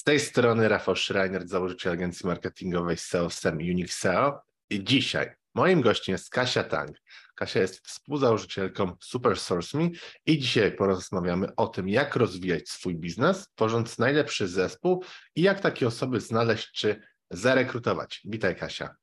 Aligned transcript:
Z 0.00 0.04
tej 0.04 0.20
strony 0.20 0.68
Rafał 0.68 0.96
Schreiner, 0.96 1.48
założyciel 1.48 1.92
agencji 1.92 2.26
marketingowej 2.26 2.96
SEO 2.96 3.30
SEM 3.30 3.56
Unique 3.56 3.92
SEO. 3.92 4.40
I 4.70 4.84
dzisiaj 4.84 5.30
moim 5.54 5.80
gościem 5.80 6.12
jest 6.12 6.30
Kasia 6.30 6.64
Tang. 6.64 6.96
Kasia 7.34 7.60
jest 7.60 7.86
współzałożycielką 7.86 8.96
Super 9.00 9.38
Source 9.38 9.78
Me 9.78 9.88
i 10.26 10.38
dzisiaj 10.38 10.72
porozmawiamy 10.72 11.56
o 11.56 11.68
tym, 11.68 11.88
jak 11.88 12.16
rozwijać 12.16 12.68
swój 12.68 12.96
biznes, 12.96 13.48
tworząc 13.54 13.98
najlepszy 13.98 14.48
zespół 14.48 15.04
i 15.36 15.42
jak 15.42 15.60
takie 15.60 15.86
osoby 15.86 16.20
znaleźć 16.20 16.72
czy 16.72 17.02
zarekrutować. 17.30 18.20
Witaj 18.24 18.56
Kasia. 18.56 18.94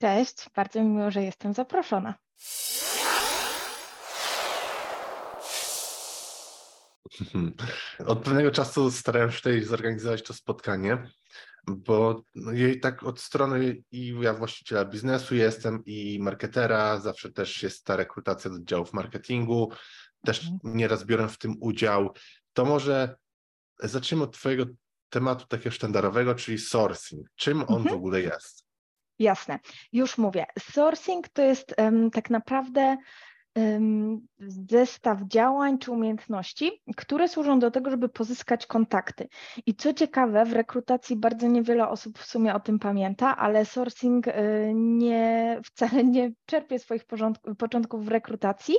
Cześć, 0.00 0.36
bardzo 0.56 0.80
mi 0.82 0.88
miło, 0.88 1.10
że 1.10 1.22
jestem 1.22 1.54
zaproszona. 1.54 2.14
Od 8.06 8.18
pewnego 8.24 8.50
czasu 8.50 8.90
starałem 8.90 9.30
się 9.30 9.36
tutaj 9.36 9.62
zorganizować 9.62 10.22
to 10.22 10.34
spotkanie, 10.34 11.10
bo 11.66 12.22
no 12.34 12.52
tak 12.82 13.02
od 13.02 13.20
strony 13.20 13.82
i 13.90 14.14
ja 14.20 14.34
właściciela 14.34 14.84
biznesu 14.84 15.34
jestem 15.34 15.82
i 15.86 16.18
marketera, 16.20 17.00
zawsze 17.00 17.32
też 17.32 17.62
jest 17.62 17.84
ta 17.84 17.96
rekrutacja 17.96 18.50
do 18.50 18.58
działów 18.64 18.92
marketingu, 18.92 19.72
też 20.24 20.42
mhm. 20.42 20.76
nieraz 20.76 21.04
biorę 21.04 21.28
w 21.28 21.38
tym 21.38 21.56
udział. 21.60 22.14
To 22.52 22.64
może 22.64 23.16
zacznijmy 23.80 24.24
od 24.24 24.32
Twojego 24.32 24.64
tematu 25.08 25.46
takiego 25.46 25.70
sztandarowego, 25.70 26.34
czyli 26.34 26.58
sourcing. 26.58 27.26
Czym 27.36 27.62
on 27.62 27.76
mhm. 27.76 27.88
w 27.88 27.92
ogóle 27.92 28.20
jest? 28.20 28.64
Jasne, 29.18 29.58
już 29.92 30.18
mówię. 30.18 30.46
Sourcing 30.58 31.28
to 31.28 31.42
jest 31.42 31.74
um, 31.78 32.10
tak 32.10 32.30
naprawdę 32.30 32.96
zestaw 34.70 35.22
działań 35.22 35.78
czy 35.78 35.90
umiejętności, 35.92 36.82
które 36.96 37.28
służą 37.28 37.58
do 37.58 37.70
tego, 37.70 37.90
żeby 37.90 38.08
pozyskać 38.08 38.66
kontakty. 38.66 39.28
I 39.66 39.74
co 39.74 39.92
ciekawe, 39.92 40.44
w 40.44 40.52
rekrutacji 40.52 41.16
bardzo 41.16 41.46
niewiele 41.46 41.88
osób 41.88 42.18
w 42.18 42.26
sumie 42.26 42.54
o 42.54 42.60
tym 42.60 42.78
pamięta, 42.78 43.36
ale 43.36 43.64
sourcing 43.64 44.28
y, 44.28 44.32
nie, 44.74 45.60
wcale 45.64 46.04
nie 46.04 46.32
czerpie 46.46 46.78
swoich 46.78 47.04
początków 47.58 48.04
w 48.04 48.08
rekrutacji, 48.08 48.76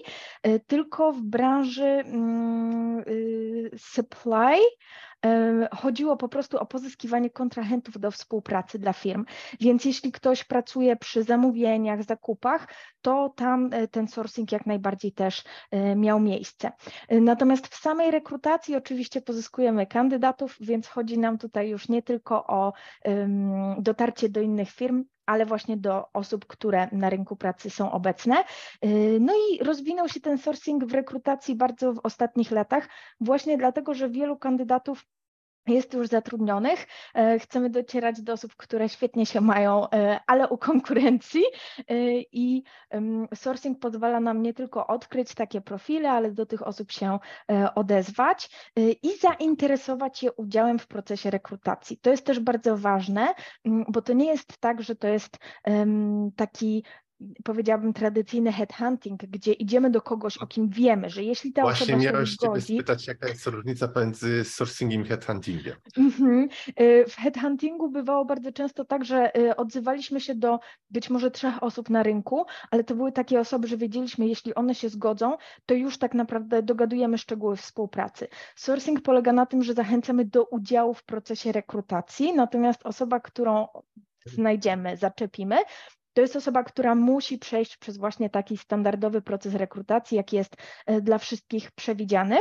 y, 0.47 0.59
tylko 0.67 1.11
w 1.11 1.21
branży 1.21 1.83
mm, 1.85 2.99
y, 3.07 3.71
supply, 3.77 4.59
chodziło 5.75 6.17
po 6.17 6.29
prostu 6.29 6.57
o 6.57 6.65
pozyskiwanie 6.65 7.29
kontrahentów 7.29 7.99
do 7.99 8.11
współpracy 8.11 8.79
dla 8.79 8.93
firm. 8.93 9.25
Więc 9.59 9.85
jeśli 9.85 10.11
ktoś 10.11 10.43
pracuje 10.43 10.95
przy 10.95 11.23
zamówieniach, 11.23 12.03
zakupach, 12.03 12.67
to 13.01 13.33
tam 13.35 13.69
e, 13.73 13.87
ten 13.87 14.07
sourcing 14.07 14.51
jak 14.51 14.65
najbardziej 14.65 15.11
też 15.11 15.43
e, 15.71 15.95
miał 15.95 16.19
miejsce. 16.19 16.71
E, 17.07 17.21
natomiast 17.21 17.67
w 17.67 17.75
samej 17.75 18.11
rekrutacji 18.11 18.75
oczywiście 18.75 19.21
pozyskujemy 19.21 19.87
kandydatów, 19.87 20.57
więc 20.59 20.87
chodzi 20.87 21.19
nam 21.19 21.37
tutaj 21.37 21.69
już 21.69 21.89
nie 21.89 22.01
tylko 22.01 22.47
o 22.47 22.73
dotarcie 23.77 24.29
do 24.29 24.41
innych 24.41 24.69
firm, 24.69 25.03
ale 25.25 25.45
właśnie 25.45 25.77
do 25.77 26.05
osób, 26.13 26.45
które 26.47 26.87
na 26.91 27.09
rynku 27.09 27.35
pracy 27.35 27.69
są 27.69 27.91
obecne. 27.91 28.43
No 29.19 29.33
i 29.33 29.63
rozwinął 29.63 30.09
się 30.09 30.19
ten 30.19 30.37
sourcing 30.37 30.85
w 30.85 30.93
rekrutacji 30.93 31.55
bardzo 31.55 31.93
w 31.93 31.99
ostatnich 32.03 32.51
latach, 32.51 32.89
właśnie 33.19 33.57
dlatego, 33.57 33.93
że 33.93 34.09
wielu 34.09 34.37
kandydatów 34.37 35.05
jest 35.67 35.93
już 35.93 36.07
zatrudnionych. 36.07 36.87
E, 37.15 37.39
chcemy 37.39 37.69
docierać 37.69 38.21
do 38.21 38.33
osób, 38.33 38.55
które 38.55 38.89
świetnie 38.89 39.25
się 39.25 39.41
mają, 39.41 39.89
e, 39.89 40.19
ale 40.27 40.49
u 40.49 40.57
konkurencji 40.57 41.43
e, 41.77 41.83
i 42.31 42.63
sourcing 43.35 43.79
pozwala 43.79 44.19
nam 44.19 44.41
nie 44.41 44.53
tylko 44.53 44.87
odkryć 44.87 45.35
takie 45.35 45.61
profile, 45.61 46.11
ale 46.11 46.31
do 46.31 46.45
tych 46.45 46.67
osób 46.67 46.91
się 46.91 47.19
odezwać 47.75 48.49
i 48.77 49.17
zainteresować 49.17 50.23
je 50.23 50.31
udziałem 50.31 50.79
w 50.79 50.87
procesie 50.87 51.29
rekrutacji. 51.29 51.97
To 51.97 52.09
jest 52.09 52.25
też 52.25 52.39
bardzo 52.39 52.77
ważne, 52.77 53.33
bo 53.65 54.01
to 54.01 54.13
nie 54.13 54.25
jest 54.25 54.57
tak, 54.57 54.81
że 54.81 54.95
to 54.95 55.07
jest 55.07 55.37
taki 56.35 56.83
powiedziałabym, 57.43 57.93
tradycyjny 57.93 58.51
headhunting, 58.51 59.21
gdzie 59.25 59.53
idziemy 59.53 59.89
do 59.89 60.01
kogoś, 60.01 60.37
o 60.37 60.47
kim 60.47 60.69
wiemy, 60.69 61.09
że 61.09 61.23
jeśli 61.23 61.53
ta 61.53 61.61
Właśnie 61.61 61.83
osoba 61.83 61.99
się 61.99 62.05
miałem 62.05 62.25
zgodzi... 62.25 62.75
spytać, 62.75 63.07
jaka 63.07 63.27
jest 63.27 63.47
różnica 63.47 63.87
pomiędzy 63.87 64.43
sourcingiem 64.43 65.01
i 65.01 65.05
headhuntingiem. 65.05 65.75
Mhm. 65.97 66.49
Y, 66.81 67.05
w 67.07 67.15
headhuntingu 67.15 67.89
bywało 67.89 68.25
bardzo 68.25 68.51
często 68.51 68.85
tak, 68.85 69.05
że 69.05 69.37
y, 69.37 69.55
odzywaliśmy 69.55 70.21
się 70.21 70.35
do 70.35 70.59
być 70.89 71.09
może 71.09 71.31
trzech 71.31 71.63
osób 71.63 71.89
na 71.89 72.03
rynku, 72.03 72.45
ale 72.71 72.83
to 72.83 72.95
były 72.95 73.11
takie 73.11 73.39
osoby, 73.39 73.67
że 73.67 73.77
wiedzieliśmy, 73.77 74.27
jeśli 74.27 74.55
one 74.55 74.75
się 74.75 74.89
zgodzą, 74.89 75.37
to 75.65 75.73
już 75.73 75.97
tak 75.97 76.13
naprawdę 76.13 76.63
dogadujemy 76.63 77.17
szczegóły 77.17 77.55
współpracy. 77.55 78.27
Sourcing 78.55 79.01
polega 79.01 79.33
na 79.33 79.45
tym, 79.45 79.63
że 79.63 79.73
zachęcamy 79.73 80.25
do 80.25 80.45
udziału 80.45 80.93
w 80.93 81.03
procesie 81.03 81.51
rekrutacji, 81.51 82.33
natomiast 82.33 82.85
osoba, 82.85 83.19
którą 83.19 83.67
znajdziemy, 84.25 84.97
zaczepimy, 84.97 85.55
to 86.13 86.21
jest 86.21 86.35
osoba, 86.35 86.63
która 86.63 86.95
musi 86.95 87.37
przejść 87.37 87.77
przez 87.77 87.97
właśnie 87.97 88.29
taki 88.29 88.57
standardowy 88.57 89.21
proces 89.21 89.55
rekrutacji, 89.55 90.17
jaki 90.17 90.35
jest 90.35 90.55
e, 90.85 91.01
dla 91.01 91.17
wszystkich 91.17 91.71
przewidziany. 91.71 92.35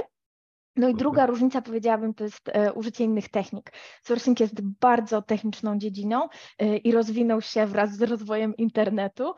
No 0.77 0.89
i 0.89 0.91
mhm. 0.91 0.97
druga 0.97 1.27
różnica, 1.27 1.63
powiedziałabym, 1.63 2.15
to 2.15 2.25
jest 2.25 2.49
e, 2.49 2.73
użycie 2.73 3.05
innych 3.05 3.29
technik. 3.29 3.73
Sourcing 4.03 4.41
jest 4.41 4.61
bardzo 4.81 5.23
techniczną 5.23 5.79
dziedziną 5.79 6.29
e, 6.59 6.77
i 6.77 6.93
rozwinął 6.93 7.41
się 7.41 7.67
wraz 7.67 7.97
z 7.97 8.03
rozwojem 8.03 8.57
internetu. 8.57 9.35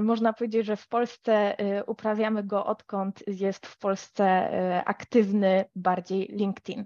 Można 0.00 0.32
powiedzieć, 0.32 0.66
że 0.66 0.76
w 0.76 0.88
Polsce 0.88 1.56
uprawiamy 1.86 2.44
go 2.44 2.66
odkąd 2.66 3.22
jest 3.26 3.66
w 3.66 3.78
Polsce 3.78 4.50
aktywny 4.86 5.64
bardziej 5.76 6.28
LinkedIn. 6.32 6.84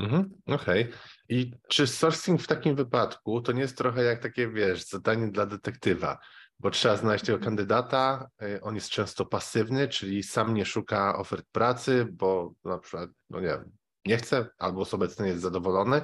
Mhm, 0.00 0.30
Okej. 0.46 0.82
Okay. 0.84 0.98
I 1.28 1.52
czy 1.68 1.86
sourcing 1.86 2.42
w 2.42 2.46
takim 2.46 2.76
wypadku 2.76 3.40
to 3.40 3.52
nie 3.52 3.60
jest 3.60 3.76
trochę 3.76 4.02
jak 4.02 4.22
takie, 4.22 4.48
wiesz, 4.48 4.84
zadanie 4.84 5.28
dla 5.28 5.46
detektywa, 5.46 6.18
bo 6.58 6.70
trzeba 6.70 6.96
znaleźć 6.96 7.24
tego 7.24 7.36
mhm. 7.36 7.56
kandydata, 7.56 8.28
y, 8.42 8.60
on 8.60 8.74
jest 8.74 8.90
często 8.90 9.26
pasywny, 9.26 9.88
czyli 9.88 10.22
sam 10.22 10.54
nie 10.54 10.64
szuka 10.64 11.18
ofert 11.18 11.46
pracy, 11.52 12.06
bo 12.12 12.52
na 12.64 12.78
przykład, 12.78 13.10
no 13.30 13.40
nie 13.40 13.46
wiem, 13.46 13.70
nie 14.06 14.16
chce, 14.16 14.48
albo 14.58 14.84
z 14.84 14.94
obecny 14.94 15.28
jest 15.28 15.42
zadowolony 15.42 16.02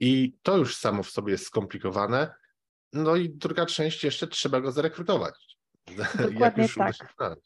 i 0.00 0.36
to 0.42 0.56
już 0.56 0.76
samo 0.76 1.02
w 1.02 1.10
sobie 1.10 1.32
jest 1.32 1.46
skomplikowane. 1.46 2.34
No 2.92 3.16
i 3.16 3.30
druga 3.30 3.66
część 3.66 4.04
jeszcze 4.04 4.26
trzeba 4.26 4.60
go 4.60 4.72
zarekrutować. 4.72 5.56
Dokładnie 6.14 6.40
jak 6.40 6.58
już 6.58 6.74
tak. 6.74 7.38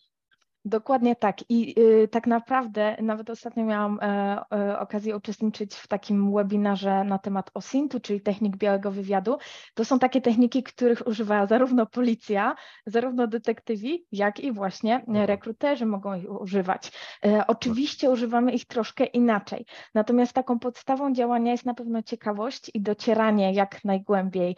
Dokładnie 0.64 1.16
tak. 1.16 1.50
I 1.50 1.80
y, 1.80 2.08
tak 2.08 2.26
naprawdę 2.26 2.96
nawet 3.02 3.30
ostatnio 3.30 3.64
miałam 3.64 3.98
e, 4.02 4.40
e, 4.52 4.78
okazję 4.78 5.16
uczestniczyć 5.16 5.74
w 5.74 5.88
takim 5.88 6.34
webinarze 6.34 7.04
na 7.04 7.18
temat 7.18 7.50
OSINT-u, 7.54 8.00
czyli 8.00 8.20
technik 8.20 8.56
białego 8.56 8.90
wywiadu. 8.90 9.38
To 9.74 9.84
są 9.84 9.98
takie 9.98 10.20
techniki, 10.20 10.62
których 10.62 11.06
używa 11.06 11.46
zarówno 11.46 11.86
policja, 11.86 12.54
zarówno 12.86 13.26
detektywi, 13.26 14.06
jak 14.12 14.40
i 14.40 14.52
właśnie 14.52 14.94
mhm. 14.94 15.26
rekruterzy 15.26 15.86
mogą 15.86 16.14
ich 16.14 16.40
używać. 16.40 16.92
E, 17.24 17.46
oczywiście 17.46 18.10
używamy 18.10 18.52
ich 18.52 18.66
troszkę 18.66 19.04
inaczej. 19.04 19.66
Natomiast 19.94 20.32
taką 20.32 20.58
podstawą 20.58 21.12
działania 21.12 21.52
jest 21.52 21.66
na 21.66 21.74
pewno 21.74 22.02
ciekawość 22.02 22.70
i 22.74 22.80
docieranie 22.80 23.52
jak 23.52 23.84
najgłębiej 23.84 24.56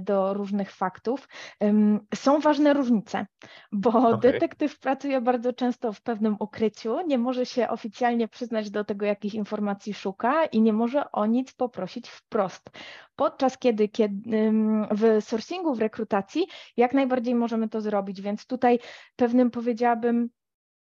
do 0.00 0.34
różnych 0.34 0.70
faktów. 0.70 1.28
Są 2.14 2.40
ważne 2.40 2.72
różnice, 2.72 3.26
bo 3.72 3.90
okay. 3.90 4.32
detektyw 4.32 4.78
pracuje 4.78 5.21
bardzo 5.22 5.52
często 5.52 5.92
w 5.92 6.00
pewnym 6.00 6.36
ukryciu, 6.40 7.06
nie 7.06 7.18
może 7.18 7.46
się 7.46 7.68
oficjalnie 7.68 8.28
przyznać 8.28 8.70
do 8.70 8.84
tego, 8.84 9.06
jakich 9.06 9.34
informacji 9.34 9.94
szuka 9.94 10.44
i 10.44 10.60
nie 10.60 10.72
może 10.72 11.12
o 11.12 11.26
nic 11.26 11.52
poprosić 11.52 12.08
wprost. 12.08 12.70
Podczas 13.16 13.58
kiedy, 13.58 13.88
kiedy 13.88 14.52
w 14.90 15.24
sourcingu, 15.24 15.74
w 15.74 15.80
rekrutacji, 15.80 16.46
jak 16.76 16.94
najbardziej 16.94 17.34
możemy 17.34 17.68
to 17.68 17.80
zrobić, 17.80 18.20
więc 18.20 18.46
tutaj 18.46 18.78
pewnym 19.16 19.50
powiedziałabym, 19.50 20.28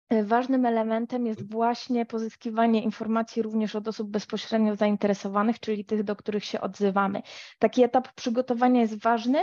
e, 0.10 0.24
Ważnym 0.24 0.66
elementem 0.66 1.26
jest 1.26 1.52
właśnie 1.52 2.06
pozyskiwanie 2.06 2.84
informacji 2.84 3.42
również 3.42 3.76
od 3.76 3.88
osób 3.88 4.10
bezpośrednio 4.10 4.76
zainteresowanych, 4.76 5.60
czyli 5.60 5.86
tych, 5.86 6.04
do 6.04 6.16
których 6.16 6.46
się 6.46 6.62
odzywamy. 6.62 7.22
Taki 7.60 7.84
etap 7.84 8.14
przygotowania 8.14 8.82
jest 8.82 9.02
ważny, 9.04 9.40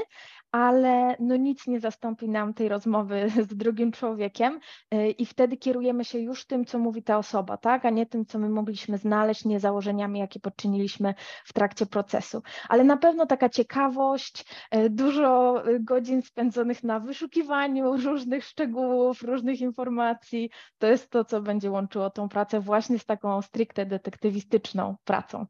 ale 0.55 1.17
no 1.21 1.37
nic 1.37 1.67
nie 1.67 1.81
zastąpi 1.81 2.29
nam 2.29 2.55
tej 2.55 2.69
rozmowy 2.69 3.29
z 3.51 3.56
drugim 3.56 3.93
człowiekiem 3.93 4.61
y, 4.95 5.11
i 5.11 5.27
wtedy 5.27 5.56
kierujemy 5.56 6.05
się 6.05 6.19
już 6.19 6.47
tym, 6.47 6.65
co 6.65 6.79
mówi 6.79 7.03
ta 7.03 7.19
osoba, 7.19 7.56
tak, 7.56 7.85
a 7.85 7.91
nie 7.91 8.06
tym, 8.06 8.27
co 8.27 8.39
my 8.39 8.49
mogliśmy 8.49 8.99
znaleźć, 8.99 9.45
nie 9.45 9.61
założeniami, 9.61 10.21
jakie 10.21 10.41
podczyniliśmy 10.41 11.15
w 11.45 11.53
trakcie 11.53 11.87
procesu. 11.87 12.43
Ale 12.69 12.85
na 12.85 12.97
pewno 12.97 13.27
taka 13.27 13.49
ciekawość, 13.49 14.45
y, 14.77 14.91
dużo 14.91 15.62
y, 15.69 15.81
godzin 15.81 16.23
spędzonych 16.23 16.83
na 16.83 17.01
wyszukiwaniu 17.01 17.97
różnych 18.06 18.45
szczegółów, 18.45 19.23
różnych 19.23 19.61
informacji, 19.61 20.51
to 20.79 20.87
jest 20.87 21.11
to, 21.11 21.25
co 21.25 21.43
będzie 21.43 21.71
łączyło 21.71 22.11
tą 22.11 22.29
pracę 22.29 22.61
właśnie 22.61 22.99
z 22.99 23.05
taką 23.05 23.43
stricte 23.43 23.87
detektywistyczną 23.87 24.97
pracą. 25.05 25.47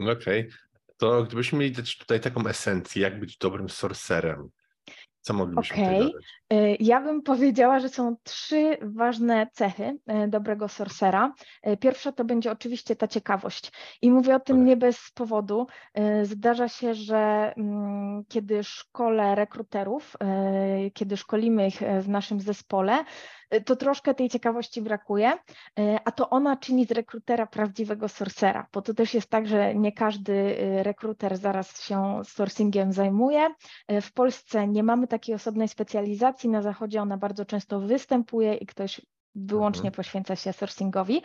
Okej, 0.00 0.40
okay 0.40 0.65
to 0.96 1.22
gdybyśmy 1.22 1.58
mieli 1.58 1.72
dać 1.72 1.98
tutaj 1.98 2.20
taką 2.20 2.46
esencję, 2.46 3.02
jak 3.02 3.20
być 3.20 3.38
dobrym 3.38 3.68
sorcerem, 3.68 4.48
Co 5.20 5.34
moglibyśmy 5.34 5.76
okay. 5.76 5.94
tutaj 5.94 6.12
dodać? 6.12 6.24
Ja 6.80 7.00
bym 7.00 7.22
powiedziała, 7.22 7.80
że 7.80 7.88
są 7.88 8.16
trzy 8.22 8.76
ważne 8.82 9.46
cechy 9.52 9.98
dobrego 10.28 10.68
sorcera. 10.68 11.34
Pierwsza 11.80 12.12
to 12.12 12.24
będzie 12.24 12.52
oczywiście 12.52 12.96
ta 12.96 13.08
ciekawość. 13.08 13.72
I 14.02 14.10
mówię 14.10 14.36
o 14.36 14.40
tym 14.40 14.64
nie 14.64 14.76
bez 14.76 15.10
powodu. 15.14 15.66
Zdarza 16.22 16.68
się, 16.68 16.94
że 16.94 17.52
mm, 17.56 18.24
kiedy 18.28 18.64
szkole 18.64 19.34
rekruterów, 19.34 20.16
kiedy 20.94 21.16
szkolimy 21.16 21.68
ich 21.68 21.82
w 22.00 22.08
naszym 22.08 22.40
zespole, 22.40 23.04
Y, 23.45 23.45
to 23.64 23.76
troszkę 23.76 24.14
tej 24.14 24.28
ciekawości 24.28 24.82
brakuje, 24.82 25.32
y, 25.32 25.38
a 26.04 26.12
to 26.12 26.30
ona 26.30 26.56
czyni 26.56 26.86
z 26.86 26.90
rekrutera 26.90 27.46
prawdziwego 27.46 28.08
sourcera, 28.08 28.66
bo 28.72 28.82
to 28.82 28.94
też 28.94 29.14
jest 29.14 29.30
tak, 29.30 29.46
że 29.46 29.74
nie 29.74 29.92
każdy 29.92 30.32
y, 30.32 30.82
rekruter 30.82 31.36
zaraz 31.36 31.82
się 31.82 32.20
sourcingiem 32.24 32.92
zajmuje. 32.92 33.48
W 34.02 34.12
Polsce 34.12 34.68
nie 34.68 34.82
mamy 34.82 35.06
takiej 35.06 35.34
osobnej 35.34 35.68
specjalizacji, 35.68 36.50
na 36.50 36.62
zachodzie 36.62 37.02
ona 37.02 37.16
bardzo 37.16 37.44
często 37.44 37.80
występuje 37.80 38.54
i 38.54 38.66
ktoś 38.66 39.00
wyłącznie 39.36 39.88
mhm. 39.88 39.94
poświęca 39.94 40.36
się 40.36 40.52
sourcingowi. 40.52 41.22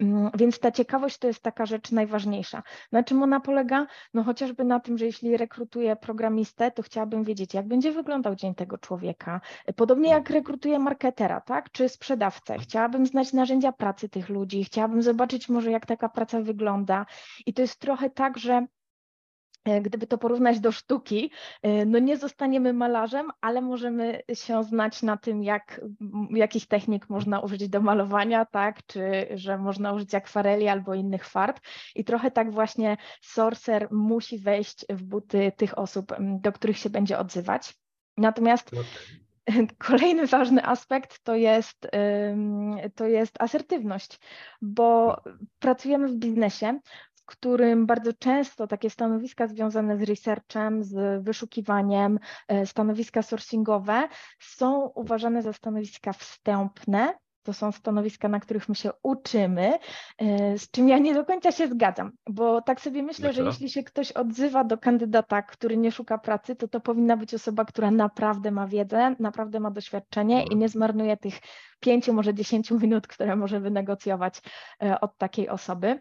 Mm, 0.00 0.30
więc 0.38 0.58
ta 0.58 0.72
ciekawość 0.72 1.18
to 1.18 1.26
jest 1.26 1.42
taka 1.42 1.66
rzecz 1.66 1.92
najważniejsza. 1.92 2.62
Na 2.92 3.02
czym 3.02 3.22
ona 3.22 3.40
polega? 3.40 3.86
No 4.14 4.24
chociażby 4.24 4.64
na 4.64 4.80
tym, 4.80 4.98
że 4.98 5.06
jeśli 5.06 5.36
rekrutuję 5.36 5.96
programistę, 5.96 6.70
to 6.70 6.82
chciałabym 6.82 7.24
wiedzieć, 7.24 7.54
jak 7.54 7.68
będzie 7.68 7.92
wyglądał 7.92 8.34
dzień 8.34 8.54
tego 8.54 8.78
człowieka. 8.78 9.40
Podobnie 9.76 10.08
jak 10.08 10.18
mhm. 10.18 10.34
rekrutuję 10.34 10.78
marketera, 10.78 11.40
tak? 11.40 11.70
Czy 11.70 11.88
sprzedawcę. 11.88 12.58
Chciałabym 12.58 13.06
znać 13.06 13.32
narzędzia 13.32 13.72
pracy 13.72 14.08
tych 14.08 14.28
ludzi, 14.28 14.64
chciałabym 14.64 15.02
zobaczyć 15.02 15.48
może, 15.48 15.70
jak 15.70 15.86
taka 15.86 16.08
praca 16.08 16.40
wygląda. 16.40 17.06
I 17.46 17.54
to 17.54 17.62
jest 17.62 17.80
trochę 17.80 18.10
tak, 18.10 18.38
że 18.38 18.66
gdyby 19.82 20.06
to 20.06 20.18
porównać 20.18 20.60
do 20.60 20.72
sztuki, 20.72 21.30
e, 21.62 21.86
no 21.86 21.98
nie 21.98 22.16
zostaniemy 22.16 22.72
malarzem, 22.72 23.30
ale 23.40 23.60
możemy 23.60 24.22
się 24.34 24.64
znać 24.64 25.02
na 25.02 25.16
tym, 25.16 25.42
jak, 25.42 25.80
jakich 26.30 26.66
technik 26.66 27.08
można 27.08 27.40
użyć 27.40 27.68
do 27.68 27.80
malowania, 27.80 28.44
tak, 28.44 28.86
czy 28.86 29.26
że 29.34 29.58
można 29.58 29.92
użyć 29.92 30.14
akwareli 30.14 30.68
albo 30.68 30.94
innych 30.94 31.26
farb. 31.26 31.60
I 31.94 32.04
trochę 32.04 32.30
tak 32.30 32.52
właśnie 32.52 32.96
sorcer 33.22 33.88
musi 33.90 34.38
wejść 34.38 34.86
w 34.88 35.02
buty 35.02 35.52
tych 35.56 35.78
osób, 35.78 36.12
do 36.20 36.52
których 36.52 36.78
się 36.78 36.90
będzie 36.90 37.18
odzywać. 37.18 37.74
Natomiast 38.16 38.70
Kolejny 39.78 40.26
ważny 40.26 40.64
aspekt 40.64 41.24
to 41.24 41.34
jest, 41.34 41.90
to 42.94 43.06
jest 43.06 43.42
asertywność, 43.42 44.20
bo 44.62 45.16
pracujemy 45.58 46.08
w 46.08 46.16
biznesie, 46.16 46.80
którym 47.26 47.86
bardzo 47.86 48.12
często 48.12 48.66
takie 48.66 48.90
stanowiska 48.90 49.46
związane 49.46 49.98
z 49.98 50.02
researchem, 50.02 50.84
z 50.84 51.24
wyszukiwaniem, 51.24 52.18
e, 52.48 52.66
stanowiska 52.66 53.22
sourcingowe 53.22 54.08
są 54.40 54.86
uważane 54.94 55.42
za 55.42 55.52
stanowiska 55.52 56.12
wstępne, 56.12 57.14
to 57.44 57.52
są 57.52 57.72
stanowiska, 57.72 58.28
na 58.28 58.40
których 58.40 58.68
my 58.68 58.74
się 58.74 58.90
uczymy, 59.02 59.78
e, 60.18 60.58
z 60.58 60.70
czym 60.70 60.88
ja 60.88 60.98
nie 60.98 61.14
do 61.14 61.24
końca 61.24 61.52
się 61.52 61.68
zgadzam, 61.68 62.12
bo 62.30 62.62
tak 62.62 62.80
sobie 62.80 63.02
myślę, 63.02 63.32
że 63.32 63.42
jeśli 63.42 63.70
się 63.70 63.82
ktoś 63.82 64.12
odzywa 64.12 64.64
do 64.64 64.78
kandydata, 64.78 65.42
który 65.42 65.76
nie 65.76 65.92
szuka 65.92 66.18
pracy, 66.18 66.56
to 66.56 66.68
to 66.68 66.80
powinna 66.80 67.16
być 67.16 67.34
osoba, 67.34 67.64
która 67.64 67.90
naprawdę 67.90 68.50
ma 68.50 68.66
wiedzę, 68.66 69.16
naprawdę 69.18 69.60
ma 69.60 69.70
doświadczenie 69.70 70.44
i 70.44 70.56
nie 70.56 70.68
zmarnuje 70.68 71.16
tych 71.16 71.34
pięciu, 71.80 72.12
może 72.12 72.34
dziesięciu 72.34 72.80
minut, 72.80 73.06
które 73.06 73.36
może 73.36 73.60
wynegocjować 73.60 74.40
e, 74.82 75.00
od 75.00 75.18
takiej 75.18 75.48
osoby. 75.48 76.00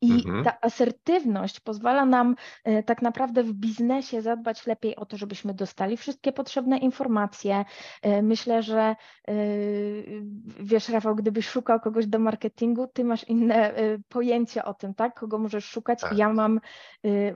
I 0.00 0.12
mhm. 0.12 0.44
ta 0.44 0.60
asertywność 0.60 1.60
pozwala 1.60 2.06
nam 2.06 2.36
e, 2.64 2.82
tak 2.82 3.02
naprawdę 3.02 3.42
w 3.42 3.52
biznesie 3.52 4.22
zadbać 4.22 4.66
lepiej 4.66 4.96
o 4.96 5.06
to, 5.06 5.16
żebyśmy 5.16 5.54
dostali 5.54 5.96
wszystkie 5.96 6.32
potrzebne 6.32 6.78
informacje. 6.78 7.64
E, 8.02 8.22
myślę, 8.22 8.62
że 8.62 8.80
e, 8.80 9.34
wiesz, 10.60 10.88
Rafał, 10.88 11.14
gdybyś 11.14 11.48
szukał 11.48 11.80
kogoś 11.80 12.06
do 12.06 12.18
marketingu, 12.18 12.86
ty 12.86 13.04
masz 13.04 13.24
inne 13.24 13.74
pojęcie 14.08 14.64
o 14.64 14.74
tym, 14.74 14.94
tak? 14.94 15.14
Kogo 15.14 15.38
możesz 15.38 15.64
szukać. 15.64 16.00
Tak. 16.00 16.18
Ja 16.18 16.32
mam 16.32 16.60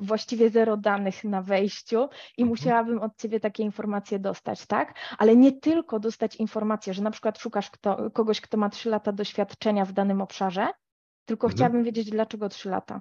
właściwie 0.00 0.50
zero 0.50 0.76
danych 0.76 1.24
na 1.24 1.42
wejściu 1.42 2.08
i 2.36 2.42
mhm. 2.42 2.48
musiałabym 2.48 2.98
od 2.98 3.16
ciebie 3.16 3.40
takie 3.40 3.62
informacje 3.62 4.18
dostać, 4.18 4.66
tak? 4.66 4.94
Ale 5.18 5.36
nie 5.36 5.52
tylko 5.52 6.00
dostać 6.00 6.36
informacje, 6.36 6.94
że 6.94 7.02
na 7.02 7.10
przykład 7.10 7.38
szukasz 7.38 7.70
kto, 7.70 8.10
kogoś, 8.10 8.40
kto 8.40 8.56
ma 8.56 8.68
trzy 8.68 8.90
lata 8.90 9.12
doświadczenia 9.12 9.84
w 9.84 9.92
danym 9.92 10.22
obszarze, 10.22 10.68
tylko 11.30 11.46
mhm. 11.46 11.56
chciałabym 11.56 11.84
wiedzieć, 11.84 12.10
dlaczego 12.10 12.48
3 12.48 12.68
lata. 12.68 13.00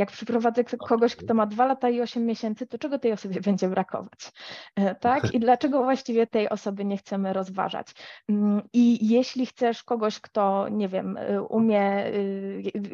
Jak 0.00 0.10
przyprowadzę 0.10 0.64
kogoś, 0.64 1.16
kto 1.16 1.34
ma 1.34 1.46
dwa 1.46 1.66
lata 1.66 1.88
i 1.88 2.00
8 2.00 2.26
miesięcy, 2.26 2.66
to 2.66 2.78
czego 2.78 2.98
tej 2.98 3.12
osobie 3.12 3.40
będzie 3.50 3.68
brakować? 3.68 4.32
E, 4.76 4.94
tak? 4.94 5.34
I 5.34 5.40
dlaczego 5.40 5.82
właściwie 5.82 6.26
tej 6.26 6.48
osoby 6.48 6.84
nie 6.84 6.96
chcemy 6.96 7.32
rozważać? 7.32 7.88
Mm, 8.28 8.62
I 8.72 9.08
jeśli 9.08 9.46
chcesz 9.46 9.82
kogoś, 9.82 10.20
kto, 10.20 10.68
nie 10.68 10.88
wiem, 10.88 11.16
e, 11.16 11.42
umie, 11.42 11.82
e, 11.82 12.12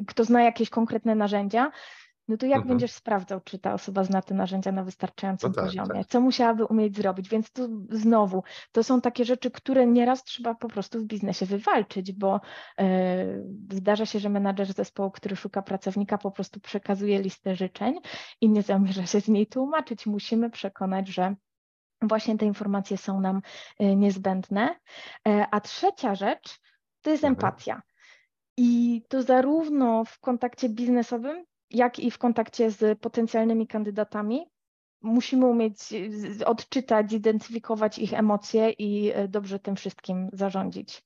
kto 0.06 0.24
zna 0.24 0.42
jakieś 0.42 0.70
konkretne 0.70 1.14
narzędzia, 1.14 1.70
no 2.28 2.36
to 2.36 2.46
jak 2.46 2.56
mhm. 2.56 2.68
będziesz 2.68 2.92
sprawdzał, 2.92 3.40
czy 3.40 3.58
ta 3.58 3.74
osoba 3.74 4.04
zna 4.04 4.22
te 4.22 4.34
narzędzia 4.34 4.72
na 4.72 4.84
wystarczającym 4.84 5.50
no 5.50 5.54
tak, 5.54 5.64
poziomie? 5.64 5.88
Tak. 5.88 6.06
Co 6.06 6.20
musiałaby 6.20 6.64
umieć 6.64 6.96
zrobić? 6.96 7.28
Więc 7.28 7.50
tu 7.50 7.86
znowu, 7.90 8.42
to 8.72 8.82
są 8.82 9.00
takie 9.00 9.24
rzeczy, 9.24 9.50
które 9.50 9.86
nieraz 9.86 10.24
trzeba 10.24 10.54
po 10.54 10.68
prostu 10.68 11.00
w 11.00 11.04
biznesie 11.04 11.46
wywalczyć, 11.46 12.12
bo 12.12 12.40
yy, 12.78 12.86
zdarza 13.72 14.06
się, 14.06 14.18
że 14.18 14.28
menadżer 14.28 14.72
zespołu, 14.72 15.10
który 15.10 15.36
szuka 15.36 15.62
pracownika, 15.62 16.18
po 16.18 16.30
prostu 16.30 16.60
przekazuje 16.60 17.22
listę 17.22 17.56
życzeń 17.56 17.94
i 18.40 18.48
nie 18.48 18.62
zamierza 18.62 19.06
się 19.06 19.20
z 19.20 19.28
niej 19.28 19.46
tłumaczyć. 19.46 20.06
Musimy 20.06 20.50
przekonać, 20.50 21.08
że 21.08 21.34
właśnie 22.02 22.38
te 22.38 22.46
informacje 22.46 22.96
są 22.96 23.20
nam 23.20 23.42
yy, 23.80 23.96
niezbędne. 23.96 24.76
Yy, 25.26 25.44
a 25.50 25.60
trzecia 25.60 26.14
rzecz 26.14 26.58
to 27.02 27.10
jest 27.10 27.24
mhm. 27.24 27.34
empatia. 27.34 27.82
I 28.56 29.02
to 29.08 29.22
zarówno 29.22 30.04
w 30.04 30.20
kontakcie 30.20 30.68
biznesowym, 30.68 31.44
jak 31.70 31.98
i 31.98 32.10
w 32.10 32.18
kontakcie 32.18 32.70
z 32.70 33.00
potencjalnymi 33.00 33.66
kandydatami. 33.66 34.46
Musimy 35.02 35.46
umieć 35.46 35.78
odczytać, 36.46 37.10
zidentyfikować 37.10 37.98
ich 37.98 38.12
emocje 38.12 38.70
i 38.70 39.12
e, 39.14 39.28
dobrze 39.28 39.58
tym 39.58 39.76
wszystkim 39.76 40.30
zarządzić. 40.32 41.02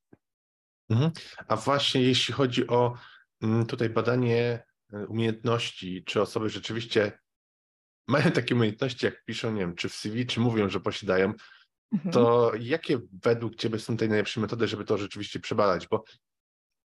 Mhm. 0.90 1.10
A 1.48 1.56
właśnie 1.56 2.02
jeśli 2.02 2.34
chodzi 2.34 2.66
o 2.66 2.94
mm, 3.42 3.66
tutaj 3.66 3.90
badanie 3.90 4.62
e, 4.92 5.06
umiejętności, 5.06 6.04
czy 6.04 6.22
osoby 6.22 6.48
rzeczywiście 6.48 7.18
mają 8.08 8.30
takie 8.30 8.54
umiejętności, 8.54 9.06
jak 9.06 9.24
piszą, 9.24 9.52
nie 9.52 9.60
wiem, 9.60 9.74
czy 9.74 9.88
w 9.88 9.94
CV, 9.94 10.26
czy 10.26 10.40
mówią, 10.40 10.68
że 10.68 10.80
posiadają, 10.80 11.32
mhm. 11.92 12.12
to 12.12 12.52
jakie 12.60 13.00
według 13.22 13.56
Ciebie 13.56 13.78
są 13.78 13.96
te 13.96 14.08
najlepsze 14.08 14.40
metody, 14.40 14.68
żeby 14.68 14.84
to 14.84 14.98
rzeczywiście 14.98 15.40
przebadać? 15.40 15.88
Bo 15.88 16.04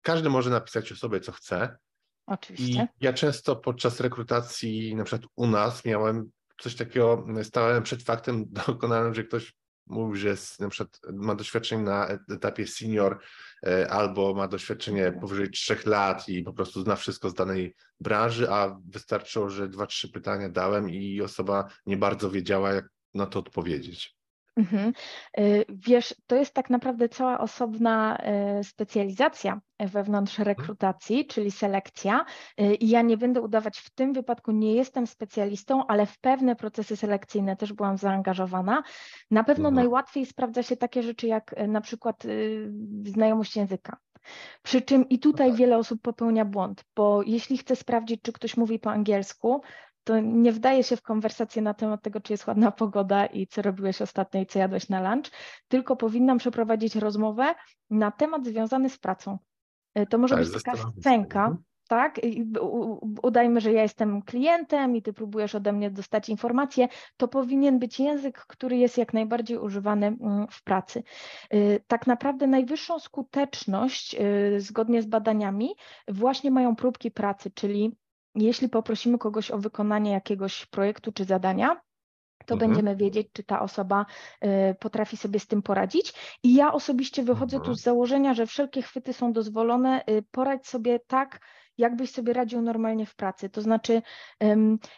każdy 0.03 0.31
może 0.31 0.51
napisać 0.51 0.93
o 0.93 0.97
sobie, 0.97 1.21
co 1.21 1.33
chce, 1.33 1.79
Oczywiście. 2.27 2.89
I 3.01 3.05
ja 3.05 3.13
często 3.13 3.57
podczas 3.57 4.01
rekrutacji, 4.01 4.95
na 4.95 5.05
przykład 5.05 5.31
u 5.37 5.47
nas, 5.47 5.85
miałem 5.85 6.31
coś 6.61 6.75
takiego, 6.75 7.27
stałem 7.43 7.83
przed 7.83 8.03
faktem 8.03 8.45
dokonanym, 8.67 9.15
że 9.15 9.25
ktoś 9.25 9.55
mówi, 9.87 10.19
że 10.19 10.29
jest, 10.29 10.61
na 10.61 10.69
przykład 10.69 11.01
ma 11.13 11.35
doświadczenie 11.35 11.83
na 11.83 12.09
etapie 12.31 12.67
senior 12.67 13.21
e, 13.67 13.91
albo 13.91 14.35
ma 14.35 14.49
doświadczenie 14.49 15.13
powyżej 15.21 15.51
trzech 15.51 15.87
lat 15.87 16.29
i 16.29 16.43
po 16.43 16.53
prostu 16.53 16.83
zna 16.83 16.97
wszystko 16.97 17.31
z 17.31 17.35
danej 17.35 17.75
branży, 18.01 18.51
a 18.51 18.81
wystarczyło, 18.89 19.51
że 19.51 19.69
dwa, 19.69 19.87
trzy 19.87 20.09
pytania 20.09 20.49
dałem 20.49 20.91
i 20.91 21.21
osoba 21.21 21.69
nie 21.87 21.97
bardzo 21.97 22.31
wiedziała, 22.31 22.73
jak 22.73 22.89
na 23.15 23.27
to 23.27 23.39
odpowiedzieć. 23.39 24.17
Mhm. 24.57 24.93
Y, 25.39 25.65
wiesz, 25.69 26.15
to 26.27 26.37
jest 26.37 26.55
tak 26.55 26.71
naprawdę 26.71 27.09
cała 27.09 27.39
osobna 27.39 28.19
y, 28.61 28.65
specjalizacja 28.65 29.61
wewnątrz 29.81 30.39
mhm. 30.39 30.57
rekrutacji, 30.57 31.27
czyli 31.27 31.51
selekcja. 31.51 32.25
Y, 32.61 32.75
I 32.75 32.89
ja 32.89 33.03
nie 33.03 33.17
będę 33.17 33.41
udawać, 33.41 33.79
w 33.79 33.91
tym 33.91 34.13
wypadku 34.13 34.53
nie 34.53 34.75
jestem 34.75 35.07
specjalistą, 35.07 35.87
ale 35.87 36.07
w 36.07 36.19
pewne 36.19 36.57
procesy 36.57 36.97
selekcyjne 36.97 37.57
też 37.57 37.73
byłam 37.73 37.99
zaangażowana. 37.99 38.83
Na 39.31 39.45
pewno 39.45 39.69
mhm. 39.69 39.75
najłatwiej 39.75 40.27
sprawdza 40.27 40.63
się 40.63 40.77
takie 40.77 41.03
rzeczy 41.03 41.27
jak 41.27 41.55
na 41.69 41.81
przykład 41.81 42.23
znajomość 43.05 43.57
języka 43.57 43.97
Przy 44.63 44.83
czym 44.83 45.09
i 45.09 45.19
tutaj 45.19 45.49
tak. 45.49 45.59
wiele 45.59 45.79
osób 45.79 46.03
popełnia 46.03 46.45
błąd, 46.45 46.85
bo 46.97 47.23
jeśli 47.23 47.59
chce 47.59 47.77
sprawdzić, 47.77 48.23
czy 48.23 48.33
ktoś 48.33 48.57
mówi 48.57 48.79
po 48.79 48.91
angielsku, 48.91 49.63
to 50.05 50.21
nie 50.21 50.53
wdaje 50.53 50.83
się 50.83 50.97
w 50.97 51.03
konwersację 51.03 51.63
na 51.63 51.75
temat 51.75 52.03
tego, 52.03 52.21
czy 52.21 52.33
jest 52.33 52.47
ładna 52.47 52.71
pogoda 52.71 53.27
i 53.27 53.47
co 53.47 53.63
robiłeś 53.63 54.03
ostatnio 54.03 54.41
i 54.41 54.47
co 54.47 54.59
jadłeś 54.59 54.89
na 54.89 55.15
lunch, 55.15 55.31
tylko 55.69 55.97
powinnam 55.97 56.39
przeprowadzić 56.39 56.97
rozmowę 56.97 57.55
na 57.91 58.11
temat 58.11 58.47
związany 58.47 58.91
z 58.91 58.99
pracą. 58.99 59.39
E, 59.95 60.07
to 60.07 60.19
może 60.19 60.35
tak, 60.35 60.45
być 60.45 60.63
taka 60.63 60.79
scenka, 61.01 61.41
mhm. 61.41 61.63
tak? 61.89 62.21
Udajmy, 63.23 63.61
że 63.61 63.73
ja 63.73 63.83
jestem 63.83 64.23
klientem 64.23 64.97
i 64.97 65.03
ty 65.03 65.13
próbujesz 65.13 65.55
ode 65.55 65.73
mnie 65.73 65.91
dostać 65.91 66.29
informacje, 66.29 66.89
to 67.17 67.29
powinien 67.29 67.79
być 67.79 68.01
język, 68.01 68.39
który 68.39 68.77
jest 68.77 68.99
jak 68.99 69.13
najbardziej 69.13 69.59
używany 69.59 70.07
mm, 70.07 70.47
w 70.51 70.63
pracy. 70.63 71.03
E, 71.51 71.81
tak 71.81 72.07
naprawdę 72.07 72.47
najwyższą 72.47 72.99
skuteczność, 72.99 74.15
e, 74.15 74.61
zgodnie 74.61 75.03
z 75.03 75.07
badaniami, 75.07 75.75
właśnie 76.09 76.51
mają 76.51 76.77
próbki 76.77 77.11
pracy, 77.11 77.51
czyli 77.51 77.97
jeśli 78.35 78.69
poprosimy 78.69 79.19
kogoś 79.19 79.51
o 79.51 79.59
wykonanie 79.59 80.11
jakiegoś 80.11 80.67
projektu 80.67 81.13
czy 81.13 81.25
zadania, 81.25 81.81
to 82.47 82.55
mhm. 82.55 82.71
będziemy 82.71 82.97
wiedzieć, 82.97 83.29
czy 83.33 83.45
ta 83.45 83.61
osoba 83.61 84.07
y, 84.45 84.75
potrafi 84.81 85.17
sobie 85.17 85.41
z 85.41 85.47
tym 85.47 85.63
poradzić. 85.63 86.15
I 86.43 86.55
ja 86.55 86.73
osobiście 86.73 87.23
wychodzę 87.23 87.57
mhm. 87.57 87.73
tu 87.73 87.79
z 87.79 87.83
założenia, 87.83 88.35
że 88.35 88.47
wszelkie 88.47 88.83
chwyty 88.83 89.13
są 89.13 89.33
dozwolone. 89.33 90.03
Y, 90.11 90.25
poradź 90.31 90.67
sobie 90.67 91.01
tak, 91.07 91.41
jakbyś 91.79 92.11
sobie 92.11 92.33
radził 92.33 92.63
normalnie 92.63 93.07
w 93.07 93.15
pracy. 93.15 93.49
To 93.49 93.61
znaczy, 93.61 94.03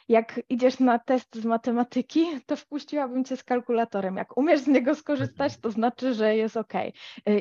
jak 0.08 0.40
idziesz 0.48 0.80
na 0.80 0.98
test 0.98 1.36
z 1.36 1.44
matematyki, 1.44 2.26
to 2.46 2.56
wpuściłabym 2.56 3.24
cię 3.24 3.36
z 3.36 3.44
kalkulatorem. 3.44 4.16
Jak 4.16 4.36
umiesz 4.36 4.60
z 4.60 4.66
niego 4.66 4.94
skorzystać, 4.94 5.56
to 5.60 5.70
znaczy, 5.70 6.14
że 6.14 6.36
jest 6.36 6.56
ok. 6.56 6.72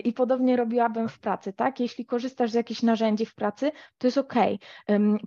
I 0.03 0.13
podobnie 0.13 0.55
robiłabym 0.55 1.09
w 1.09 1.19
pracy, 1.19 1.53
tak? 1.53 1.79
Jeśli 1.79 2.05
korzystasz 2.05 2.51
z 2.51 2.53
jakichś 2.53 2.81
narzędzi 2.81 3.25
w 3.25 3.35
pracy, 3.35 3.71
to 3.97 4.07
jest 4.07 4.17
ok. 4.17 4.33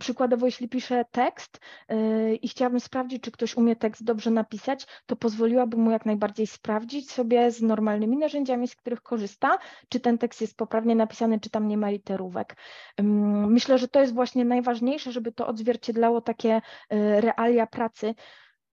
Przykładowo, 0.00 0.46
jeśli 0.46 0.68
piszę 0.68 1.04
tekst 1.10 1.60
y, 1.92 2.34
i 2.34 2.48
chciałabym 2.48 2.80
sprawdzić, 2.80 3.22
czy 3.22 3.30
ktoś 3.30 3.56
umie 3.56 3.76
tekst 3.76 4.04
dobrze 4.04 4.30
napisać, 4.30 4.86
to 5.06 5.16
pozwoliłabym 5.16 5.80
mu 5.80 5.90
jak 5.90 6.06
najbardziej 6.06 6.46
sprawdzić 6.46 7.10
sobie 7.10 7.50
z 7.50 7.62
normalnymi 7.62 8.16
narzędziami, 8.16 8.68
z 8.68 8.76
których 8.76 9.02
korzysta, 9.02 9.58
czy 9.88 10.00
ten 10.00 10.18
tekst 10.18 10.40
jest 10.40 10.56
poprawnie 10.56 10.94
napisany, 10.94 11.40
czy 11.40 11.50
tam 11.50 11.68
nie 11.68 11.76
ma 11.76 11.90
literówek. 11.90 12.56
Myślę, 13.48 13.78
że 13.78 13.88
to 13.88 13.97
to 13.98 14.02
jest 14.02 14.14
właśnie 14.14 14.44
najważniejsze, 14.44 15.12
żeby 15.12 15.32
to 15.32 15.46
odzwierciedlało 15.46 16.20
takie 16.20 16.56
y, 16.56 16.60
realia 17.20 17.66
pracy, 17.66 18.14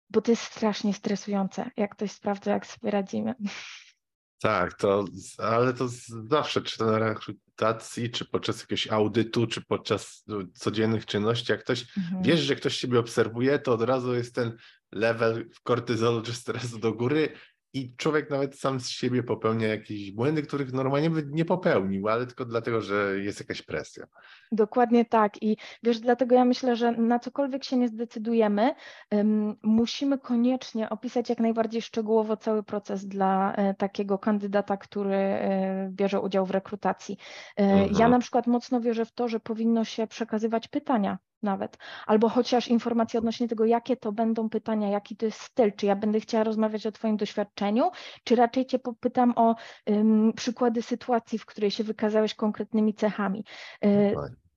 bo 0.10 0.22
to 0.22 0.32
jest 0.32 0.44
strasznie 0.44 0.94
stresujące, 0.94 1.72
jak 1.78 1.96
ktoś 1.96 2.12
sprawdza, 2.12 2.52
jak 2.52 2.66
sobie 2.66 2.92
radzimy. 2.92 3.36
Tak, 4.42 4.74
to, 4.74 5.06
ale 5.38 5.74
to 5.74 5.88
zawsze, 6.28 6.62
czy 6.62 6.78
to 6.78 6.86
na 6.86 7.00
rekrutacji, 7.00 8.10
czy 8.10 8.26
podczas 8.26 8.60
jakiegoś 8.60 8.88
audytu, 8.88 9.48
czy 9.48 9.62
podczas 9.62 10.24
no, 10.28 10.38
codziennych 10.54 11.06
czynności, 11.06 11.52
jak 11.52 11.64
ktoś 11.64 11.98
mhm. 11.98 12.24
wiesz, 12.24 12.40
że 12.40 12.56
ktoś 12.56 12.78
ciebie 12.78 13.00
obserwuje, 13.00 13.60
to 13.60 13.74
od 13.74 13.82
razu 13.82 14.16
jest 14.16 14.36
ten 14.36 14.58
level 14.92 15.50
kortyzolu 15.64 16.22
czy 16.22 16.34
stresu 16.34 16.80
do 16.80 16.94
góry 16.94 17.34
i 17.74 17.96
człowiek 17.98 18.30
nawet 18.30 18.60
sam 18.60 18.80
z 18.80 18.90
siebie 18.90 19.24
popełnia 19.24 19.68
jakieś 19.68 20.12
błędy, 20.12 20.42
których 20.42 20.74
normalnie 20.74 21.10
by 21.10 21.24
nie 21.32 21.46
popełnił, 21.46 22.08
ale 22.08 22.26
tylko 22.26 22.46
dlatego, 22.46 22.82
że 22.82 23.20
jest 23.20 23.40
jakaś 23.40 23.62
presja. 23.62 24.08
Dokładnie 24.52 25.06
tak. 25.06 25.44
I 25.44 25.58
wiesz, 25.84 26.00
dlatego 26.00 26.36
ja 26.36 26.46
myślę, 26.46 26.76
że 26.76 26.92
na 26.92 27.20
cokolwiek 27.20 27.64
się 27.64 27.78
nie 27.78 27.88
zdecydujemy, 27.88 28.76
um, 29.12 29.56
musimy 29.64 30.18
koniecznie 30.18 30.90
opisać 30.90 31.30
jak 31.30 31.40
najbardziej 31.40 31.82
szczegółowo 31.82 32.38
cały 32.38 32.64
proces 32.64 33.08
dla 33.08 33.54
e, 33.54 33.74
takiego 33.74 34.18
kandydata, 34.18 34.78
który 34.78 35.16
e, 35.16 35.90
bierze 35.92 36.22
udział 36.22 36.46
w 36.46 36.52
rekrutacji. 36.52 37.18
E, 37.58 37.64
mhm. 37.64 37.92
Ja 38.00 38.10
na 38.10 38.20
przykład 38.20 38.48
mocno 38.48 38.82
wierzę 38.82 39.06
w 39.06 39.12
to, 39.12 39.28
że 39.28 39.40
powinno 39.40 39.86
się 39.86 40.08
przekazywać 40.08 40.68
pytania 40.68 41.18
nawet, 41.44 41.78
albo 42.08 42.30
chociaż 42.30 42.68
informacje 42.68 43.18
odnośnie 43.18 43.48
tego, 43.48 43.66
jakie 43.66 43.98
to 43.98 44.12
będą 44.12 44.50
pytania, 44.50 44.90
jaki 44.90 45.16
to 45.16 45.26
jest 45.26 45.42
styl, 45.42 45.72
czy 45.72 45.86
ja 45.86 45.96
będę 45.96 46.20
chciała 46.20 46.44
rozmawiać 46.44 46.86
o 46.86 46.92
Twoim 46.92 47.18
doświadczeniu, 47.18 47.92
czy 48.24 48.36
raczej 48.36 48.66
Cię 48.66 48.80
popytam 48.80 49.34
o 49.36 49.56
um, 49.86 50.34
przykłady 50.34 50.82
sytuacji, 50.82 51.40
w 51.40 51.46
której 51.46 51.72
się 51.72 51.84
wykazałeś 51.84 52.34
konkretnymi 52.34 52.94
cechami. 52.94 53.44
Y, 53.86 54.16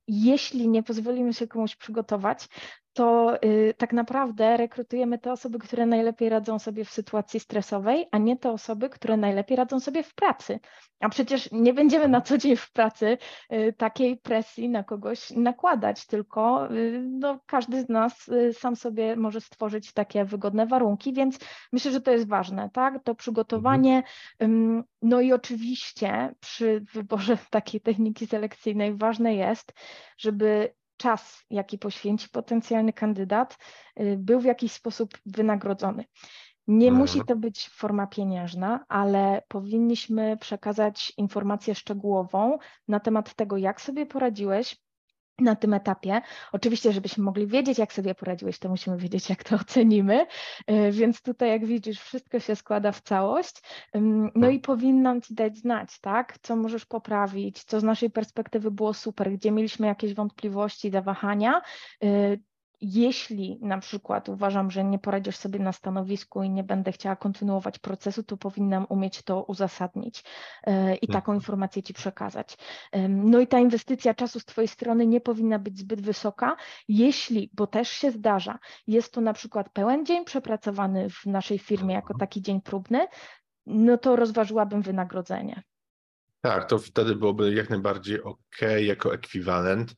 jeśli 0.08 0.68
nie 0.68 0.82
pozwolimy 0.82 1.34
się 1.34 1.48
komuś 1.48 1.76
przygotować, 1.76 2.48
to 2.92 3.36
y, 3.44 3.74
tak 3.78 3.92
naprawdę 3.92 4.56
rekrutujemy 4.56 5.18
te 5.18 5.32
osoby, 5.32 5.58
które 5.58 5.86
najlepiej 5.86 6.28
radzą 6.28 6.58
sobie 6.58 6.84
w 6.84 6.90
sytuacji 6.90 7.40
stresowej, 7.40 8.06
a 8.10 8.18
nie 8.18 8.36
te 8.36 8.50
osoby, 8.50 8.88
które 8.88 9.16
najlepiej 9.16 9.56
radzą 9.56 9.80
sobie 9.80 10.02
w 10.02 10.14
pracy. 10.14 10.60
A 11.00 11.08
przecież 11.08 11.52
nie 11.52 11.74
będziemy 11.74 12.08
na 12.08 12.20
co 12.20 12.38
dzień 12.38 12.56
w 12.56 12.72
pracy 12.72 13.18
y, 13.52 13.74
takiej 13.78 14.16
presji 14.16 14.68
na 14.68 14.84
kogoś 14.84 15.30
nakładać, 15.30 16.06
tylko 16.06 16.72
y, 16.72 17.04
no, 17.10 17.40
każdy 17.46 17.80
z 17.80 17.88
nas 17.88 18.30
sam 18.52 18.76
sobie 18.76 19.16
może 19.16 19.40
stworzyć 19.40 19.92
takie 19.92 20.24
wygodne 20.24 20.66
warunki, 20.66 21.12
więc 21.12 21.38
myślę, 21.72 21.90
że 21.90 22.00
to 22.00 22.10
jest 22.10 22.28
ważne, 22.28 22.70
tak? 22.72 23.04
To 23.04 23.14
przygotowanie. 23.14 24.02
Mhm. 24.38 24.84
No 25.02 25.20
i 25.20 25.32
oczywiście 25.32 26.34
przy 26.40 26.84
wyborze 26.92 27.38
takiej 27.50 27.80
techniki 27.80 28.26
selekcyjnej 28.26 28.96
ważne 28.96 29.34
jest, 29.34 29.72
żeby 30.18 30.74
czas, 30.96 31.44
jaki 31.50 31.78
poświęci 31.78 32.28
potencjalny 32.28 32.92
kandydat, 32.92 33.58
y, 34.00 34.16
był 34.18 34.40
w 34.40 34.44
jakiś 34.44 34.72
sposób 34.72 35.10
wynagrodzony. 35.26 36.04
Nie 36.66 36.88
mhm. 36.88 37.00
musi 37.00 37.20
to 37.26 37.36
być 37.36 37.68
forma 37.68 38.06
pieniężna, 38.06 38.84
ale 38.88 39.42
powinniśmy 39.48 40.36
przekazać 40.36 41.12
informację 41.16 41.74
szczegółową 41.74 42.58
na 42.88 43.00
temat 43.00 43.34
tego, 43.34 43.56
jak 43.56 43.80
sobie 43.80 44.06
poradziłeś, 44.06 44.76
na 45.38 45.56
tym 45.56 45.74
etapie. 45.74 46.20
Oczywiście, 46.52 46.92
żebyśmy 46.92 47.24
mogli 47.24 47.46
wiedzieć, 47.46 47.78
jak 47.78 47.92
sobie 47.92 48.14
poradziłeś, 48.14 48.58
to 48.58 48.68
musimy 48.68 48.96
wiedzieć, 48.96 49.30
jak 49.30 49.44
to 49.44 49.56
ocenimy. 49.56 50.26
E, 50.66 50.92
więc 50.92 51.22
tutaj, 51.22 51.48
jak 51.48 51.66
widzisz, 51.66 52.00
wszystko 52.00 52.40
się 52.40 52.56
składa 52.56 52.92
w 52.92 53.00
całość. 53.00 53.62
No 54.34 54.50
i 54.50 54.60
powinnam 54.60 55.20
Ci 55.20 55.34
dać 55.34 55.58
znać, 55.58 56.00
tak, 56.00 56.38
co 56.42 56.56
możesz 56.56 56.86
poprawić, 56.86 57.64
co 57.64 57.80
z 57.80 57.82
naszej 57.82 58.10
perspektywy 58.10 58.70
było 58.70 58.94
super, 58.94 59.32
gdzie 59.32 59.50
mieliśmy 59.50 59.86
jakieś 59.86 60.14
wątpliwości, 60.14 60.90
zawahania, 60.90 61.62
e, 62.02 62.36
jeśli 62.82 63.58
na 63.60 63.78
przykład 63.78 64.28
uważam, 64.28 64.70
że 64.70 64.84
nie 64.84 64.98
poradzisz 64.98 65.36
sobie 65.36 65.58
na 65.58 65.72
stanowisku 65.72 66.42
i 66.42 66.50
nie 66.50 66.64
będę 66.64 66.92
chciała 66.92 67.16
kontynuować 67.16 67.78
procesu, 67.78 68.22
to 68.22 68.36
powinnam 68.36 68.86
umieć 68.88 69.22
to 69.22 69.42
uzasadnić 69.42 70.24
e, 70.64 70.94
i 70.94 71.06
taką 71.06 71.32
mhm. 71.32 71.36
informację 71.36 71.82
Ci 71.82 71.94
przekazać. 71.94 72.56
No 73.08 73.40
i 73.40 73.46
ta 73.46 73.58
inwestycja 73.58 74.14
czasu 74.14 74.40
z 74.40 74.44
Twojej 74.44 74.68
strony 74.68 75.06
nie 75.06 75.20
powinna 75.20 75.58
być 75.58 75.78
zbyt 75.78 76.00
wysoka, 76.00 76.56
jeśli, 76.88 77.50
bo 77.54 77.66
też 77.66 77.88
się 77.88 78.10
zdarza, 78.10 78.58
jest 78.86 79.12
to 79.12 79.20
na 79.20 79.32
przykład 79.32 79.72
pełen 79.72 80.06
dzień 80.06 80.24
przepracowany 80.24 81.10
w 81.10 81.26
naszej 81.26 81.58
firmie 81.58 81.94
jako 81.94 82.14
taki 82.18 82.42
dzień 82.42 82.60
próbny, 82.60 83.06
no 83.66 83.98
to 83.98 84.16
rozważyłabym 84.16 84.82
wynagrodzenie. 84.82 85.62
Tak, 86.40 86.68
to 86.68 86.78
wtedy 86.78 87.14
byłoby 87.16 87.54
jak 87.54 87.70
najbardziej 87.70 88.22
ok 88.22 88.58
jako 88.80 89.14
ekwiwalent. 89.14 89.94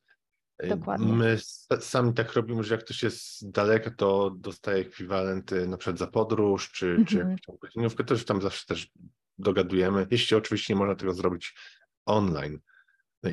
Dokładnie. 0.62 1.12
My 1.12 1.38
sami 1.80 2.14
tak 2.14 2.32
robimy, 2.32 2.64
że 2.64 2.75
jak 2.75 2.84
ktoś 2.84 3.02
jest 3.02 3.50
daleko, 3.50 3.90
to 3.90 4.30
dostaje 4.30 4.78
ekwiwalenty 4.78 5.68
na 5.68 5.76
przykład 5.76 5.99
za 5.99 6.06
podróż, 6.06 6.73
czy, 6.73 6.87
mm 6.87 7.04
-hmm. 7.04 7.08
czy 7.08 7.16
mhm. 7.16 7.37
jakąś 7.40 7.58
godzinówkę, 7.61 8.04
już 8.11 8.25
tam 8.25 8.42
zawsze 8.42 8.66
też 8.66 8.90
dogadujemy, 9.38 10.06
jeśli 10.11 10.37
oczywiście 10.37 10.75
nie 10.75 10.78
można 10.78 10.94
tego 10.94 11.14
zrobić 11.14 11.54
online. 12.06 12.58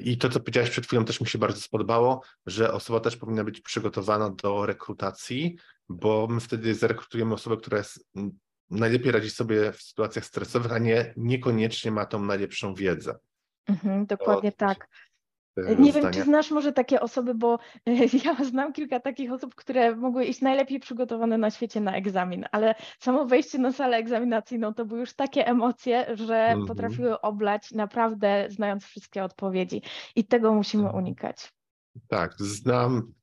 I 0.04 0.18
to, 0.18 0.30
co 0.30 0.40
powiedziałeś 0.40 0.70
przed 0.70 0.86
chwilą, 0.86 1.06
też 1.06 1.22
mi 1.22 1.28
się 1.28 1.38
bardzo 1.38 1.62
spodobało, 1.62 2.22
że 2.46 2.74
osoba 2.74 3.00
też 3.00 3.18
powinna 3.18 3.44
być 3.44 3.62
przygotowana 3.62 4.30
do 4.30 4.66
rekrutacji, 4.66 5.58
bo 5.90 6.28
my 6.30 6.40
wtedy 6.40 6.76
zarekrutujemy 6.76 7.34
osobę, 7.34 7.58
która 7.58 7.78
jest 7.78 8.08
najlepiej 8.70 9.12
radzi 9.12 9.30
sobie 9.30 9.72
w 9.72 9.82
sytuacjach 9.82 10.26
stresowych, 10.26 10.72
a 10.72 10.78
nie 10.78 11.14
niekoniecznie 11.18 11.92
ma 11.92 12.06
tą 12.06 12.26
najlepszą 12.26 12.76
wiedzę. 12.76 13.16
Mhm, 13.68 14.06
dokładnie 14.06 14.52
to, 14.52 14.58
tak. 14.58 14.88
Nie 15.80 15.92
wiem, 15.92 16.12
czy 16.12 16.24
znasz 16.24 16.52
może 16.52 16.74
takie 16.74 17.02
osoby, 17.02 17.36
bo 17.36 17.60
ja 18.26 18.46
znam 18.46 18.74
kilka 18.74 19.00
takich 19.00 19.32
osób, 19.32 19.56
które 19.56 19.96
mogły 19.96 20.26
iść 20.26 20.42
najlepiej 20.42 20.80
przygotowane 20.80 21.38
na 21.38 21.52
świecie 21.52 21.82
na 21.82 21.96
egzamin, 21.96 22.46
ale 22.52 22.76
samo 23.00 23.26
wejście 23.26 23.58
na 23.58 23.72
salę 23.72 23.98
egzaminacyjną 23.98 24.74
to 24.74 24.86
były 24.86 25.00
już 25.00 25.14
takie 25.14 25.48
emocje, 25.48 26.06
że 26.14 26.36
mm 26.36 26.60
-hmm. 26.60 26.68
potrafiły 26.68 27.22
oblać 27.22 27.72
naprawdę 27.72 28.46
znając 28.50 28.86
wszystkie 28.86 29.24
odpowiedzi 29.24 29.82
i 30.16 30.26
tego 30.26 30.54
musimy 30.54 30.84
mhm. 30.84 31.04
unikać. 31.04 31.54
Tak, 32.08 32.34
znam, 32.38 33.14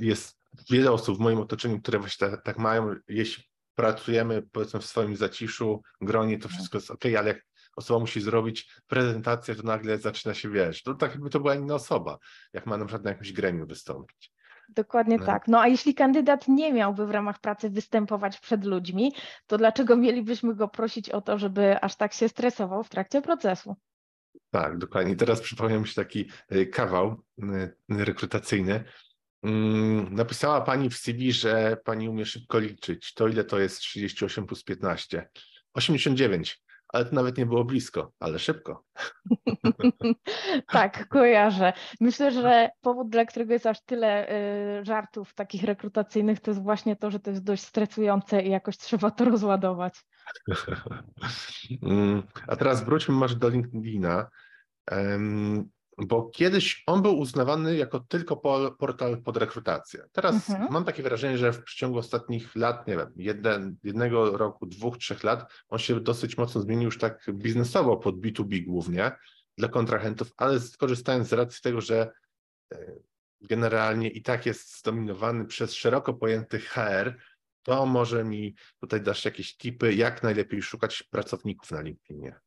jest 0.00 0.38
wiele 0.70 0.92
osób 0.92 1.16
w 1.16 1.20
moim 1.20 1.38
otoczeniu, 1.38 1.80
które 1.80 1.98
właśnie 1.98 2.30
tak, 2.30 2.42
tak 2.42 2.58
mają, 2.58 2.94
jeśli 3.08 3.44
pracujemy 3.74 4.42
powiedzmy 4.52 4.80
w 4.80 4.86
swoim 4.86 5.16
zaciszu, 5.16 5.82
gronie, 6.00 6.38
to 6.38 6.42
tak. 6.48 6.52
wszystko 6.52 6.78
jest 6.78 6.90
ok, 6.90 7.04
ale 7.18 7.28
jak 7.28 7.42
osoba 7.76 8.00
musi 8.00 8.20
zrobić 8.20 8.70
prezentację, 8.86 9.54
to 9.54 9.62
nagle 9.62 9.98
zaczyna 9.98 10.34
się, 10.34 10.50
wiesz, 10.50 10.82
to 10.82 10.94
tak 10.94 11.10
jakby 11.10 11.30
to 11.30 11.40
była 11.40 11.54
inna 11.54 11.74
osoba, 11.74 12.18
jak 12.52 12.66
ma 12.66 12.76
na 12.76 12.84
przykład 12.84 13.04
na 13.04 13.10
jakimś 13.10 13.32
gremium 13.32 13.66
wystąpić. 13.66 14.32
Dokładnie 14.68 15.18
no. 15.18 15.26
tak. 15.26 15.48
No 15.48 15.60
a 15.60 15.68
jeśli 15.68 15.94
kandydat 15.94 16.48
nie 16.48 16.72
miałby 16.72 17.06
w 17.06 17.10
ramach 17.10 17.40
pracy 17.40 17.70
występować 17.70 18.40
przed 18.40 18.64
ludźmi, 18.64 19.12
to 19.46 19.58
dlaczego 19.58 19.96
mielibyśmy 19.96 20.54
go 20.54 20.68
prosić 20.68 21.10
o 21.10 21.20
to, 21.20 21.38
żeby 21.38 21.80
aż 21.80 21.96
tak 21.96 22.12
się 22.12 22.28
stresował 22.28 22.84
w 22.84 22.88
trakcie 22.88 23.22
procesu? 23.22 23.76
Tak, 24.50 24.78
dokładnie. 24.78 25.16
Teraz 25.16 25.40
przypomniał 25.40 25.80
mi 25.80 25.88
się 25.88 25.94
taki 25.94 26.30
y, 26.52 26.66
kawał 26.66 27.22
y, 27.42 27.74
rekrutacyjny. 27.88 28.84
Mm, 29.42 30.14
napisała 30.14 30.60
pani 30.60 30.90
w 30.90 30.96
CV, 30.96 31.32
że 31.32 31.76
pani 31.84 32.08
umie 32.08 32.26
szybko 32.26 32.58
liczyć. 32.58 33.14
To 33.14 33.28
ile 33.28 33.44
to 33.44 33.58
jest 33.58 33.78
38 33.78 34.46
plus 34.46 34.64
15? 34.64 35.28
89 35.74 36.62
ale 36.92 37.04
to 37.04 37.14
nawet 37.14 37.38
nie 37.38 37.46
było 37.46 37.64
blisko, 37.64 38.12
ale 38.20 38.38
szybko. 38.38 38.84
tak, 40.72 41.08
kojarzę. 41.08 41.72
Myślę, 42.00 42.32
że 42.32 42.70
powód, 42.80 43.08
dla 43.08 43.24
którego 43.24 43.52
jest 43.52 43.66
aż 43.66 43.84
tyle 43.84 44.32
y, 44.80 44.84
żartów 44.84 45.34
takich 45.34 45.64
rekrutacyjnych, 45.64 46.40
to 46.40 46.50
jest 46.50 46.62
właśnie 46.62 46.96
to, 46.96 47.10
że 47.10 47.20
to 47.20 47.30
jest 47.30 47.44
dość 47.44 47.62
stresujące 47.62 48.42
i 48.42 48.50
jakoś 48.50 48.78
trzeba 48.78 49.10
to 49.10 49.24
rozładować. 49.24 50.04
Mm, 51.82 52.22
a 52.48 52.56
teraz 52.56 52.84
wróćmy 52.84 53.14
może 53.14 53.36
do 53.36 53.48
LinkedIna 53.48 54.26
bo 55.98 56.30
kiedyś 56.30 56.82
on 56.86 57.02
był 57.02 57.18
uznawany 57.18 57.76
jako 57.76 58.00
tylko 58.00 58.36
portal 58.78 59.22
pod 59.22 59.36
rekrutację. 59.36 60.04
Teraz 60.12 60.50
mhm. 60.50 60.72
mam 60.72 60.84
takie 60.84 61.02
wrażenie, 61.02 61.38
że 61.38 61.52
w 61.52 61.64
przeciągu 61.64 61.98
ostatnich 61.98 62.56
lat, 62.56 62.86
nie 62.86 62.96
wiem, 62.96 63.12
jeden, 63.16 63.76
jednego 63.84 64.36
roku, 64.36 64.66
dwóch, 64.66 64.98
trzech 64.98 65.24
lat, 65.24 65.52
on 65.68 65.78
się 65.78 66.00
dosyć 66.00 66.38
mocno 66.38 66.60
zmienił 66.60 66.84
już 66.84 66.98
tak 66.98 67.26
biznesowo 67.32 67.96
pod 67.96 68.16
B2B 68.16 68.64
głównie 68.64 69.12
dla 69.58 69.68
kontrahentów, 69.68 70.32
ale 70.36 70.60
skorzystając 70.60 71.28
z 71.28 71.32
racji 71.32 71.62
tego, 71.62 71.80
że 71.80 72.12
e, 72.74 72.92
generalnie 73.40 74.08
i 74.08 74.22
tak 74.22 74.46
jest 74.46 74.78
zdominowany 74.78 75.44
przez 75.44 75.74
szeroko 75.74 76.14
pojęty 76.14 76.58
HR, 76.58 77.16
to 77.62 77.86
może 77.86 78.24
mi 78.24 78.54
tutaj 78.80 79.00
dasz 79.00 79.24
jakieś 79.24 79.56
tipy, 79.56 79.94
jak 79.94 80.22
najlepiej 80.22 80.62
szukać 80.62 81.02
pracowników 81.02 81.70
na 81.70 81.80
LinkedInie. 81.80 82.40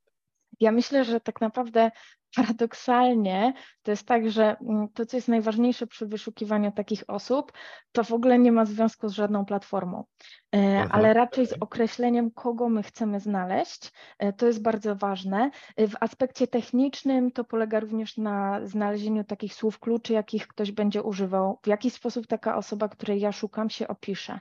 Ja 0.59 0.71
myślę, 0.71 1.05
że 1.05 1.19
tak 1.19 1.41
naprawdę 1.41 1.91
paradoksalnie 2.35 3.53
to 3.83 3.91
jest 3.91 4.07
tak, 4.07 4.31
że 4.31 4.55
mm, 4.61 4.87
to, 4.93 5.05
co 5.05 5.17
jest 5.17 5.27
najważniejsze 5.27 5.87
przy 5.87 6.05
wyszukiwaniu 6.05 6.71
takich 6.71 7.03
osób, 7.07 7.51
to 7.91 8.03
w 8.03 8.11
ogóle 8.11 8.39
nie 8.39 8.51
ma 8.51 8.65
związku 8.65 9.09
z 9.09 9.13
żadną 9.13 9.45
platformą, 9.45 10.03
e, 10.55 10.87
ale 10.91 11.13
raczej 11.13 11.47
z 11.47 11.53
określeniem, 11.53 12.31
kogo 12.31 12.69
my 12.69 12.83
chcemy 12.83 13.19
znaleźć. 13.19 13.91
E, 14.19 14.33
to 14.33 14.47
jest 14.47 14.61
bardzo 14.61 14.95
ważne. 14.95 15.51
E, 15.75 15.87
w 15.87 15.95
aspekcie 15.99 16.47
technicznym 16.47 17.31
to 17.31 17.43
polega 17.43 17.79
również 17.79 18.17
na 18.17 18.59
znalezieniu 18.63 19.23
takich 19.23 19.53
słów 19.53 19.79
kluczy, 19.79 20.13
jakich 20.13 20.47
ktoś 20.47 20.71
będzie 20.71 21.03
używał, 21.03 21.59
w 21.63 21.67
jaki 21.67 21.89
sposób 21.89 22.27
taka 22.27 22.57
osoba, 22.57 22.89
której 22.89 23.19
ja 23.19 23.31
szukam, 23.31 23.69
się 23.69 23.87
opisze 23.87 24.39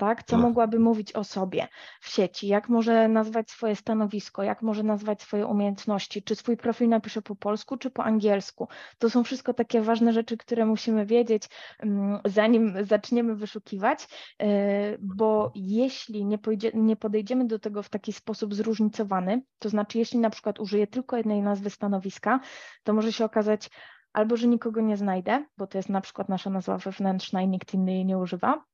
tak? 0.00 0.24
Co 0.24 0.38
mogłaby 0.38 0.78
mówić 0.78 1.12
o 1.12 1.24
sobie 1.24 1.68
w 2.00 2.08
sieci, 2.08 2.48
jak 2.48 2.68
może 2.68 3.08
nazwać 3.08 3.50
swoje 3.50 3.76
stanowisko, 3.76 4.42
jak 4.42 4.62
może 4.62 4.82
nazwać 4.82 5.22
swoje 5.22 5.46
umiejętności, 5.46 6.22
czy 6.22 6.34
swój 6.34 6.56
profil 6.56 6.88
napisze 6.88 7.22
po 7.22 7.36
polsku, 7.36 7.76
czy 7.76 7.90
po 7.90 8.04
angielsku. 8.04 8.68
To 8.98 9.10
są 9.10 9.24
wszystko 9.24 9.54
takie 9.54 9.80
ważne 9.80 10.12
rzeczy, 10.12 10.36
które 10.36 10.66
musimy 10.66 11.06
wiedzieć, 11.06 11.42
mm, 11.78 12.18
zanim 12.24 12.84
zaczniemy 12.84 13.34
wyszukiwać, 13.34 14.08
e, 14.42 14.98
bo 14.98 15.52
jeśli 15.54 16.24
nie, 16.24 16.38
pojdzie, 16.38 16.70
nie 16.74 16.96
podejdziemy 16.96 17.46
do 17.46 17.58
tego 17.58 17.82
w 17.82 17.88
taki 17.88 18.12
sposób 18.12 18.54
zróżnicowany, 18.54 19.42
to 19.58 19.68
znaczy 19.68 19.98
jeśli 19.98 20.18
na 20.18 20.30
przykład 20.30 20.60
użyję 20.60 20.86
tylko 20.86 21.16
jednej 21.16 21.42
nazwy 21.42 21.70
stanowiska, 21.70 22.40
to 22.84 22.92
może 22.92 23.12
się 23.12 23.24
okazać, 23.24 23.70
albo 24.12 24.36
że 24.36 24.48
nikogo 24.48 24.80
nie 24.80 24.96
znajdę, 24.96 25.44
bo 25.56 25.66
to 25.66 25.78
jest 25.78 25.88
na 25.88 26.00
przykład 26.00 26.28
nasza 26.28 26.50
nazwa 26.50 26.78
wewnętrzna 26.78 27.42
i 27.42 27.48
nikt 27.48 27.74
inny 27.74 27.92
jej 27.92 28.04
nie 28.06 28.18
używa, 28.18 28.64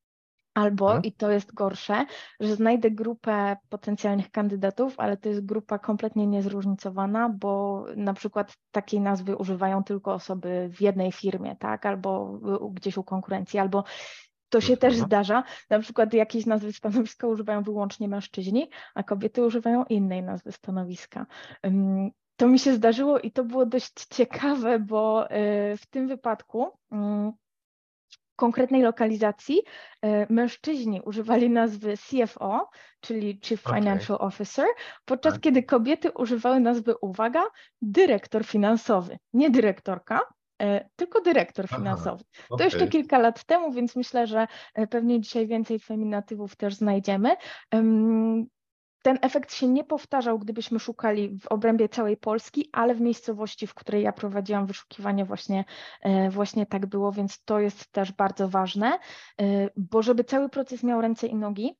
Albo, 0.56 0.86
hmm. 0.86 1.04
i 1.04 1.12
to 1.12 1.30
jest 1.30 1.54
gorsze, 1.54 2.06
że 2.40 2.56
znajdę 2.56 2.90
grupę 2.90 3.56
potencjalnych 3.68 4.30
kandydatów, 4.30 4.94
ale 4.98 5.16
to 5.16 5.28
jest 5.28 5.46
grupa 5.46 5.78
kompletnie 5.78 6.26
niezróżnicowana, 6.26 7.28
bo 7.28 7.84
na 7.96 8.14
przykład 8.14 8.56
takiej 8.70 9.00
nazwy 9.00 9.36
używają 9.36 9.84
tylko 9.84 10.12
osoby 10.14 10.70
w 10.72 10.80
jednej 10.80 11.12
firmie, 11.12 11.56
tak, 11.56 11.86
albo 11.86 12.40
gdzieś 12.72 12.96
u 12.96 13.04
konkurencji, 13.04 13.58
albo 13.58 13.84
to 14.48 14.60
się 14.60 14.76
też 14.76 14.96
zdarza. 14.96 15.42
Na 15.70 15.78
przykład 15.78 16.14
jakieś 16.14 16.46
nazwy 16.46 16.72
stanowiska 16.72 17.26
używają 17.26 17.62
wyłącznie 17.62 18.08
mężczyźni, 18.08 18.70
a 18.94 19.02
kobiety 19.02 19.42
używają 19.42 19.84
innej 19.84 20.22
nazwy 20.22 20.52
stanowiska. 20.52 21.26
To 22.36 22.48
mi 22.48 22.58
się 22.58 22.74
zdarzyło 22.74 23.18
i 23.18 23.30
to 23.30 23.44
było 23.44 23.66
dość 23.66 24.06
ciekawe, 24.10 24.78
bo 24.78 25.30
y, 25.30 25.76
w 25.76 25.86
tym 25.90 26.08
wypadku 26.08 26.70
konkretnej 28.36 28.82
lokalizacji 28.82 29.62
e, 30.02 30.32
mężczyźni 30.32 31.00
używali 31.00 31.50
nazwy 31.50 31.94
CFO, 31.96 32.70
czyli 33.00 33.40
Chief 33.42 33.60
Financial 33.60 34.16
okay. 34.16 34.26
Officer, 34.28 34.66
podczas 35.04 35.32
tak. 35.32 35.42
kiedy 35.42 35.62
kobiety 35.62 36.10
używały 36.10 36.60
nazwy, 36.60 36.94
uwaga, 37.00 37.44
dyrektor 37.82 38.44
finansowy, 38.44 39.18
nie 39.32 39.50
dyrektorka, 39.50 40.20
e, 40.62 40.88
tylko 40.96 41.20
dyrektor 41.20 41.68
finansowy. 41.68 42.24
Aha, 42.34 42.46
okay. 42.48 42.58
To 42.58 42.64
jeszcze 42.64 42.88
kilka 42.88 43.18
lat 43.18 43.44
temu, 43.44 43.72
więc 43.72 43.96
myślę, 43.96 44.26
że 44.26 44.46
e, 44.74 44.86
pewnie 44.86 45.20
dzisiaj 45.20 45.46
więcej 45.46 45.78
feminatywów 45.78 46.56
też 46.56 46.74
znajdziemy 46.74 47.36
ten 49.06 49.18
efekt 49.22 49.54
się 49.54 49.68
nie 49.68 49.84
powtarzał, 49.84 50.38
gdybyśmy 50.38 50.78
szukali 50.80 51.38
w 51.38 51.46
obrębie 51.46 51.88
całej 51.88 52.16
Polski, 52.16 52.68
ale 52.72 52.94
w 52.94 53.00
miejscowości, 53.00 53.66
w 53.66 53.74
której 53.74 54.02
ja 54.02 54.12
prowadziłam 54.12 54.66
wyszukiwanie, 54.66 55.24
właśnie, 55.24 55.64
e, 56.02 56.30
właśnie 56.30 56.66
tak 56.66 56.86
było, 56.86 57.12
więc 57.12 57.44
to 57.44 57.60
jest 57.60 57.92
też 57.92 58.12
bardzo 58.12 58.48
ważne, 58.48 58.98
e, 59.40 59.70
bo 59.76 60.02
żeby 60.02 60.24
cały 60.24 60.48
proces 60.48 60.82
miał 60.82 61.00
ręce 61.00 61.26
i 61.26 61.34
nogi, 61.34 61.78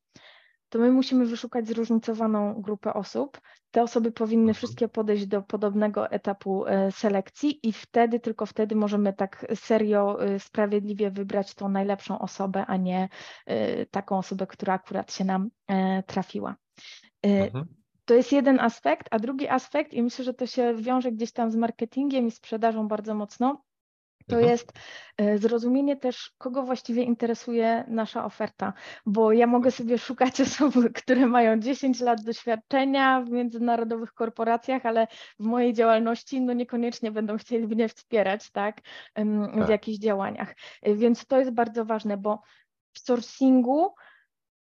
to 0.69 0.79
my 0.79 0.91
musimy 0.91 1.25
wyszukać 1.25 1.67
zróżnicowaną 1.67 2.61
grupę 2.61 2.93
osób. 2.93 3.41
Te 3.71 3.83
osoby 3.83 4.11
powinny 4.11 4.41
mhm. 4.41 4.55
wszystkie 4.55 4.87
podejść 4.87 5.25
do 5.25 5.41
podobnego 5.41 6.11
etapu 6.11 6.65
e, 6.65 6.91
selekcji 6.91 7.67
i 7.67 7.73
wtedy, 7.73 8.19
tylko 8.19 8.45
wtedy 8.45 8.75
możemy 8.75 9.13
tak 9.13 9.45
serio, 9.55 10.17
sprawiedliwie 10.39 11.11
wybrać 11.11 11.55
tą 11.55 11.69
najlepszą 11.69 12.19
osobę, 12.19 12.65
a 12.65 12.77
nie 12.77 13.09
taką 13.91 14.17
osobę, 14.17 14.47
która 14.47 14.73
akurat 14.73 15.13
się 15.13 15.25
nam 15.25 15.49
trafiła. 16.05 16.55
Y, 17.25 17.29
mhm. 17.29 17.65
To 18.05 18.13
jest 18.13 18.31
jeden 18.31 18.59
aspekt, 18.59 19.07
a 19.11 19.19
drugi 19.19 19.47
aspekt, 19.47 19.93
i 19.93 20.03
myślę, 20.03 20.25
że 20.25 20.33
to 20.33 20.47
się 20.47 20.75
wiąże 20.75 21.11
gdzieś 21.11 21.31
tam 21.31 21.51
z 21.51 21.55
marketingiem 21.55 22.27
i 22.27 22.31
sprzedażą 22.31 22.87
bardzo 22.87 23.15
mocno, 23.15 23.63
to 24.27 24.35
mhm. 24.35 24.51
jest 24.51 24.73
y, 25.21 25.37
zrozumienie 25.37 25.97
też, 25.97 26.31
kogo 26.37 26.63
właściwie 26.63 27.03
interesuje 27.03 27.83
nasza 27.87 28.25
oferta, 28.25 28.73
bo 29.05 29.31
ja 29.31 29.47
mogę 29.47 29.71
sobie 29.71 29.97
szukać 29.97 30.41
osób, 30.41 30.75
które 30.93 31.27
mają 31.27 31.59
10 31.59 31.99
lat 31.99 32.23
doświadczenia 32.23 33.21
w 33.21 33.29
międzynarodowych 33.29 34.13
korporacjach, 34.13 34.85
ale 34.85 35.07
w 35.39 35.45
mojej 35.45 35.73
działalności 35.73 36.41
no 36.41 36.53
niekoniecznie 36.53 37.11
będą 37.11 37.37
chcieli 37.37 37.67
mnie 37.67 37.89
wspierać 37.89 38.51
tak, 38.51 38.81
w 39.15 39.59
tak. 39.59 39.69
jakichś 39.69 39.99
działaniach. 39.99 40.55
Y, 40.87 40.95
więc 40.95 41.25
to 41.25 41.39
jest 41.39 41.51
bardzo 41.51 41.85
ważne, 41.85 42.17
bo 42.17 42.41
w 42.93 42.99
sourcingu 42.99 43.83
mhm. 43.83 43.93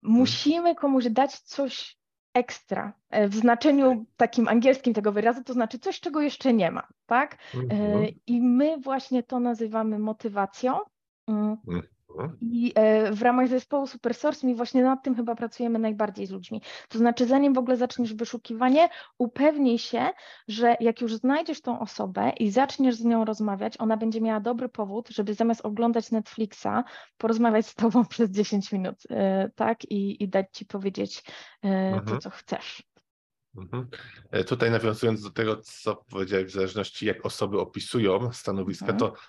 musimy 0.04 0.76
komuś 0.76 1.06
dać 1.06 1.40
coś 1.40 1.97
ekstra 2.38 2.94
e, 3.10 3.28
w 3.28 3.36
znaczeniu 3.36 4.06
takim 4.18 4.48
angielskim 4.48 4.94
tego 4.94 5.12
wyrazu, 5.12 5.44
to 5.44 5.54
znaczy 5.54 5.80
coś, 5.80 6.00
czego 6.00 6.22
jeszcze 6.22 6.54
nie 6.54 6.72
ma, 6.72 6.88
tak? 7.06 7.38
E, 7.54 7.58
mhm. 7.60 8.06
I 8.28 8.42
my 8.42 8.78
właśnie 8.78 9.24
to 9.24 9.40
nazywamy 9.40 10.00
motywacją. 10.00 10.80
Mm. 11.28 11.58
Mhm. 11.68 11.97
I 12.42 12.74
e, 12.76 13.12
w 13.12 13.22
ramach 13.22 13.48
zespołu 13.48 13.88
SuperSource 13.88 14.48
mi 14.48 14.56
właśnie 14.56 14.84
nad 14.84 15.04
tym 15.04 15.16
chyba 15.16 15.36
pracujemy 15.36 15.80
najbardziej 15.80 16.26
z 16.26 16.32
ludźmi. 16.32 16.62
To 16.90 16.98
znaczy, 16.98 17.26
zanim 17.26 17.54
w 17.54 17.58
ogóle 17.58 17.78
zaczniesz 17.78 18.14
wyszukiwanie, 18.14 18.90
upewnij 19.18 19.80
się, 19.80 20.10
że 20.48 20.76
jak 20.80 21.02
już 21.02 21.16
znajdziesz 21.16 21.62
tą 21.62 21.80
osobę 21.80 22.30
i 22.40 22.52
zaczniesz 22.52 22.96
z 22.96 23.06
nią 23.06 23.26
rozmawiać, 23.26 23.74
ona 23.80 23.98
będzie 23.98 24.22
miała 24.22 24.40
dobry 24.40 24.70
powód, 24.70 25.10
żeby 25.10 25.34
zamiast 25.34 25.66
oglądać 25.66 26.12
Netflixa, 26.12 26.84
porozmawiać 27.18 27.68
z 27.68 27.76
tobą 27.76 28.06
przez 28.10 28.32
10 28.32 28.72
minut, 28.72 28.96
e, 29.10 29.50
tak? 29.56 29.86
I, 29.92 30.24
i 30.24 30.30
dać 30.30 30.46
ci 30.52 30.66
powiedzieć 30.66 31.24
e, 31.64 31.68
mhm. 31.68 32.06
to, 32.06 32.18
co 32.18 32.30
chcesz. 32.30 32.84
Mhm. 33.58 33.88
Tutaj 34.48 34.72
nawiązując 34.72 35.24
do 35.24 35.30
tego, 35.30 35.58
co 35.58 35.96
powiedziałeś, 35.96 36.46
w 36.46 36.54
zależności 36.54 37.06
jak 37.06 37.26
osoby 37.26 37.60
opisują 37.60 38.32
stanowiska, 38.32 38.92
mhm. 38.92 39.00
to 39.00 39.20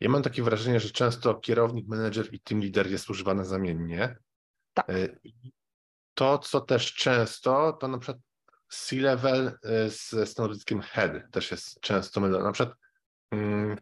ja 0.00 0.08
mam 0.08 0.22
takie 0.22 0.42
wrażenie, 0.42 0.80
że 0.80 0.90
często 0.90 1.34
kierownik, 1.34 1.88
menedżer 1.88 2.34
i 2.34 2.40
team 2.40 2.60
leader 2.60 2.90
jest 2.90 3.10
używane 3.10 3.44
zamiennie. 3.44 4.16
Tak. 4.74 4.90
E, 4.90 5.08
to, 6.14 6.38
co 6.38 6.60
też 6.60 6.94
często, 6.94 7.72
to 7.72 7.88
na 7.88 7.98
przykład 7.98 8.22
C-level 8.68 9.58
e, 9.62 9.90
ze 9.90 10.26
stanowiskiem 10.26 10.80
head 10.80 11.12
też 11.30 11.50
jest 11.50 11.80
często 11.80 12.20
mylone. 12.20 12.44
Na 12.44 12.52
przykład 12.52 12.78
um, 13.32 13.76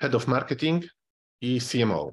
head 0.00 0.14
of 0.14 0.26
marketing 0.26 0.84
i 1.40 1.60
CMO. 1.60 2.12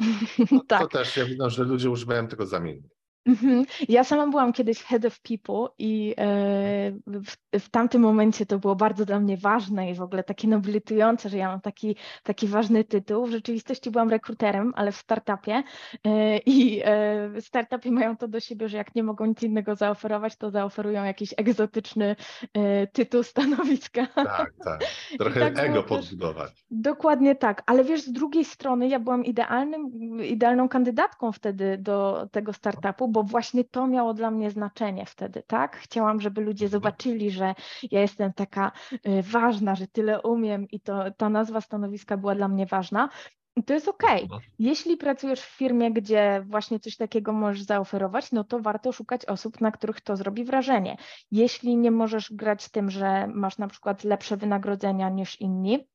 tak. 0.68 0.80
To 0.80 0.88
też 0.88 1.16
ja 1.16 1.24
widzę, 1.24 1.50
że 1.50 1.64
ludzie 1.64 1.90
używają 1.90 2.28
tego 2.28 2.46
zamiennie. 2.46 2.88
Mhm. 3.26 3.64
Ja 3.88 4.04
sama 4.04 4.26
byłam 4.26 4.52
kiedyś 4.52 4.82
head 4.82 5.04
of 5.04 5.20
people 5.20 5.66
i 5.78 6.14
e, 6.18 6.92
w, 7.06 7.60
w, 7.60 7.68
tamtym 7.70 8.02
momencie 8.02 8.46
to 8.46 8.58
było 8.58 8.76
bardzo 8.76 9.04
dla 9.04 9.20
mnie 9.20 9.36
ważne 9.36 9.90
i 9.90 9.94
w 9.94 10.02
ogóle 10.02 10.24
takie 10.24 10.48
nobilitujące, 10.48 11.28
że 11.28 11.36
ja 11.36 11.48
mam 11.48 11.60
taki, 11.60 11.96
taki 12.22 12.48
ważny 12.48 12.84
tytuł. 12.84 13.26
W 13.26 13.30
rzeczywistości 13.30 13.90
byłam 13.90 14.10
rekruterem, 14.10 14.72
ale 14.76 14.92
w 14.92 14.96
startupie 14.96 15.62
e, 16.06 16.38
i 16.38 16.82
e, 16.84 17.40
startupy 17.40 17.90
mają 17.90 18.16
to 18.16 18.28
do 18.28 18.40
siebie, 18.40 18.68
że 18.68 18.76
jak 18.76 18.94
nie 18.94 19.02
mogą 19.02 19.26
nic 19.26 19.42
innego 19.42 19.76
zaoferować, 19.76 20.36
to 20.36 20.50
zaoferują 20.50 21.04
jakiś 21.04 21.34
egzotyczny 21.36 22.16
tytuł 22.92 23.22
stanowiska. 23.22 24.06
Tak, 24.06 24.52
tak. 24.64 24.80
Trochę 25.18 25.40
tak 25.40 25.58
ego 25.58 25.82
podbudować. 25.82 26.64
Dokładnie 26.70 27.34
tak, 27.34 27.62
ale 27.66 27.84
wiesz, 27.84 28.02
z 28.02 28.12
drugiej 28.12 28.44
strony 28.44 28.88
ja 28.88 29.00
byłam 29.00 29.24
idealnym, 29.24 29.90
idealną 30.24 30.68
kandydatką 30.68 31.32
wtedy 31.32 31.78
do 31.78 32.28
tego 32.32 32.52
startupu, 32.52 33.09
bo 33.10 33.22
właśnie 33.22 33.64
to 33.64 33.86
miało 33.86 34.14
dla 34.14 34.30
mnie 34.30 34.50
znaczenie 34.50 35.06
wtedy, 35.06 35.42
tak? 35.46 35.76
Chciałam, 35.76 36.20
żeby 36.20 36.40
ludzie 36.40 36.66
mhm. 36.66 36.70
zobaczyli, 36.70 37.30
że 37.30 37.54
ja 37.90 38.00
jestem 38.00 38.32
taka 38.32 38.72
y, 38.92 39.22
ważna, 39.22 39.74
że 39.74 39.86
tyle 39.86 40.22
umiem 40.22 40.68
i 40.68 40.80
to 40.80 41.04
ta 41.16 41.28
nazwa 41.28 41.60
stanowiska 41.60 42.16
była 42.16 42.34
dla 42.34 42.48
mnie 42.48 42.66
ważna. 42.66 43.08
I 43.56 43.64
to 43.64 43.74
jest 43.74 43.88
ok. 43.88 44.04
Mhm. 44.04 44.40
Jeśli 44.58 44.96
pracujesz 44.96 45.40
w 45.40 45.56
firmie, 45.56 45.92
gdzie 45.92 46.44
właśnie 46.46 46.80
coś 46.80 46.96
takiego 46.96 47.32
możesz 47.32 47.62
zaoferować, 47.62 48.32
no 48.32 48.44
to 48.44 48.60
warto 48.60 48.92
szukać 48.92 49.26
osób, 49.26 49.60
na 49.60 49.70
których 49.70 50.00
to 50.00 50.16
zrobi 50.16 50.44
wrażenie. 50.44 50.96
Jeśli 51.30 51.76
nie 51.76 51.90
możesz 51.90 52.32
grać 52.32 52.68
tym, 52.68 52.90
że 52.90 53.26
masz 53.26 53.58
na 53.58 53.68
przykład 53.68 54.04
lepsze 54.04 54.36
wynagrodzenia 54.36 55.08
niż 55.08 55.40
inni, 55.40 55.88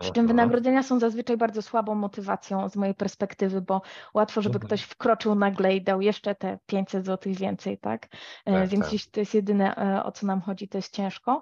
przy 0.00 0.12
czym 0.12 0.26
wynagrodzenia 0.26 0.82
są 0.82 0.98
zazwyczaj 0.98 1.36
bardzo 1.36 1.62
słabą 1.62 1.94
motywacją 1.94 2.68
z 2.68 2.76
mojej 2.76 2.94
perspektywy, 2.94 3.60
bo 3.60 3.82
łatwo, 4.14 4.42
żeby 4.42 4.54
mhm. 4.54 4.66
ktoś 4.66 4.82
wkroczył 4.82 5.34
nagle 5.34 5.76
i 5.76 5.82
dał 5.82 6.00
jeszcze 6.00 6.34
te 6.34 6.58
500 6.66 7.06
zł 7.06 7.32
więcej, 7.34 7.78
tak? 7.78 8.08
E, 8.46 8.52
tak 8.52 8.68
Więc 8.68 8.84
tak. 8.84 8.92
jeśli 8.92 9.10
to 9.10 9.20
jest 9.20 9.34
jedyne, 9.34 9.76
e, 9.76 10.04
o 10.04 10.12
co 10.12 10.26
nam 10.26 10.40
chodzi, 10.40 10.68
to 10.68 10.78
jest 10.78 10.94
ciężko. 10.94 11.40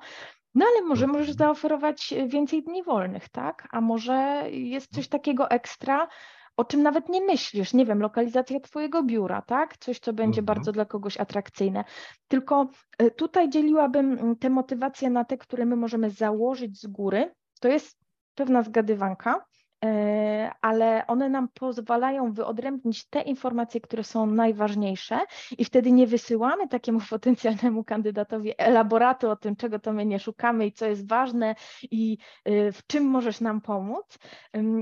No 0.54 0.66
ale 0.66 0.86
może 0.86 1.04
mhm. 1.04 1.20
możesz 1.20 1.36
zaoferować 1.36 2.14
więcej 2.26 2.62
dni 2.62 2.82
wolnych, 2.82 3.28
tak? 3.28 3.68
A 3.72 3.80
może 3.80 4.44
jest 4.50 4.94
coś 4.94 5.08
takiego 5.08 5.50
ekstra, 5.50 6.08
o 6.56 6.64
czym 6.64 6.82
nawet 6.82 7.08
nie 7.08 7.20
myślisz, 7.20 7.74
nie 7.74 7.86
wiem, 7.86 8.02
lokalizacja 8.02 8.60
Twojego 8.60 9.02
biura, 9.02 9.42
tak? 9.42 9.76
Coś, 9.76 9.98
co 9.98 10.12
będzie 10.12 10.40
mhm. 10.40 10.44
bardzo 10.44 10.72
dla 10.72 10.84
kogoś 10.84 11.16
atrakcyjne. 11.16 11.84
Tylko 12.28 12.68
e, 12.98 13.10
tutaj 13.10 13.48
dzieliłabym 13.48 14.36
te 14.36 14.50
motywacje 14.50 15.10
na 15.10 15.24
te, 15.24 15.38
które 15.38 15.66
my 15.66 15.76
możemy 15.76 16.10
założyć 16.10 16.80
z 16.80 16.86
góry. 16.86 17.34
To 17.60 17.68
jest 17.68 18.07
pewna 18.38 18.62
zgadywanka, 18.62 19.44
e, 19.84 20.50
ale 20.60 21.06
one 21.06 21.28
nam 21.28 21.48
pozwalają 21.48 22.32
wyodrębnić 22.32 23.08
te 23.08 23.22
informacje, 23.22 23.80
które 23.80 24.04
są 24.04 24.26
najważniejsze 24.26 25.20
i 25.58 25.64
wtedy 25.64 25.92
nie 25.92 26.06
wysyłamy 26.06 26.68
takiemu 26.68 27.00
potencjalnemu 27.10 27.84
kandydatowi 27.84 28.52
elaboratu 28.58 29.30
o 29.30 29.36
tym, 29.36 29.56
czego 29.56 29.78
to 29.78 29.92
my 29.92 30.06
nie 30.06 30.18
szukamy 30.18 30.66
i 30.66 30.72
co 30.72 30.86
jest 30.86 31.08
ważne 31.08 31.54
i 31.90 32.18
e, 32.44 32.72
w 32.72 32.86
czym 32.86 33.04
możesz 33.04 33.40
nam 33.40 33.60
pomóc, 33.60 34.18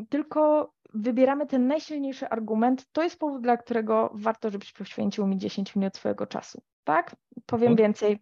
tylko 0.08 0.72
wybieramy 0.94 1.46
ten 1.46 1.66
najsilniejszy 1.66 2.28
argument. 2.28 2.86
To 2.92 3.02
jest 3.02 3.18
powód, 3.18 3.42
dla 3.42 3.56
którego 3.56 4.10
warto, 4.14 4.50
żebyś 4.50 4.72
poświęcił 4.72 5.26
mi 5.26 5.38
10 5.38 5.76
minut 5.76 5.96
swojego 5.96 6.26
czasu. 6.26 6.62
Tak? 6.84 7.16
Powiem 7.46 7.72
mhm. 7.72 7.76
więcej 7.76 8.18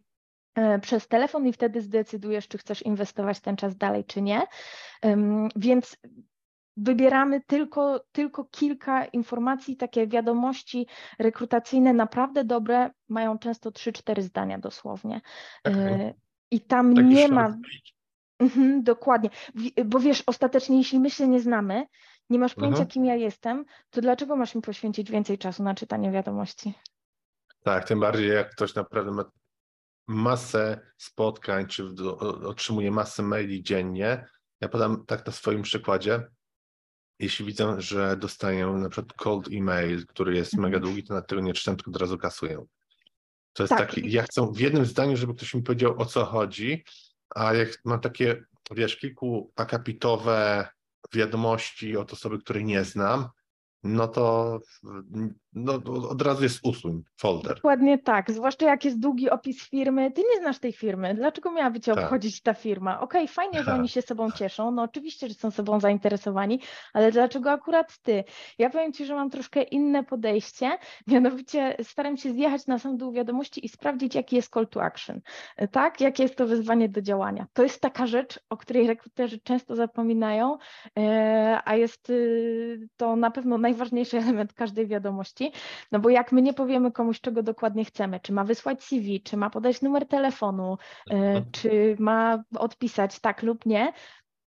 przez 0.83 1.09
telefon 1.09 1.47
i 1.47 1.53
wtedy 1.53 1.81
zdecydujesz, 1.81 2.49
czy 2.49 2.59
chcesz 2.59 2.83
inwestować 2.83 3.41
ten 3.41 3.57
czas 3.57 3.77
dalej, 3.77 4.05
czy 4.05 4.23
nie. 4.23 4.43
Więc 5.57 5.97
wybieramy 6.77 7.41
tylko, 7.41 8.05
tylko 8.13 8.45
kilka 8.45 9.05
informacji, 9.05 9.77
takie 9.77 10.07
wiadomości 10.07 10.87
rekrutacyjne 11.19 11.93
naprawdę 11.93 12.45
dobre, 12.45 12.91
mają 13.09 13.39
często 13.39 13.71
3-4 13.71 14.23
zdania 14.23 14.59
dosłownie. 14.59 15.21
Okay. 15.65 15.91
E, 15.91 16.15
I 16.51 16.61
tam 16.61 16.95
Taki 16.95 17.09
nie 17.09 17.29
ma. 17.29 17.57
Mhm, 18.39 18.83
dokładnie, 18.83 19.31
bo 19.85 20.01
wiesz, 20.01 20.23
ostatecznie, 20.27 20.79
jeśli 20.79 21.01
my 21.01 21.11
się 21.11 21.29
nie 21.29 21.41
znamy, 21.41 21.87
nie 22.31 22.39
masz 22.39 22.55
pojęcia, 22.55 22.79
mhm. 22.79 22.89
kim 22.89 23.05
ja 23.05 23.15
jestem, 23.15 23.65
to 23.91 24.01
dlaczego 24.01 24.37
masz 24.37 24.55
mi 24.55 24.63
poświęcić 24.63 25.11
więcej 25.11 25.39
czasu 25.39 25.63
na 25.63 25.75
czytanie 25.75 26.11
wiadomości? 26.11 26.75
Tak, 27.63 27.85
tym 27.85 28.01
bardziej 28.01 28.29
jak 28.29 28.51
ktoś 28.51 28.75
naprawdę 28.75 29.11
ma 29.11 29.25
masę 30.07 30.81
spotkań, 30.99 31.67
czy 31.67 31.85
otrzymuję 32.45 32.91
masę 32.91 33.23
maili 33.23 33.63
dziennie. 33.63 34.27
Ja 34.61 34.69
podam 34.69 35.07
tak 35.07 35.27
na 35.27 35.33
swoim 35.33 35.63
przykładzie. 35.63 36.27
Jeśli 37.19 37.47
widzę, 37.47 37.81
że 37.81 38.17
dostaję 38.17 38.67
na 38.67 38.89
przykład 38.89 39.13
cold 39.13 39.49
email, 39.53 40.07
który 40.07 40.37
jest 40.37 40.55
mega 40.55 40.77
mhm. 40.77 40.83
długi, 40.83 41.05
to 41.05 41.15
na 41.15 41.23
tego 41.23 41.43
nie 41.43 41.53
czytam, 41.53 41.77
tylko 41.77 41.91
od 41.91 41.97
razu 41.97 42.19
kasuję. 42.19 42.65
To 43.53 43.63
jest 43.63 43.71
tak. 43.71 43.89
taki, 43.89 44.13
ja 44.13 44.23
chcę 44.23 44.53
w 44.53 44.61
jednym 44.61 44.85
zdaniu, 44.85 45.17
żeby 45.17 45.35
ktoś 45.35 45.55
mi 45.55 45.63
powiedział 45.63 46.01
o 46.01 46.07
co 46.07 46.25
chodzi, 46.25 46.85
a 47.35 47.55
jak 47.55 47.69
mam 47.85 48.01
takie, 48.01 48.45
wiesz, 48.71 48.97
kilku 48.97 49.53
akapitowe 49.57 50.69
wiadomości 51.13 51.97
od 51.97 52.13
osoby, 52.13 52.39
której 52.39 52.65
nie 52.65 52.85
znam, 52.85 53.29
no 53.83 54.09
to 54.09 54.61
no, 55.55 55.73
od 56.11 56.23
razu 56.23 56.43
jest 56.43 56.61
usuń 56.63 57.03
folder. 57.17 57.55
Dokładnie 57.55 57.99
tak, 57.99 58.31
zwłaszcza 58.31 58.67
jak 58.67 58.85
jest 58.85 59.01
długi 59.01 59.31
opis 59.31 59.69
firmy. 59.69 60.11
Ty 60.11 60.23
nie 60.35 60.41
znasz 60.41 60.59
tej 60.59 60.73
firmy, 60.73 61.15
dlaczego 61.15 61.51
miałaby 61.51 61.81
Cię 61.81 61.95
tak. 61.95 62.05
obchodzić 62.05 62.41
ta 62.43 62.55
firma? 62.55 63.01
Okej, 63.01 63.23
okay, 63.23 63.35
fajnie, 63.35 63.63
że 63.63 63.75
oni 63.75 63.89
się 63.95 64.03
sobą 64.03 64.31
cieszą, 64.31 64.71
no 64.71 64.83
oczywiście, 64.83 65.29
że 65.29 65.35
są 65.35 65.51
sobą 65.51 65.81
zainteresowani, 65.81 66.61
ale 66.93 67.13
dlaczego 67.13 67.51
akurat 67.51 67.99
Ty? 67.99 68.25
Ja 68.59 68.71
powiem 68.71 68.93
Ci, 68.93 69.07
że 69.07 69.15
mam 69.15 69.31
troszkę 69.31 69.63
inne 69.63 70.05
podejście, 70.05 70.79
mianowicie 71.07 71.77
staram 71.83 72.17
się 72.17 72.33
zjechać 72.33 72.67
na 72.67 72.79
sam 72.79 72.97
dół 72.97 73.13
wiadomości 73.13 73.67
i 73.67 73.69
sprawdzić, 73.69 74.15
jaki 74.15 74.37
jest 74.37 74.55
call 74.55 74.69
to 74.69 74.83
action, 74.83 75.21
tak? 75.73 76.01
Jakie 76.01 76.23
jest 76.23 76.37
to 76.37 76.47
wyzwanie 76.47 76.89
do 76.89 77.03
działania. 77.03 77.47
To 77.53 77.63
jest 77.63 77.81
taka 77.81 78.07
rzecz, 78.07 78.41
o 78.51 78.57
której 78.57 78.87
rekruterzy 78.87 79.41
często 79.41 79.77
zapominają, 79.77 80.59
e, 80.99 81.61
a 81.65 81.77
jest 81.77 82.11
y, 82.11 82.89
to 82.97 83.17
na 83.17 83.31
pewno 83.31 83.59
najważniejszy 83.59 84.19
element 84.19 84.53
każdej 84.53 84.87
wiadomości, 84.87 85.44
no 85.93 85.99
bo 85.99 86.09
jak 86.09 86.33
my 86.33 86.43
nie 86.43 86.55
powiemy 86.55 86.93
komuś, 86.93 87.21
czego 87.21 87.43
dokładnie 87.43 87.85
chcemy, 87.85 88.21
czy 88.21 88.33
ma 88.33 88.45
wysłać 88.45 88.83
CV, 88.83 89.23
czy 89.23 89.37
ma 89.37 89.51
podać 89.51 89.83
numer 89.83 90.09
telefonu, 90.09 90.79
e, 91.11 91.15
mhm. 91.15 91.45
czy 91.53 91.97
ma 91.99 92.45
odpisać 92.59 93.21
tak 93.21 93.43
lub 93.43 93.67
nie, 93.67 93.93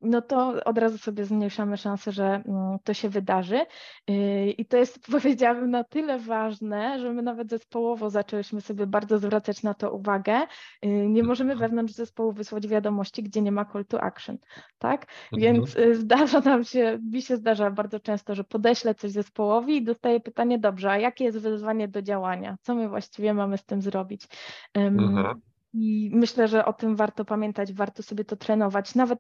no 0.02 0.22
to 0.22 0.64
od 0.66 0.78
razu 0.78 0.98
sobie 0.98 1.26
zmniejszamy 1.26 1.78
szansę, 1.78 2.12
że 2.12 2.26
mm, 2.26 2.80
to 2.84 2.94
się 2.94 3.10
wydarzy. 3.10 3.66
Y, 4.10 4.52
I 4.58 4.66
to 4.66 4.78
jest, 4.78 5.00
powiedziałabym, 5.12 5.72
na 5.72 5.84
tyle 5.84 6.20
ważne, 6.20 7.00
że 7.00 7.14
my 7.14 7.22
nawet 7.22 7.50
zespołowo 7.50 8.10
zaczęliśmy 8.10 8.62
sobie 8.62 8.88
bardzo 8.88 9.20
zwracać 9.20 9.64
na 9.64 9.74
to 9.74 9.92
uwagę. 9.92 10.42
Y, 10.86 10.88
nie 11.10 11.24
możemy 11.24 11.56
wewnątrz 11.56 11.94
zespołu 11.94 12.32
wysłać 12.32 12.68
wiadomości, 12.68 13.24
gdzie 13.24 13.42
nie 13.42 13.52
ma 13.52 13.66
call 13.66 13.86
to 13.86 14.02
action, 14.02 14.38
tak? 14.80 15.06
Mhm. 15.34 15.56
Więc 15.56 15.76
y, 15.76 15.96
zdarza 16.04 16.40
nam 16.40 16.64
się, 16.64 17.00
mi 17.12 17.22
się 17.22 17.38
zdarza 17.38 17.72
bardzo 17.72 18.00
często, 18.00 18.36
że 18.36 18.44
podeślę 18.44 18.96
coś 18.96 19.12
zespołowi 19.12 19.78
i 19.78 19.84
dostaję 19.84 20.20
pytanie, 20.20 20.60
dobrze, 20.60 20.92
a 20.92 20.98
jakie 20.98 21.24
jest 21.24 21.38
wyzwanie 21.38 21.88
do 21.88 22.02
działania? 22.02 22.58
Co 22.62 22.76
my 22.76 22.90
właściwie 22.90 23.34
mamy 23.34 23.58
z 23.58 23.66
tym 23.66 23.82
zrobić? 23.82 24.28
Mhm. 24.74 25.42
I 25.74 26.12
myślę, 26.14 26.48
że 26.48 26.66
o 26.66 26.74
tym 26.74 26.96
warto 26.96 27.26
pamiętać, 27.26 27.74
warto 27.74 28.04
sobie 28.04 28.26
to 28.26 28.36
trenować, 28.36 28.96
nawet 28.96 29.20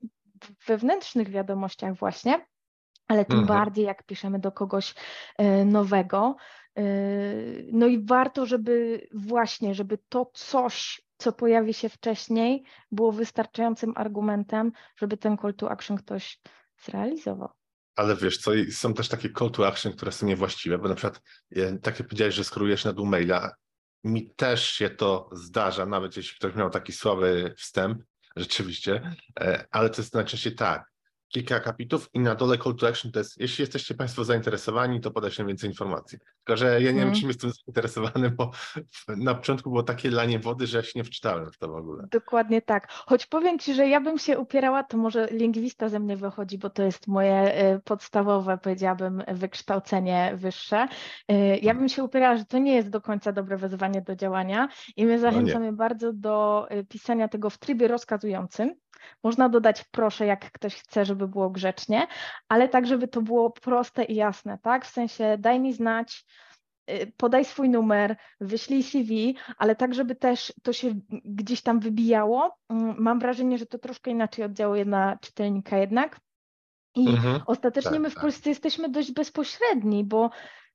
wewnętrznych 0.67 1.29
wiadomościach 1.29 1.95
właśnie, 1.95 2.45
ale 3.07 3.25
tym 3.25 3.39
mhm. 3.39 3.59
bardziej 3.59 3.85
jak 3.85 4.03
piszemy 4.03 4.39
do 4.39 4.51
kogoś 4.51 4.95
e, 5.37 5.65
nowego. 5.65 6.35
E, 6.77 6.83
no 7.71 7.87
i 7.87 8.05
warto, 8.05 8.45
żeby 8.45 9.07
właśnie, 9.13 9.75
żeby 9.75 9.97
to 10.09 10.31
coś, 10.33 11.01
co 11.17 11.31
pojawi 11.31 11.73
się 11.73 11.89
wcześniej, 11.89 12.63
było 12.91 13.11
wystarczającym 13.11 13.93
argumentem, 13.95 14.71
żeby 14.97 15.17
ten 15.17 15.37
call 15.37 15.53
to 15.53 15.71
action 15.71 15.97
ktoś 15.97 16.39
zrealizował. 16.85 17.49
Ale 17.95 18.15
wiesz 18.15 18.37
co, 18.37 18.51
są 18.71 18.93
też 18.93 19.09
takie 19.09 19.29
call 19.29 19.51
to 19.51 19.67
action, 19.67 19.93
które 19.93 20.11
są 20.11 20.25
niewłaściwe, 20.25 20.77
bo 20.77 20.89
na 20.89 20.95
przykład 20.95 21.21
e, 21.55 21.77
tak 21.77 21.99
jak 21.99 22.07
powiedziałeś, 22.07 22.35
że 22.35 22.43
skorujesz 22.43 22.85
na 22.85 22.93
dół 22.93 23.05
maila, 23.05 23.51
mi 24.03 24.33
też 24.35 24.71
się 24.71 24.89
to 24.89 25.29
zdarza, 25.31 25.85
nawet 25.85 26.17
jeśli 26.17 26.35
ktoś 26.37 26.55
miał 26.55 26.69
taki 26.69 26.93
słaby 26.93 27.53
wstęp, 27.57 28.03
rzeczywiście, 28.35 29.15
e, 29.39 29.65
ale 29.71 29.89
to 29.89 30.01
jest 30.01 30.13
najczęściej 30.13 30.55
tak. 30.55 30.91
Kilka 31.31 31.55
akapitów 31.55 32.09
i 32.13 32.19
na 32.19 32.35
dole 32.35 32.57
call 32.57 32.75
to 32.75 32.87
action 32.87 33.11
to 33.11 33.19
jest, 33.19 33.39
jeśli 33.39 33.61
jesteście 33.61 33.95
Państwo 33.95 34.23
zainteresowani, 34.23 35.01
to 35.01 35.11
nam 35.37 35.47
więcej 35.47 35.69
informacji. 35.69 36.19
Tylko, 36.37 36.57
że 36.57 36.81
ja 36.81 36.91
nie 36.91 36.99
wiem, 36.99 37.07
mhm. 37.07 37.19
czym 37.19 37.27
jestem 37.27 37.51
zainteresowany, 37.51 38.29
bo 38.29 38.51
na 39.07 39.35
początku 39.35 39.69
było 39.69 39.83
takie 39.83 40.11
lanie 40.11 40.39
wody, 40.39 40.67
że 40.67 40.77
ja 40.77 40.83
się 40.83 40.91
nie 40.95 41.03
wczytałem 41.03 41.51
w 41.51 41.57
to 41.57 41.67
w 41.67 41.75
ogóle. 41.75 42.07
Dokładnie 42.11 42.61
tak. 42.61 42.91
Choć 42.91 43.25
powiem 43.25 43.59
Ci, 43.59 43.73
że 43.73 43.87
ja 43.87 44.01
bym 44.01 44.17
się 44.17 44.39
upierała, 44.39 44.83
to 44.83 44.97
może 44.97 45.27
lingwista 45.31 45.89
ze 45.89 45.99
mnie 45.99 46.17
wychodzi, 46.17 46.57
bo 46.57 46.69
to 46.69 46.83
jest 46.83 47.07
moje 47.07 47.33
e, 47.33 47.79
podstawowe, 47.79 48.57
powiedziałabym, 48.57 49.23
wykształcenie 49.27 50.33
wyższe. 50.35 50.87
E, 51.27 51.57
ja 51.57 51.73
bym 51.73 51.89
się 51.89 52.03
upierała, 52.03 52.37
że 52.37 52.45
to 52.45 52.57
nie 52.57 52.75
jest 52.75 52.89
do 52.89 53.01
końca 53.01 53.31
dobre 53.31 53.57
wezwanie 53.57 54.01
do 54.01 54.15
działania 54.15 54.67
i 54.95 55.05
my 55.05 55.13
no 55.13 55.19
zachęcamy 55.19 55.71
no 55.71 55.77
bardzo 55.77 56.13
do 56.13 56.67
pisania 56.89 57.27
tego 57.27 57.49
w 57.49 57.57
trybie 57.57 57.87
rozkazującym, 57.87 58.75
można 59.23 59.49
dodać 59.49 59.83
proszę, 59.91 60.25
jak 60.25 60.51
ktoś 60.51 60.75
chce, 60.75 61.05
żeby 61.05 61.27
było 61.27 61.49
grzecznie, 61.49 62.07
ale 62.49 62.69
tak, 62.69 62.87
żeby 62.87 63.07
to 63.07 63.21
było 63.21 63.49
proste 63.49 64.03
i 64.03 64.15
jasne, 64.15 64.57
tak? 64.61 64.85
W 64.85 64.89
sensie 64.89 65.37
daj 65.39 65.59
mi 65.59 65.73
znać, 65.73 66.25
y, 66.91 67.11
podaj 67.17 67.45
swój 67.45 67.69
numer, 67.69 68.15
wyślij 68.41 68.83
CV, 68.83 69.35
ale 69.57 69.75
tak, 69.75 69.93
żeby 69.93 70.15
też 70.15 70.53
to 70.63 70.73
się 70.73 70.93
gdzieś 71.25 71.61
tam 71.61 71.79
wybijało. 71.79 72.57
Mm, 72.69 72.95
mam 72.97 73.19
wrażenie, 73.19 73.57
że 73.57 73.65
to 73.65 73.77
troszkę 73.77 74.11
inaczej 74.11 74.45
oddziałuje 74.45 74.85
na 74.85 75.17
czytelnika 75.21 75.77
jednak. 75.77 76.19
I 76.95 77.09
mhm, 77.09 77.41
ostatecznie 77.45 77.91
tak, 77.91 77.99
my 77.99 78.09
w 78.09 78.13
tak. 78.13 78.21
Polsce 78.21 78.49
jesteśmy 78.49 78.89
dość 78.89 79.11
bezpośredni, 79.11 80.03
bo 80.03 80.29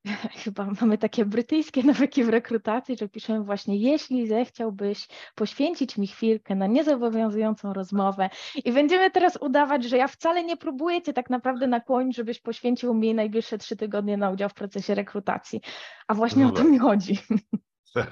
chyba 0.44 0.66
mamy 0.80 0.98
takie 0.98 1.24
brytyjskie 1.24 1.82
nawyki 1.82 2.24
w 2.24 2.28
rekrutacji, 2.28 2.96
że 2.96 3.08
piszemy 3.08 3.44
właśnie, 3.44 3.76
jeśli 3.76 4.28
zechciałbyś 4.28 5.08
poświęcić 5.34 5.98
mi 5.98 6.06
chwilkę 6.06 6.54
na 6.54 6.66
niezobowiązującą 6.66 7.72
rozmowę 7.72 8.30
i 8.64 8.72
będziemy 8.72 9.10
teraz 9.10 9.38
udawać, 9.40 9.84
że 9.84 9.96
ja 9.96 10.08
wcale 10.08 10.44
nie 10.44 10.56
próbuję 10.56 11.02
cię 11.02 11.12
tak 11.12 11.30
naprawdę 11.30 11.66
nakłonić, 11.66 12.16
żebyś 12.16 12.40
poświęcił 12.40 12.94
mi 12.94 13.14
najbliższe 13.14 13.58
trzy 13.58 13.76
tygodnie 13.76 14.16
na 14.16 14.30
udział 14.30 14.48
w 14.48 14.54
procesie 14.54 14.94
rekrutacji. 14.94 15.60
A 16.08 16.14
właśnie 16.14 16.44
no 16.44 16.48
o 16.48 16.52
to 16.52 16.64
mi 16.64 16.78
chodzi. 16.78 17.18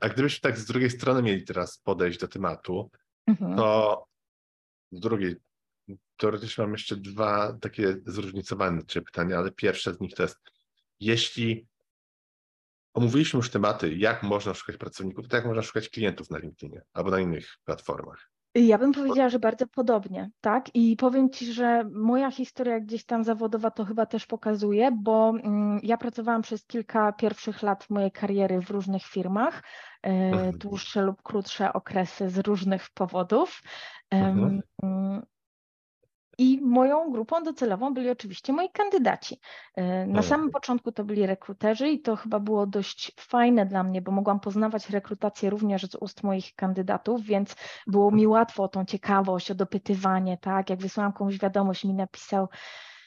a 0.00 0.08
gdybyśmy 0.08 0.40
tak 0.40 0.58
z 0.58 0.66
drugiej 0.66 0.90
strony 0.90 1.22
mieli 1.22 1.44
teraz 1.44 1.78
podejść 1.78 2.18
do 2.18 2.28
tematu, 2.28 2.90
mhm. 3.26 3.56
to 3.56 4.04
z 4.92 5.00
drugiej 5.00 5.36
teoretycznie 6.16 6.64
mam 6.64 6.72
jeszcze 6.72 6.96
dwa 6.96 7.52
takie 7.60 7.96
zróżnicowane 8.06 8.82
pytania, 9.04 9.38
ale 9.38 9.52
pierwsze 9.52 9.94
z 9.94 10.00
nich 10.00 10.14
to 10.14 10.22
jest, 10.22 10.38
jeśli 11.00 11.66
omówiliśmy 12.94 13.36
już 13.36 13.50
tematy, 13.50 13.94
jak 13.94 14.22
można 14.22 14.54
szukać 14.54 14.76
pracowników, 14.76 15.28
to 15.28 15.36
jak 15.36 15.46
można 15.46 15.62
szukać 15.62 15.88
klientów 15.88 16.30
na 16.30 16.38
LinkedInie 16.38 16.82
albo 16.92 17.10
na 17.10 17.20
innych 17.20 17.56
platformach? 17.64 18.30
Ja 18.54 18.78
bym 18.78 18.92
powiedziała, 18.92 19.28
że 19.28 19.38
bardzo 19.38 19.66
podobnie, 19.66 20.30
tak? 20.40 20.74
I 20.74 20.96
powiem 20.96 21.30
Ci, 21.30 21.52
że 21.52 21.84
moja 21.92 22.30
historia 22.30 22.80
gdzieś 22.80 23.04
tam 23.04 23.24
zawodowa 23.24 23.70
to 23.70 23.84
chyba 23.84 24.06
też 24.06 24.26
pokazuje, 24.26 24.90
bo 25.02 25.32
mm, 25.44 25.80
ja 25.82 25.96
pracowałam 25.96 26.42
przez 26.42 26.66
kilka 26.66 27.12
pierwszych 27.12 27.62
lat 27.62 27.90
mojej 27.90 28.12
kariery 28.12 28.60
w 28.60 28.70
różnych 28.70 29.02
firmach, 29.02 29.62
e, 30.02 30.08
mhm. 30.08 30.58
dłuższe 30.58 31.02
lub 31.02 31.22
krótsze 31.22 31.72
okresy 31.72 32.30
z 32.30 32.38
różnych 32.38 32.90
powodów. 32.90 33.62
Mhm. 34.10 34.62
I 36.38 36.60
moją 36.62 37.10
grupą 37.10 37.42
docelową 37.42 37.94
byli 37.94 38.10
oczywiście 38.10 38.52
moi 38.52 38.70
kandydaci. 38.70 39.40
E, 39.74 40.06
na 40.06 40.22
samym 40.22 40.50
początku 40.50 40.92
to 40.92 41.04
byli 41.04 41.26
rekruterzy 41.26 41.88
i 41.88 42.00
to 42.00 42.16
chyba 42.16 42.40
było 42.40 42.66
dość 42.66 43.12
fajne 43.20 43.66
dla 43.66 43.82
mnie, 43.82 44.02
bo 44.02 44.12
mogłam 44.12 44.40
poznawać 44.40 44.90
rekrutację 44.90 45.50
również 45.50 45.82
z 45.82 45.94
ust 45.94 46.22
moich 46.22 46.54
kandydatów, 46.54 47.22
więc 47.22 47.56
było 47.86 48.10
mi 48.10 48.26
łatwo 48.26 48.62
o 48.62 48.68
tą 48.68 48.84
ciekawość, 48.84 49.50
o 49.50 49.54
dopytywanie, 49.54 50.38
tak? 50.38 50.70
Jak 50.70 50.80
wysłałam 50.80 51.12
komuś 51.12 51.38
wiadomość, 51.38 51.84
mi 51.84 51.94
napisał, 51.94 52.48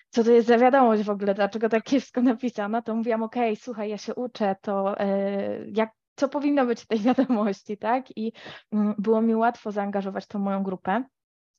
co 0.10 0.24
to 0.24 0.32
jest 0.32 0.48
za 0.48 0.58
wiadomość 0.58 1.04
w 1.04 1.10
ogóle, 1.10 1.34
dlaczego 1.34 1.70
tak 1.70 1.84
kiepsko 1.84 2.22
napisana, 2.22 2.82
to 2.82 2.96
mówiłam, 2.96 3.24
ok, 3.24 3.36
słuchaj, 3.56 3.90
ja 3.90 3.98
się 3.98 4.16
uczę, 4.16 4.56
to 4.62 4.96
yy, 5.00 5.72
jak 5.76 5.90
co 6.16 6.30
powinno 6.30 6.66
być 6.66 6.82
w 6.82 6.88
tej 6.88 7.00
wiadomości, 7.10 7.78
tak? 7.78 8.18
I 8.18 8.34
mm, 8.72 8.96
było 8.98 9.22
mi 9.22 9.36
łatwo 9.36 9.72
zaangażować 9.72 10.28
tą 10.28 10.40
moją 10.40 10.64
grupę. 10.64 11.04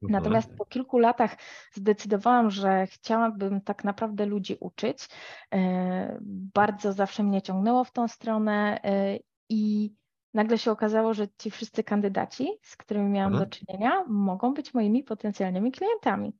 Mhm. 0.02 0.22
Natomiast 0.22 0.56
po 0.56 0.66
kilku 0.66 0.98
latach 0.98 1.36
zdecydowałam, 1.72 2.50
że 2.50 2.86
chciałabym 2.86 3.60
tak 3.60 3.84
naprawdę 3.84 4.26
ludzi 4.26 4.56
uczyć. 4.60 5.08
E, 5.54 6.18
bardzo 6.54 6.92
zawsze 6.92 7.22
mnie 7.22 7.42
ciągnęło 7.42 7.84
w 7.84 7.92
tą 7.92 8.08
stronę 8.08 8.80
e, 8.84 9.18
i 9.48 9.92
nagle 10.34 10.58
się 10.58 10.70
okazało, 10.70 11.14
że 11.14 11.28
ci 11.38 11.50
wszyscy 11.50 11.84
kandydaci, 11.84 12.48
z 12.62 12.76
którymi 12.76 13.10
miałam 13.10 13.32
mhm. 13.32 13.48
do 13.50 13.56
czynienia, 13.56 14.04
mogą 14.08 14.54
być 14.54 14.74
moimi 14.74 15.02
potencjalnymi 15.02 15.72
klientami. 15.72 16.32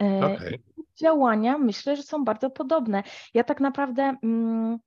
E, 0.00 0.18
okay. 0.18 0.58
Działania 1.00 1.58
myślę, 1.58 1.96
że 1.96 2.02
są 2.02 2.24
bardzo 2.24 2.50
podobne. 2.50 3.02
Ja 3.34 3.44
tak 3.44 3.60
naprawdę 3.60 4.16
mm, 4.22 4.78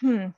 hmm, 0.00 0.32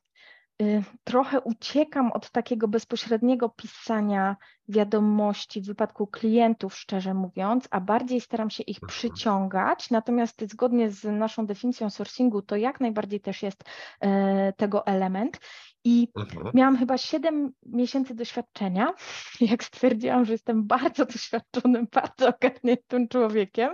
trochę 1.05 1.41
uciekam 1.41 2.13
od 2.13 2.31
takiego 2.31 2.69
bezpośredniego 2.69 3.49
pisania 3.49 4.37
wiadomości 4.69 5.61
w 5.61 5.67
wypadku 5.67 6.07
klientów, 6.07 6.77
szczerze 6.77 7.15
mówiąc, 7.15 7.69
a 7.71 7.81
bardziej 7.81 8.21
staram 8.21 8.51
się 8.51 8.63
ich 8.63 8.77
mhm. 8.77 8.89
przyciągać. 8.89 9.91
Natomiast 9.91 10.51
zgodnie 10.51 10.91
z 10.91 11.05
naszą 11.05 11.47
definicją 11.47 11.91
sourcingu, 11.91 12.43
to 12.43 12.57
jak 12.57 12.81
najbardziej 12.81 13.21
też 13.21 13.43
jest 13.43 13.65
e, 14.01 14.53
tego 14.53 14.87
element. 14.87 15.41
I 15.85 16.09
mhm. 16.17 16.51
miałam 16.55 16.77
chyba 16.77 16.99
7 16.99 17.53
miesięcy 17.67 18.15
doświadczenia, 18.15 18.95
jak 19.51 19.65
stwierdziłam, 19.65 20.25
że 20.25 20.33
jestem 20.33 20.67
bardzo 20.67 21.07
doświadczonym, 21.07 21.87
bardzo 21.93 22.29
ogarniętym 22.29 23.09
człowiekiem 23.09 23.73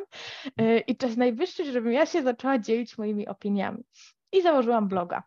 e, 0.57 0.79
i 0.79 0.97
czas 0.97 1.17
najwyższy, 1.17 1.73
żebym 1.73 1.93
ja 1.93 2.07
się 2.07 2.23
zaczęła 2.23 2.59
dzielić 2.59 2.99
moimi 2.99 3.29
opiniami. 3.29 3.85
I 4.33 4.43
założyłam 4.43 4.89
bloga. 4.89 5.23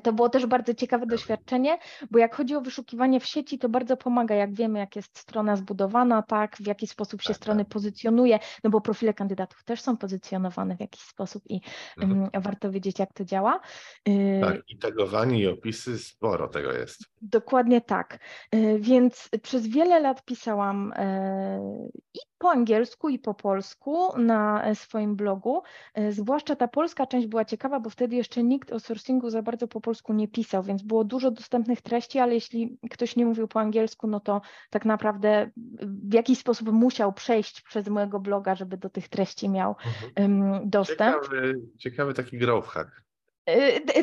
To 0.00 0.12
było 0.12 0.28
też 0.28 0.46
bardzo 0.46 0.74
ciekawe 0.74 1.06
doświadczenie, 1.06 1.78
bo 2.10 2.18
jak 2.18 2.34
chodzi 2.34 2.54
o 2.54 2.60
wyszukiwanie 2.60 3.20
w 3.20 3.26
sieci, 3.26 3.58
to 3.58 3.68
bardzo 3.68 3.96
pomaga, 3.96 4.34
jak 4.34 4.54
wiemy, 4.54 4.78
jak 4.78 4.96
jest 4.96 5.18
strona 5.18 5.56
zbudowana, 5.56 6.22
tak, 6.22 6.56
w 6.56 6.66
jaki 6.66 6.86
sposób 6.86 7.22
się 7.22 7.28
tak, 7.28 7.36
strony 7.36 7.64
tak. 7.64 7.72
pozycjonuje, 7.72 8.38
no 8.64 8.70
bo 8.70 8.80
profile 8.80 9.14
kandydatów 9.14 9.64
też 9.64 9.80
są 9.82 9.96
pozycjonowane 9.96 10.76
w 10.76 10.80
jakiś 10.80 11.02
sposób 11.02 11.42
i 11.48 11.60
mhm. 11.98 12.42
warto 12.42 12.70
wiedzieć, 12.70 12.98
jak 12.98 13.12
to 13.12 13.24
działa. 13.24 13.60
Y, 14.08 14.40
tak, 14.42 14.60
i 14.68 14.78
tagowanie 14.78 15.38
i 15.38 15.46
opisy, 15.46 15.98
sporo 15.98 16.48
tego 16.48 16.72
jest. 16.72 17.00
Dokładnie 17.22 17.80
tak. 17.80 18.18
Y, 18.54 18.78
więc 18.80 19.28
przez 19.42 19.66
wiele 19.66 20.00
lat 20.00 20.24
pisałam 20.24 20.92
y, 20.92 21.90
i 22.14 22.18
po 22.42 22.50
angielsku 22.50 23.08
i 23.08 23.18
po 23.18 23.34
polsku 23.34 24.18
na 24.18 24.64
e, 24.64 24.74
swoim 24.74 25.16
blogu. 25.16 25.62
E, 25.94 26.12
zwłaszcza 26.12 26.56
ta 26.56 26.68
polska 26.68 27.06
część 27.06 27.26
była 27.26 27.44
ciekawa, 27.44 27.80
bo 27.80 27.90
wtedy 27.90 28.16
jeszcze 28.16 28.42
nikt 28.42 28.72
o 28.72 28.80
sourcingu 28.80 29.30
za 29.30 29.42
bardzo 29.42 29.68
po 29.68 29.80
polsku 29.80 30.12
nie 30.12 30.28
pisał, 30.28 30.62
więc 30.62 30.82
było 30.82 31.04
dużo 31.04 31.30
dostępnych 31.30 31.80
treści, 31.80 32.18
ale 32.18 32.34
jeśli 32.34 32.78
ktoś 32.90 33.16
nie 33.16 33.26
mówił 33.26 33.48
po 33.48 33.60
angielsku, 33.60 34.06
no 34.06 34.20
to 34.20 34.40
tak 34.70 34.84
naprawdę 34.84 35.50
w 35.82 36.14
jakiś 36.14 36.38
sposób 36.38 36.72
musiał 36.72 37.12
przejść 37.12 37.60
przez 37.60 37.88
mojego 37.88 38.20
bloga, 38.20 38.54
żeby 38.54 38.76
do 38.76 38.90
tych 38.90 39.08
treści 39.08 39.48
miał 39.48 39.74
mhm. 40.16 40.70
dostęp. 40.70 41.22
Ciekawy, 41.22 41.60
ciekawy 41.78 42.14
taki 42.14 42.38
growth 42.38 42.68
hack. 42.68 42.88
E, 42.88 43.11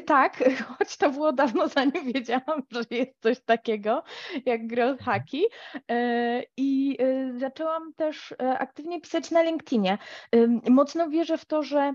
tak, 0.06 0.43
choć 0.78 0.97
to 0.97 1.10
było 1.10 1.34
dawno 1.34 1.67
zanim 1.67 2.06
wiedziałam, 2.13 2.63
że 2.71 2.82
jest 2.91 3.21
coś 3.21 3.39
takiego 3.39 4.04
jak 4.45 4.67
growth 4.67 5.04
hacki 5.04 5.45
e, 5.91 6.43
i 6.58 6.97
e, 6.99 7.39
zaczęłam 7.39 7.93
też 7.93 8.34
aktywnie 8.60 9.02
pisać 9.02 9.32
na 9.32 9.41
LinkedInie. 9.41 9.97
Mocno 10.69 11.10
wierzę 11.10 11.38
w 11.38 11.45
to, 11.45 11.63
że 11.63 11.93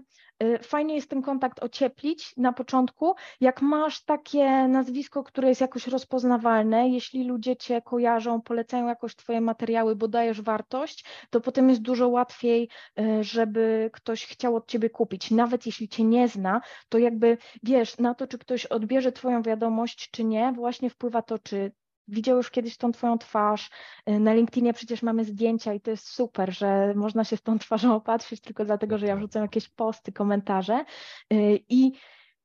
fajnie 0.62 0.94
jest 0.94 1.10
ten 1.10 1.22
kontakt 1.22 1.62
ocieplić 1.62 2.36
na 2.36 2.52
początku. 2.52 3.14
Jak 3.40 3.62
masz 3.62 4.04
takie 4.04 4.68
nazwisko, 4.68 5.24
które 5.24 5.48
jest 5.48 5.60
jakoś 5.60 5.86
rozpoznawalne, 5.86 6.88
jeśli 6.88 7.24
ludzie 7.24 7.56
cię 7.56 7.82
kojarzą, 7.82 8.42
polecają 8.42 8.86
jakoś 8.86 9.16
twoje 9.16 9.40
materiały, 9.40 9.96
bo 9.96 10.08
dajesz 10.08 10.42
wartość, 10.42 11.04
to 11.30 11.40
potem 11.40 11.68
jest 11.68 11.82
dużo 11.82 12.08
łatwiej, 12.08 12.68
y, 13.00 13.24
żeby 13.24 13.90
ktoś 13.92 14.26
chciał 14.26 14.56
od 14.56 14.66
ciebie 14.66 14.90
kupić. 14.90 15.30
Nawet 15.30 15.66
jeśli 15.66 15.88
cię 15.88 16.04
nie 16.04 16.28
zna, 16.28 16.60
to 16.88 16.98
jakby 16.98 17.38
wiesz, 17.62 17.98
na 17.98 18.14
to, 18.14 18.26
czy 18.26 18.38
ktoś 18.38 18.66
odbierze 18.66 19.12
twoją 19.12 19.42
wiadomość, 19.42 20.10
czy 20.10 20.24
nie, 20.24 20.52
właśnie 20.52 20.90
wpływa 20.90 21.22
to, 21.22 21.38
czy 21.38 21.72
widział 22.08 22.36
już 22.36 22.50
kiedyś 22.50 22.76
tą 22.76 22.92
twoją 22.92 23.18
twarz. 23.18 23.70
Y, 24.08 24.20
na 24.20 24.34
LinkedInie 24.34 24.72
przecież 24.72 25.02
mamy 25.02 25.24
zdjęcia 25.24 25.74
i 25.74 25.80
to 25.80 25.90
jest 25.90 26.08
super, 26.08 26.54
że 26.54 26.94
można 26.94 27.24
się 27.24 27.36
z 27.36 27.42
tą 27.42 27.58
twarzą 27.58 27.94
opatrzyć 27.94 28.40
tylko 28.40 28.64
dlatego, 28.64 28.98
że 28.98 29.06
ja 29.06 29.16
wrzucam 29.16 29.42
jakieś 29.42 29.68
posty, 29.68 30.12
komentarze. 30.12 30.84
Y, 31.32 31.60
I 31.68 31.92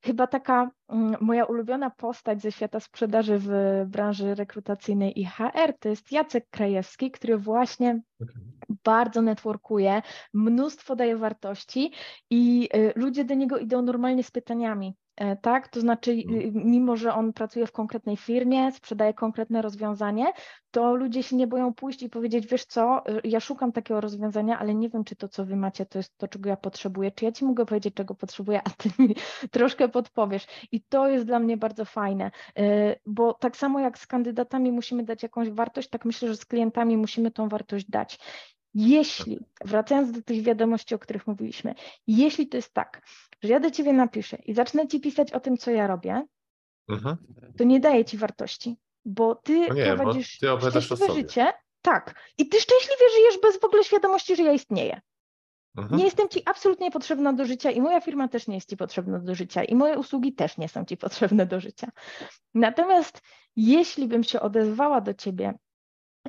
chyba 0.01 0.27
taka 0.27 0.71
mm, 0.89 1.15
moja 1.21 1.45
ulubiona 1.45 1.89
postać 1.89 2.41
ze 2.41 2.51
świata 2.51 2.79
sprzedaży 2.79 3.37
w 3.39 3.49
branży 3.87 4.35
rekrutacyjnej 4.35 5.19
i 5.19 5.25
HR 5.25 5.73
to 5.79 5.89
jest 5.89 6.11
Jacek 6.11 6.49
Krajewski, 6.49 7.11
który 7.11 7.37
właśnie 7.37 8.01
bardzo 8.83 9.21
networkuje, 9.21 10.01
mnóstwo 10.33 10.95
daje 10.95 11.17
wartości 11.17 11.91
i 12.29 12.69
y, 12.75 12.93
ludzie 12.95 13.25
do 13.25 13.33
niego 13.33 13.57
idą 13.57 13.81
normalnie 13.81 14.23
z 14.23 14.31
pytaniami. 14.31 14.95
E, 15.19 15.35
tak? 15.35 15.67
To 15.67 15.81
znaczy, 15.81 16.11
mhm. 16.11 16.51
mimo 16.65 16.95
że 16.95 17.13
on 17.13 17.33
pracuje 17.33 17.67
w 17.67 17.71
konkretnej 17.71 18.17
firmie, 18.17 18.71
sprzedaje 18.71 19.13
konkretne 19.13 19.61
rozwiązanie, 19.61 20.25
to 20.71 20.95
ludzie 20.95 21.23
się 21.23 21.35
nie 21.35 21.47
boją 21.47 21.73
pójść 21.73 22.03
i 22.03 22.09
powiedzieć, 22.09 22.47
wiesz 22.47 22.65
co, 22.65 23.03
y, 23.09 23.21
ja 23.23 23.39
szukam 23.39 23.71
takiego 23.71 24.01
rozwiązania, 24.01 24.59
ale 24.59 24.75
nie 24.75 24.89
wiem, 24.89 25.03
czy 25.03 25.15
to, 25.15 25.27
co 25.27 25.45
wy 25.45 25.55
macie, 25.55 25.85
to 25.85 25.99
jest 25.99 26.17
to, 26.17 26.27
czego 26.27 26.49
ja 26.49 26.57
potrzebuję, 26.57 27.11
czy 27.11 27.25
ja 27.25 27.31
ci 27.31 27.45
mogę 27.45 27.65
powiedzieć, 27.65 27.93
czego 27.93 28.15
potrzebuję, 28.15 28.61
a 28.63 28.69
ty 28.69 28.89
mi 28.99 29.15
troszkę 29.51 29.89
podpowiesz. 29.89 30.47
I 30.71 30.81
to 30.81 31.07
jest 31.07 31.25
dla 31.25 31.39
mnie 31.39 31.57
bardzo 31.57 31.85
fajne, 31.85 32.31
y, 32.59 32.61
bo 33.05 33.33
tak 33.33 33.57
samo 33.57 33.79
jak 33.79 33.97
z 33.97 34.07
kandydatami 34.07 34.71
musimy 34.71 35.03
dać 35.03 35.23
jakąś 35.23 35.49
wartość, 35.49 35.89
tak 35.89 36.05
myślę, 36.05 36.27
że 36.27 36.35
z 36.35 36.45
klientami 36.45 36.97
musimy 36.97 37.31
tą 37.31 37.49
wartość 37.49 37.85
dać. 37.89 38.19
Jeśli, 38.73 39.39
wracając 39.65 40.11
do 40.11 40.21
tych 40.21 40.43
wiadomości, 40.43 40.95
o 40.95 40.99
których 40.99 41.27
mówiliśmy, 41.27 41.75
jeśli 42.07 42.47
to 42.47 42.57
jest 42.57 42.73
tak, 42.73 43.01
że 43.43 43.49
ja 43.49 43.59
do 43.59 43.71
ciebie 43.71 43.93
napiszę 43.93 44.37
i 44.45 44.53
zacznę 44.53 44.87
ci 44.87 44.99
pisać 44.99 45.33
o 45.33 45.39
tym, 45.39 45.57
co 45.57 45.71
ja 45.71 45.87
robię, 45.87 46.25
mhm. 46.89 47.17
to 47.57 47.63
nie 47.63 47.79
daję 47.79 48.05
ci 48.05 48.17
wartości, 48.17 48.77
bo 49.05 49.35
ty 49.35 49.67
no 49.67 49.73
nie, 49.73 49.95
prowadzisz 49.95 50.39
ty 50.39 50.47
szczęśliwe 50.47 51.13
życie. 51.13 51.53
Tak. 51.81 52.15
I 52.37 52.49
ty 52.49 52.61
szczęśliwie 52.61 53.09
żyjesz 53.15 53.41
bez 53.41 53.59
w 53.59 53.63
ogóle 53.63 53.83
świadomości, 53.83 54.35
że 54.35 54.43
ja 54.43 54.51
istnieję. 54.51 55.01
Mhm. 55.77 55.97
Nie 55.97 56.05
jestem 56.05 56.29
ci 56.29 56.41
absolutnie 56.45 56.91
potrzebna 56.91 57.33
do 57.33 57.45
życia 57.45 57.71
i 57.71 57.81
moja 57.81 58.01
firma 58.01 58.27
też 58.27 58.47
nie 58.47 58.55
jest 58.55 58.69
ci 58.69 58.77
potrzebna 58.77 59.19
do 59.19 59.35
życia 59.35 59.63
i 59.63 59.75
moje 59.75 59.97
usługi 59.97 60.33
też 60.33 60.57
nie 60.57 60.69
są 60.69 60.85
ci 60.85 60.97
potrzebne 60.97 61.45
do 61.45 61.59
życia. 61.59 61.87
Natomiast 62.53 63.21
jeśli 63.55 64.07
bym 64.07 64.23
się 64.23 64.39
odezwała 64.39 65.01
do 65.01 65.13
ciebie 65.13 65.53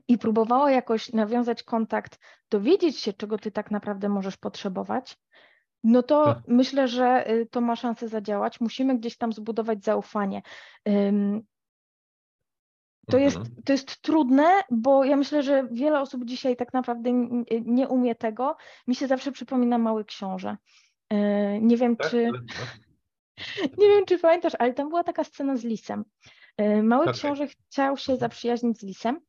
i 0.09 0.19
próbowała 0.19 0.71
jakoś 0.71 1.13
nawiązać 1.13 1.63
kontakt, 1.63 2.19
dowiedzieć 2.51 2.99
się, 2.99 3.13
czego 3.13 3.39
ty 3.39 3.51
tak 3.51 3.71
naprawdę 3.71 4.09
możesz 4.09 4.37
potrzebować, 4.37 5.19
no 5.85 6.03
to 6.03 6.25
tak. 6.25 6.39
myślę, 6.49 6.89
że 6.89 7.31
y, 7.31 7.47
to 7.47 7.61
ma 7.61 7.77
szansę 7.77 8.09
zadziałać. 8.09 8.61
Musimy 8.61 8.99
gdzieś 8.99 9.17
tam 9.17 9.33
zbudować 9.33 9.85
zaufanie. 9.85 10.43
To 13.07 13.19
jest, 13.19 13.37
mhm. 13.37 13.63
to 13.65 13.73
jest 13.73 14.03
trudne, 14.03 14.61
bo 14.71 15.05
ja 15.05 15.17
myślę, 15.17 15.43
że 15.43 15.69
wiele 15.71 16.01
osób 16.01 16.25
dzisiaj 16.25 16.57
tak 16.57 16.73
naprawdę 16.73 17.11
nie 17.65 17.89
umie 17.89 18.15
tego. 18.15 18.57
Mi 18.87 18.95
się 18.95 19.07
zawsze 19.07 19.33
przypomina 19.33 19.79
Mały 19.79 20.05
Książę. 20.05 20.57
E, 21.11 21.61
nie 21.61 21.77
wiem, 21.77 21.97
tak? 21.97 22.11
czy... 22.11 22.31
Nie 23.79 23.89
wiem, 23.89 24.05
czy 24.07 24.19
pamiętasz, 24.19 24.53
ale 24.59 24.75
tam 24.75 24.89
była 24.89 25.05
taka 25.05 25.25
scena 25.25 25.57
z 25.57 25.65
lisem. 25.65 26.05
Mały 26.83 27.03
okay. 27.03 27.15
książę 27.15 27.47
chciał 27.47 27.97
się 27.97 28.17
zaprzyjaźnić 28.17 28.81
z 28.81 28.83
lisem 28.83 29.21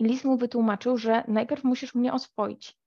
i 0.00 0.04
lis 0.04 0.24
mu 0.24 0.36
wytłumaczył, 0.36 0.96
że 0.96 1.24
najpierw 1.28 1.64
musisz 1.64 1.94
mnie 1.94 2.12
oswoić. 2.12 2.78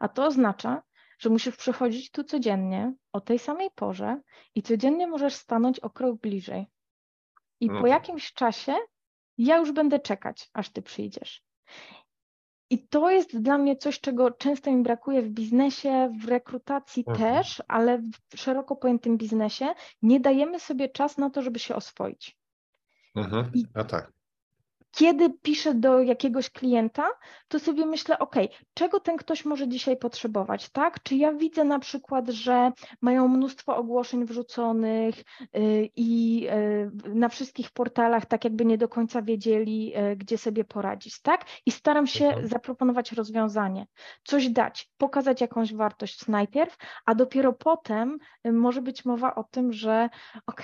A 0.00 0.08
to 0.08 0.26
oznacza, 0.26 0.82
że 1.18 1.30
musisz 1.30 1.56
przychodzić 1.56 2.10
tu 2.10 2.24
codziennie 2.24 2.94
o 3.12 3.20
tej 3.20 3.38
samej 3.38 3.70
porze 3.74 4.20
i 4.54 4.62
codziennie 4.62 5.06
możesz 5.06 5.34
stanąć 5.34 5.80
o 5.80 5.90
krok 5.90 6.20
bliżej. 6.20 6.66
I 7.60 7.66
no. 7.66 7.80
po 7.80 7.86
jakimś 7.86 8.32
czasie 8.32 8.74
ja 9.38 9.56
już 9.56 9.72
będę 9.72 10.00
czekać, 10.00 10.50
aż 10.52 10.70
ty 10.70 10.82
przyjdziesz. 10.82 11.44
I 12.70 12.88
to 12.88 13.10
jest 13.10 13.42
dla 13.42 13.58
mnie 13.58 13.76
coś, 13.76 14.00
czego 14.00 14.30
często 14.30 14.72
mi 14.72 14.82
brakuje 14.82 15.22
w 15.22 15.28
biznesie, 15.28 16.12
w 16.20 16.28
rekrutacji 16.28 17.04
mhm. 17.08 17.34
też, 17.34 17.62
ale 17.68 17.98
w 17.98 18.36
szeroko 18.36 18.76
pojętym 18.76 19.18
biznesie 19.18 19.74
nie 20.02 20.20
dajemy 20.20 20.60
sobie 20.60 20.88
czas 20.88 21.18
na 21.18 21.30
to, 21.30 21.42
żeby 21.42 21.58
się 21.58 21.74
oswoić. 21.74 22.38
Mhm. 23.16 23.52
A 23.74 23.84
tak 23.84 24.12
kiedy 24.92 25.30
piszę 25.30 25.74
do 25.74 26.02
jakiegoś 26.02 26.50
klienta, 26.50 27.08
to 27.48 27.58
sobie 27.58 27.86
myślę, 27.86 28.18
ok, 28.18 28.36
czego 28.74 29.00
ten 29.00 29.16
ktoś 29.16 29.44
może 29.44 29.68
dzisiaj 29.68 29.96
potrzebować, 29.96 30.70
tak? 30.70 31.02
Czy 31.02 31.16
ja 31.16 31.32
widzę 31.32 31.64
na 31.64 31.78
przykład, 31.78 32.28
że 32.28 32.72
mają 33.00 33.28
mnóstwo 33.28 33.76
ogłoszeń 33.76 34.24
wrzuconych 34.24 35.14
y, 35.18 35.88
i 35.96 36.46
y, 37.06 37.14
na 37.14 37.28
wszystkich 37.28 37.70
portalach 37.70 38.26
tak 38.26 38.44
jakby 38.44 38.64
nie 38.64 38.78
do 38.78 38.88
końca 38.88 39.22
wiedzieli, 39.22 39.92
y, 40.12 40.16
gdzie 40.16 40.38
sobie 40.38 40.64
poradzić, 40.64 41.20
tak? 41.22 41.44
I 41.66 41.70
staram 41.70 42.06
się 42.06 42.26
mhm. 42.26 42.48
zaproponować 42.48 43.12
rozwiązanie, 43.12 43.86
coś 44.24 44.48
dać, 44.48 44.90
pokazać 44.98 45.40
jakąś 45.40 45.74
wartość 45.74 46.28
najpierw, 46.28 46.76
a 47.06 47.14
dopiero 47.14 47.52
potem 47.52 48.18
może 48.44 48.82
być 48.82 49.04
mowa 49.04 49.34
o 49.34 49.44
tym, 49.44 49.72
że 49.72 50.08
ok, 50.46 50.62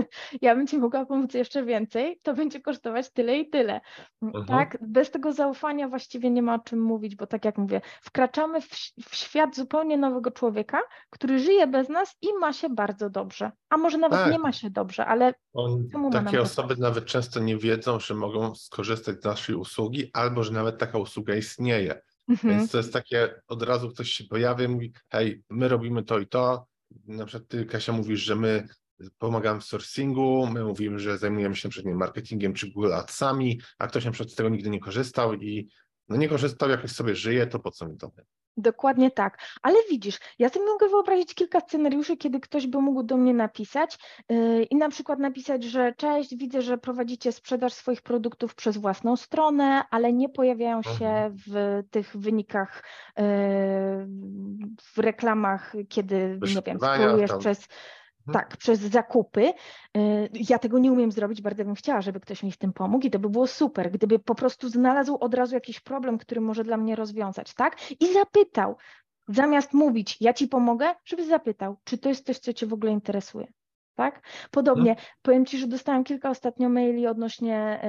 ja 0.42 0.54
bym 0.56 0.66
Ci 0.66 0.78
mogła 0.78 1.06
pomóc 1.06 1.34
jeszcze 1.34 1.64
więcej, 1.64 2.20
to 2.22 2.34
będzie 2.34 2.60
kosztować 2.60 3.10
tyle 3.12 3.38
i 3.38 3.50
tyle 3.50 3.59
tyle. 3.60 3.80
Mhm. 4.22 4.46
Tak, 4.46 4.78
bez 4.80 5.10
tego 5.10 5.32
zaufania 5.32 5.88
właściwie 5.88 6.30
nie 6.30 6.42
ma 6.42 6.54
o 6.54 6.58
czym 6.58 6.80
mówić, 6.80 7.16
bo 7.16 7.26
tak 7.26 7.44
jak 7.44 7.58
mówię, 7.58 7.80
wkraczamy 8.02 8.60
w, 8.60 8.68
w 9.08 9.16
świat 9.16 9.56
zupełnie 9.56 9.96
nowego 9.96 10.30
człowieka, 10.30 10.80
który 11.10 11.38
żyje 11.38 11.66
bez 11.66 11.88
nas 11.88 12.16
i 12.22 12.28
ma 12.40 12.52
się 12.52 12.68
bardzo 12.68 13.10
dobrze. 13.10 13.52
A 13.70 13.76
może 13.76 13.98
nawet 13.98 14.18
tak. 14.18 14.32
nie 14.32 14.38
ma 14.38 14.52
się 14.52 14.70
dobrze, 14.70 15.06
ale 15.06 15.34
On, 15.52 15.88
takie 16.12 16.40
osoby 16.40 16.76
nawet 16.78 17.06
często 17.06 17.40
nie 17.40 17.56
wiedzą, 17.56 18.00
że 18.00 18.14
mogą 18.14 18.54
skorzystać 18.54 19.20
z 19.20 19.24
naszej 19.24 19.54
usługi, 19.54 20.10
albo 20.12 20.42
że 20.42 20.52
nawet 20.52 20.78
taka 20.78 20.98
usługa 20.98 21.34
istnieje. 21.34 22.00
Mhm. 22.28 22.58
Więc 22.58 22.70
to 22.70 22.78
jest 22.78 22.92
takie, 22.92 23.42
od 23.48 23.62
razu 23.62 23.90
ktoś 23.90 24.10
się 24.10 24.24
pojawia 24.24 24.64
i 24.64 24.68
mówi, 24.68 24.92
hej, 25.08 25.42
my 25.50 25.68
robimy 25.68 26.02
to 26.02 26.18
i 26.18 26.26
to. 26.26 26.66
Na 27.06 27.26
przykład 27.26 27.48
ty, 27.48 27.64
Kasia, 27.64 27.92
mówisz, 27.92 28.20
że 28.20 28.36
my 28.36 28.68
pomagamy 29.18 29.60
w 29.60 29.64
sourcingu, 29.64 30.48
my 30.52 30.64
mówimy, 30.64 30.98
że 30.98 31.18
zajmujemy 31.18 31.56
się 31.56 31.68
np. 31.68 31.94
marketingiem 31.94 32.54
czy 32.54 32.70
Google 32.70 32.92
Adsami, 32.92 33.60
a 33.78 33.86
ktoś 33.86 34.04
na 34.04 34.10
przykład 34.10 34.32
z 34.32 34.34
tego 34.34 34.48
nigdy 34.48 34.70
nie 34.70 34.80
korzystał 34.80 35.34
i 35.34 35.68
no 36.08 36.16
nie 36.16 36.28
korzystał, 36.28 36.70
jakoś 36.70 36.92
sobie 36.92 37.14
żyje, 37.14 37.46
to 37.46 37.58
po 37.58 37.70
co 37.70 37.88
mi 37.88 37.96
to? 37.96 38.10
Dokładnie 38.56 39.10
tak. 39.10 39.38
Ale 39.62 39.76
widzisz, 39.90 40.18
ja 40.38 40.48
sobie 40.48 40.66
mogę 40.66 40.88
wyobrazić 40.88 41.34
kilka 41.34 41.60
scenariuszy, 41.60 42.16
kiedy 42.16 42.40
ktoś 42.40 42.66
by 42.66 42.80
mógł 42.80 43.02
do 43.02 43.16
mnie 43.16 43.34
napisać 43.34 43.98
yy, 44.28 44.64
i 44.64 44.76
na 44.76 44.88
przykład 44.88 45.18
napisać, 45.18 45.64
że 45.64 45.94
cześć, 45.96 46.36
widzę, 46.36 46.62
że 46.62 46.78
prowadzicie 46.78 47.32
sprzedaż 47.32 47.72
swoich 47.72 48.02
produktów 48.02 48.54
przez 48.54 48.76
własną 48.76 49.16
stronę, 49.16 49.82
ale 49.90 50.12
nie 50.12 50.28
pojawiają 50.28 50.82
się 50.82 51.06
mhm. 51.06 51.36
w 51.46 51.82
tych 51.90 52.16
wynikach, 52.16 52.84
yy, 53.16 53.24
w 54.82 54.98
reklamach, 54.98 55.72
kiedy, 55.88 56.38
nie 56.54 56.62
wiem, 56.66 56.78
spróbujesz 56.80 57.30
przez. 57.38 57.68
Tak, 58.32 58.56
przez 58.56 58.80
zakupy. 58.80 59.52
Y, 59.96 60.30
ja 60.50 60.58
tego 60.58 60.78
nie 60.78 60.92
umiem 60.92 61.12
zrobić, 61.12 61.42
bardzo 61.42 61.64
bym 61.64 61.74
chciała, 61.74 62.00
żeby 62.00 62.20
ktoś 62.20 62.42
mi 62.42 62.52
w 62.52 62.58
tym 62.58 62.72
pomógł 62.72 63.06
i 63.06 63.10
to 63.10 63.18
by 63.18 63.28
było 63.30 63.46
super, 63.46 63.90
gdyby 63.90 64.18
po 64.18 64.34
prostu 64.34 64.68
znalazł 64.68 65.16
od 65.20 65.34
razu 65.34 65.54
jakiś 65.54 65.80
problem, 65.80 66.18
który 66.18 66.40
może 66.40 66.64
dla 66.64 66.76
mnie 66.76 66.96
rozwiązać, 66.96 67.54
tak? 67.54 67.76
I 68.00 68.12
zapytał, 68.12 68.76
zamiast 69.28 69.72
mówić, 69.72 70.16
ja 70.20 70.32
ci 70.32 70.48
pomogę, 70.48 70.94
żeby 71.04 71.26
zapytał, 71.26 71.76
czy 71.84 71.98
to 71.98 72.08
jest 72.08 72.26
coś, 72.26 72.38
co 72.38 72.52
cię 72.52 72.66
w 72.66 72.72
ogóle 72.72 72.92
interesuje 72.92 73.52
tak? 74.00 74.22
Podobnie, 74.50 74.90
no. 74.98 75.02
powiem 75.22 75.46
Ci, 75.46 75.58
że 75.58 75.66
dostałam 75.66 76.04
kilka 76.04 76.30
ostatnio 76.30 76.68
maili 76.68 77.06
odnośnie 77.06 77.80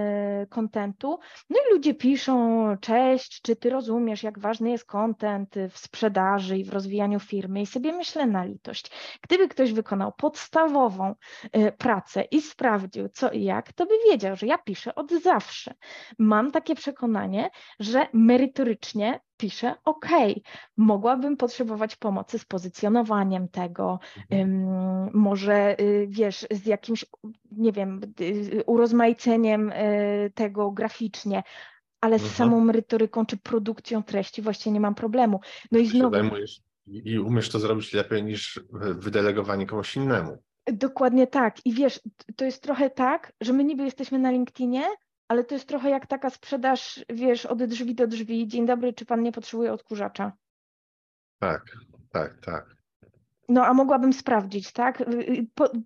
kontentu, 0.49 1.19
no 1.49 1.57
i 1.59 1.73
ludzie 1.73 1.93
piszą, 1.93 2.65
cześć, 2.81 3.41
czy 3.41 3.55
Ty 3.55 3.69
rozumiesz, 3.69 4.23
jak 4.23 4.39
ważny 4.39 4.69
jest 4.69 4.85
kontent 4.85 5.55
w 5.69 5.77
sprzedaży 5.77 6.57
i 6.57 6.63
w 6.63 6.73
rozwijaniu 6.73 7.19
firmy 7.19 7.61
i 7.61 7.65
sobie 7.65 7.93
myślę 7.93 8.27
na 8.27 8.43
litość. 8.43 8.91
Gdyby 9.21 9.47
ktoś 9.47 9.73
wykonał 9.73 10.11
podstawową 10.17 11.15
y, 11.57 11.71
pracę 11.71 12.21
i 12.21 12.41
sprawdził 12.41 13.09
co 13.09 13.31
i 13.31 13.43
jak, 13.43 13.73
to 13.73 13.85
by 13.85 13.93
wiedział, 14.11 14.35
że 14.35 14.47
ja 14.47 14.57
piszę 14.57 14.95
od 14.95 15.11
zawsze. 15.11 15.73
Mam 16.19 16.51
takie 16.51 16.75
przekonanie, 16.75 17.49
że 17.79 18.07
merytorycznie 18.13 19.19
piszę, 19.41 19.75
OK, 19.85 20.07
mogłabym 20.77 21.37
potrzebować 21.37 21.95
pomocy 21.95 22.39
z 22.39 22.45
pozycjonowaniem 22.45 23.47
tego, 23.47 23.99
mhm. 24.29 25.09
może 25.13 25.81
y, 25.81 26.07
wiesz, 26.09 26.47
z 26.51 26.65
jakimś, 26.65 27.05
nie 27.51 27.71
wiem, 27.71 28.01
y, 28.21 28.63
urozmaiceniem 28.65 29.69
y, 29.69 30.31
tego 30.35 30.71
graficznie, 30.71 31.43
ale 32.01 32.19
z 32.19 32.21
mhm. 32.21 32.37
samą 32.37 32.65
merytoryką 32.65 33.25
czy 33.25 33.37
produkcją 33.37 34.03
treści 34.03 34.41
właściwie 34.41 34.73
nie 34.73 34.79
mam 34.79 34.95
problemu. 34.95 35.39
No 35.71 35.79
i 35.79 35.85
znowu. 35.85 36.15
I 36.87 37.19
umiesz 37.19 37.49
to 37.49 37.59
zrobić 37.59 37.93
lepiej 37.93 38.23
niż 38.23 38.59
wydelegowanie 38.81 39.65
komuś 39.65 39.95
innemu. 39.95 40.37
Dokładnie 40.73 41.27
tak. 41.27 41.65
I 41.65 41.73
wiesz, 41.73 42.01
to 42.35 42.45
jest 42.45 42.63
trochę 42.63 42.89
tak, 42.89 43.33
że 43.41 43.53
my 43.53 43.63
niby 43.63 43.83
jesteśmy 43.83 44.19
na 44.19 44.31
LinkedInie, 44.31 44.83
ale 45.31 45.43
to 45.43 45.55
jest 45.55 45.67
trochę 45.67 45.89
jak 45.89 46.07
taka 46.07 46.29
sprzedaż, 46.29 47.05
wiesz, 47.09 47.45
od 47.45 47.63
drzwi 47.63 47.95
do 47.95 48.07
drzwi. 48.07 48.47
Dzień 48.47 48.65
dobry, 48.65 48.93
czy 48.93 49.05
pan 49.05 49.23
nie 49.23 49.31
potrzebuje 49.31 49.73
odkurzacza? 49.73 50.31
Tak, 51.39 51.61
tak, 52.11 52.39
tak. 52.45 52.75
No, 53.49 53.65
a 53.65 53.73
mogłabym 53.73 54.13
sprawdzić, 54.13 54.71
tak? 54.71 55.03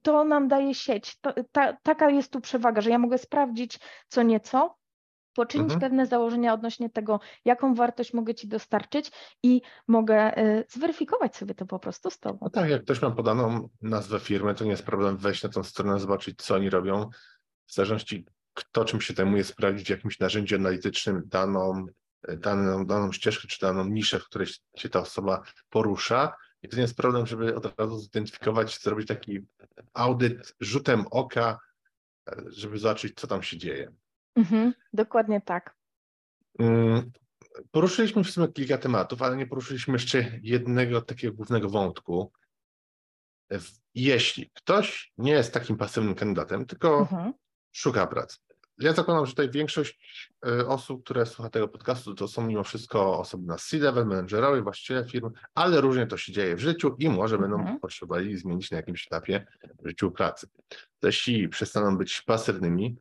To 0.01 0.23
nam 0.23 0.47
daje 0.47 0.75
sieć. 0.75 1.19
To, 1.19 1.33
ta, 1.51 1.73
taka 1.73 2.09
jest 2.09 2.31
tu 2.31 2.41
przewaga, 2.41 2.81
że 2.81 2.89
ja 2.89 2.99
mogę 2.99 3.17
sprawdzić 3.17 3.79
co 4.07 4.23
nieco, 4.23 4.77
poczynić 5.35 5.73
mhm. 5.73 5.81
pewne 5.81 6.05
założenia 6.05 6.53
odnośnie 6.53 6.89
tego, 6.89 7.19
jaką 7.45 7.75
wartość 7.75 8.13
mogę 8.13 8.35
Ci 8.35 8.47
dostarczyć 8.47 9.11
i 9.43 9.61
mogę 9.87 10.37
y, 10.37 10.65
zweryfikować 10.69 11.35
sobie 11.35 11.55
to 11.55 11.65
po 11.65 11.79
prostu 11.79 12.09
z 12.09 12.19
Tobą. 12.19 12.39
No 12.41 12.49
tak, 12.49 12.69
jak 12.69 12.83
ktoś 12.83 13.01
ma 13.01 13.11
podaną 13.11 13.69
nazwę 13.81 14.19
firmy, 14.19 14.55
to 14.55 14.63
nie 14.63 14.71
jest 14.71 14.85
problem 14.85 15.17
wejść 15.17 15.43
na 15.43 15.49
tą 15.49 15.63
stronę, 15.63 15.99
zobaczyć, 15.99 16.41
co 16.41 16.55
oni 16.55 16.69
robią. 16.69 17.09
W 17.67 17.73
zależności 17.73 18.25
kto 18.55 18.85
czym 18.85 19.01
się 19.01 19.13
zajmuje, 19.13 19.43
sprawdzić 19.43 19.87
w 19.87 19.89
jakimś 19.89 20.19
narzędziu 20.19 20.55
analitycznym 20.55 21.21
daną, 21.25 21.85
daną, 22.37 22.85
daną 22.85 23.11
ścieżkę 23.11 23.47
czy 23.47 23.59
daną 23.59 23.85
niszę, 23.85 24.19
w 24.19 24.25
której 24.25 24.47
się 24.77 24.89
ta 24.89 24.99
osoba 24.99 25.41
porusza. 25.69 26.35
I 26.61 26.67
to 26.67 26.75
nie 26.75 26.81
jest 26.81 26.97
problem, 26.97 27.25
żeby 27.25 27.55
od 27.55 27.79
razu 27.79 27.99
zidentyfikować, 27.99 28.81
zrobić 28.81 29.07
taki 29.07 29.39
audyt 29.93 30.55
rzutem 30.59 31.05
oka, 31.11 31.59
żeby 32.45 32.77
zobaczyć, 32.77 33.13
co 33.15 33.27
tam 33.27 33.43
się 33.43 33.57
dzieje. 33.57 33.91
Mhm, 34.35 34.73
dokładnie 34.93 35.41
tak. 35.41 35.75
Mm, 36.59 37.11
poruszyliśmy 37.71 38.23
w 38.23 38.31
sumie 38.31 38.47
kilka 38.47 38.77
tematów, 38.77 39.21
ale 39.21 39.37
nie 39.37 39.47
poruszyliśmy 39.47 39.93
jeszcze 39.93 40.39
jednego 40.41 41.01
takiego 41.01 41.33
głównego 41.33 41.69
wątku. 41.69 42.31
Jeśli 43.95 44.49
ktoś 44.53 45.13
nie 45.17 45.31
jest 45.31 45.53
takim 45.53 45.77
pasywnym 45.77 46.15
kandydatem, 46.15 46.65
tylko 46.65 46.99
mhm. 46.99 47.33
Szuka 47.75 48.07
pracy, 48.07 48.37
ja 48.79 48.93
zakładam, 48.93 49.25
że 49.25 49.31
tutaj 49.31 49.49
większość 49.49 49.99
e, 50.47 50.67
osób, 50.67 51.03
które 51.03 51.25
słucha 51.25 51.49
tego 51.49 51.67
podcastu, 51.67 52.15
to 52.15 52.27
są 52.27 52.47
mimo 52.47 52.63
wszystko 52.63 53.19
osoby 53.19 53.47
na 53.47 53.57
C-level, 53.57 54.05
menedżerowie, 54.05 54.61
właściciele 54.61 55.05
firm, 55.05 55.31
ale 55.53 55.81
różnie 55.81 56.07
to 56.07 56.17
się 56.17 56.31
dzieje 56.31 56.55
w 56.55 56.59
życiu 56.59 56.95
i 56.99 57.09
może 57.09 57.37
będą 57.37 57.59
mhm. 57.59 57.79
potrzebowali 57.79 58.37
zmienić 58.37 58.71
na 58.71 58.77
jakimś 58.77 59.07
etapie 59.07 59.45
w 59.83 59.87
życiu 59.87 60.11
pracy. 60.11 60.47
Jeśli 61.03 61.49
przestaną 61.49 61.97
być 61.97 62.21
pasywnymi, 62.21 62.97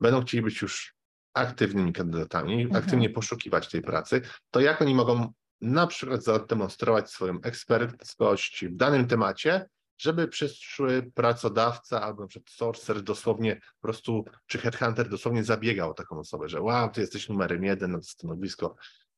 będą 0.00 0.22
chcieli 0.22 0.42
być 0.42 0.62
już 0.62 0.94
aktywnymi 1.34 1.92
kandydatami, 1.92 2.62
mhm. 2.62 2.84
aktywnie 2.84 3.10
poszukiwać 3.10 3.68
tej 3.68 3.82
pracy, 3.82 4.20
to 4.50 4.60
jak 4.60 4.82
oni 4.82 4.94
mogą 4.94 5.32
na 5.60 5.86
przykład 5.86 6.24
zademonstrować 6.24 7.10
swoją 7.10 7.40
eksperckość 7.40 8.66
w 8.66 8.76
danym 8.76 9.06
temacie, 9.06 9.68
żeby 9.98 10.28
przyszły 10.28 11.10
pracodawca 11.14 12.02
albo 12.02 12.22
na 12.22 12.28
przykład 12.28 12.50
sourcer 12.50 13.02
dosłownie 13.02 13.56
po 13.56 13.82
prostu, 13.82 14.24
czy 14.46 14.58
headhunter 14.58 15.08
dosłownie 15.08 15.44
zabiegał 15.44 15.90
o 15.90 15.94
taką 15.94 16.18
osobę, 16.18 16.48
że 16.48 16.62
wow, 16.62 16.90
ty 16.90 17.00
jesteś 17.00 17.28
numerem 17.28 17.64
jeden 17.64 17.92
na 17.92 17.98
to 17.98 18.04
stanowisko, 18.04 18.76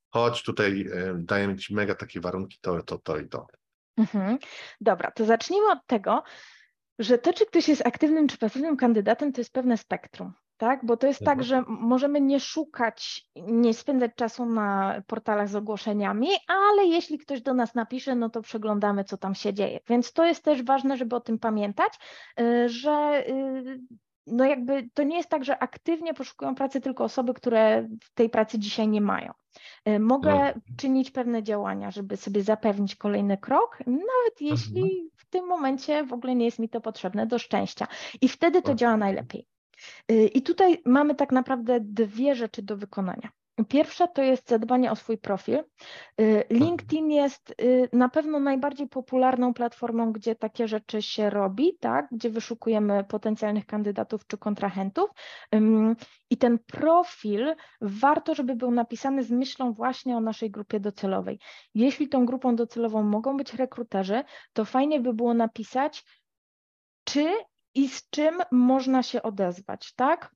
chodź 0.08 0.42
tutaj, 0.42 0.80
y, 0.80 1.14
dajemy 1.18 1.56
ci 1.56 1.74
mega 1.74 1.94
takie 1.94 2.20
warunki, 2.20 2.58
to, 2.60 2.82
to, 2.82 2.98
to 2.98 3.18
i 3.18 3.28
to. 3.28 3.46
Mhm. 3.96 4.38
Dobra, 4.80 5.10
to 5.10 5.24
zacznijmy 5.24 5.72
od 5.72 5.86
tego, 5.86 6.22
że 6.98 7.18
to, 7.18 7.32
czy 7.32 7.46
ktoś 7.46 7.68
jest 7.68 7.86
aktywnym 7.86 8.28
czy 8.28 8.38
pasywnym 8.38 8.76
kandydatem, 8.76 9.32
to 9.32 9.40
jest 9.40 9.52
pewne 9.52 9.76
spektrum. 9.76 10.32
Tak, 10.60 10.84
bo 10.84 10.96
to 10.96 11.06
jest 11.06 11.20
tak, 11.20 11.38
mhm. 11.38 11.46
że 11.46 11.62
możemy 11.68 12.20
nie 12.20 12.40
szukać, 12.40 13.26
nie 13.36 13.74
spędzać 13.74 14.10
czasu 14.16 14.46
na 14.46 15.02
portalach 15.06 15.48
z 15.48 15.56
ogłoszeniami, 15.56 16.28
ale 16.48 16.86
jeśli 16.86 17.18
ktoś 17.18 17.42
do 17.42 17.54
nas 17.54 17.74
napisze, 17.74 18.14
no 18.14 18.30
to 18.30 18.42
przeglądamy, 18.42 19.04
co 19.04 19.16
tam 19.16 19.34
się 19.34 19.54
dzieje. 19.54 19.80
Więc 19.88 20.12
to 20.12 20.26
jest 20.26 20.44
też 20.44 20.62
ważne, 20.62 20.96
żeby 20.96 21.16
o 21.16 21.20
tym 21.20 21.38
pamiętać, 21.38 21.92
y, 22.40 22.68
że 22.68 23.24
y, 23.28 23.80
no 24.26 24.44
jakby 24.44 24.88
to 24.94 25.02
nie 25.02 25.16
jest 25.16 25.28
tak, 25.28 25.44
że 25.44 25.58
aktywnie 25.58 26.14
poszukują 26.14 26.54
pracy 26.54 26.80
tylko 26.80 27.04
osoby, 27.04 27.34
które 27.34 27.88
tej 28.14 28.30
pracy 28.30 28.58
dzisiaj 28.58 28.88
nie 28.88 29.00
mają. 29.00 29.32
Y, 29.88 29.98
mogę 30.00 30.52
no. 30.56 30.62
czynić 30.76 31.10
pewne 31.10 31.42
działania, 31.42 31.90
żeby 31.90 32.16
sobie 32.16 32.42
zapewnić 32.42 32.96
kolejny 32.96 33.38
krok, 33.38 33.78
nawet 33.86 34.40
jeśli 34.40 34.82
mhm. 34.82 35.08
w 35.16 35.26
tym 35.30 35.46
momencie 35.46 36.04
w 36.04 36.12
ogóle 36.12 36.34
nie 36.34 36.44
jest 36.44 36.58
mi 36.58 36.68
to 36.68 36.80
potrzebne 36.80 37.26
do 37.26 37.38
szczęścia. 37.38 37.86
I 38.20 38.28
wtedy 38.28 38.62
to 38.62 38.74
działa 38.74 38.96
najlepiej. 38.96 39.46
Y, 40.10 40.26
I 40.26 40.42
tutaj 40.42 40.82
mamy 40.84 41.14
tak 41.14 41.32
naprawdę 41.32 41.78
dwie 41.80 42.34
rzeczy 42.34 42.62
do 42.62 42.76
wykonania. 42.76 43.30
Pierwsza 43.68 44.06
to 44.06 44.22
jest 44.22 44.48
zadbanie 44.48 44.92
o 44.92 44.96
swój 44.96 45.18
profil. 45.18 45.64
Y, 46.20 46.44
LinkedIn 46.50 47.10
jest 47.10 47.54
y, 47.62 47.88
na 47.92 48.08
pewno 48.08 48.40
najbardziej 48.40 48.88
popularną 48.88 49.54
platformą, 49.54 50.12
gdzie 50.12 50.34
takie 50.34 50.68
rzeczy 50.68 51.02
się 51.02 51.30
robi, 51.30 51.78
tak? 51.80 52.08
gdzie 52.12 52.30
wyszukujemy 52.30 53.04
potencjalnych 53.04 53.66
kandydatów 53.66 54.26
czy 54.26 54.38
kontrahentów. 54.38 55.10
I 56.30 56.36
ten 56.36 56.58
profil 56.58 57.54
warto, 57.80 58.34
żeby 58.34 58.56
był 58.56 58.70
napisany 58.70 59.22
z 59.22 59.30
myślą 59.30 59.72
właśnie 59.72 60.16
o 60.16 60.20
naszej 60.20 60.50
grupie 60.50 60.80
docelowej. 60.80 61.38
Jeśli 61.74 62.08
tą 62.08 62.26
grupą 62.26 62.56
docelową 62.56 63.02
mogą 63.02 63.36
być 63.36 63.54
rekruterzy, 63.54 64.22
to 64.52 64.64
fajnie 64.64 65.00
by 65.00 65.14
było 65.14 65.34
napisać, 65.34 66.04
czy 67.04 67.32
i 67.74 67.88
z 67.88 68.10
czym 68.10 68.38
można 68.50 69.02
się 69.02 69.22
odezwać, 69.22 69.94
tak? 69.94 70.34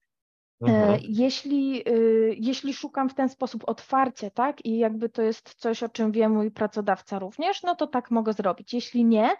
E, 0.62 0.66
mhm. 0.66 1.00
Jeśli, 1.02 1.88
y, 1.88 2.36
jeśli 2.38 2.74
szukam 2.74 3.08
w 3.08 3.14
ten 3.14 3.28
sposób 3.28 3.62
otwarcie, 3.66 4.30
tak, 4.30 4.64
i 4.64 4.78
jakby 4.78 5.08
to 5.08 5.22
jest 5.22 5.54
coś, 5.54 5.82
o 5.82 5.88
czym 5.88 6.12
wie 6.12 6.28
mój 6.28 6.50
pracodawca 6.50 7.18
również, 7.18 7.62
no 7.62 7.74
to 7.74 7.86
tak 7.86 8.10
mogę 8.10 8.32
zrobić. 8.32 8.74
Jeśli 8.74 9.04
nie, 9.04 9.30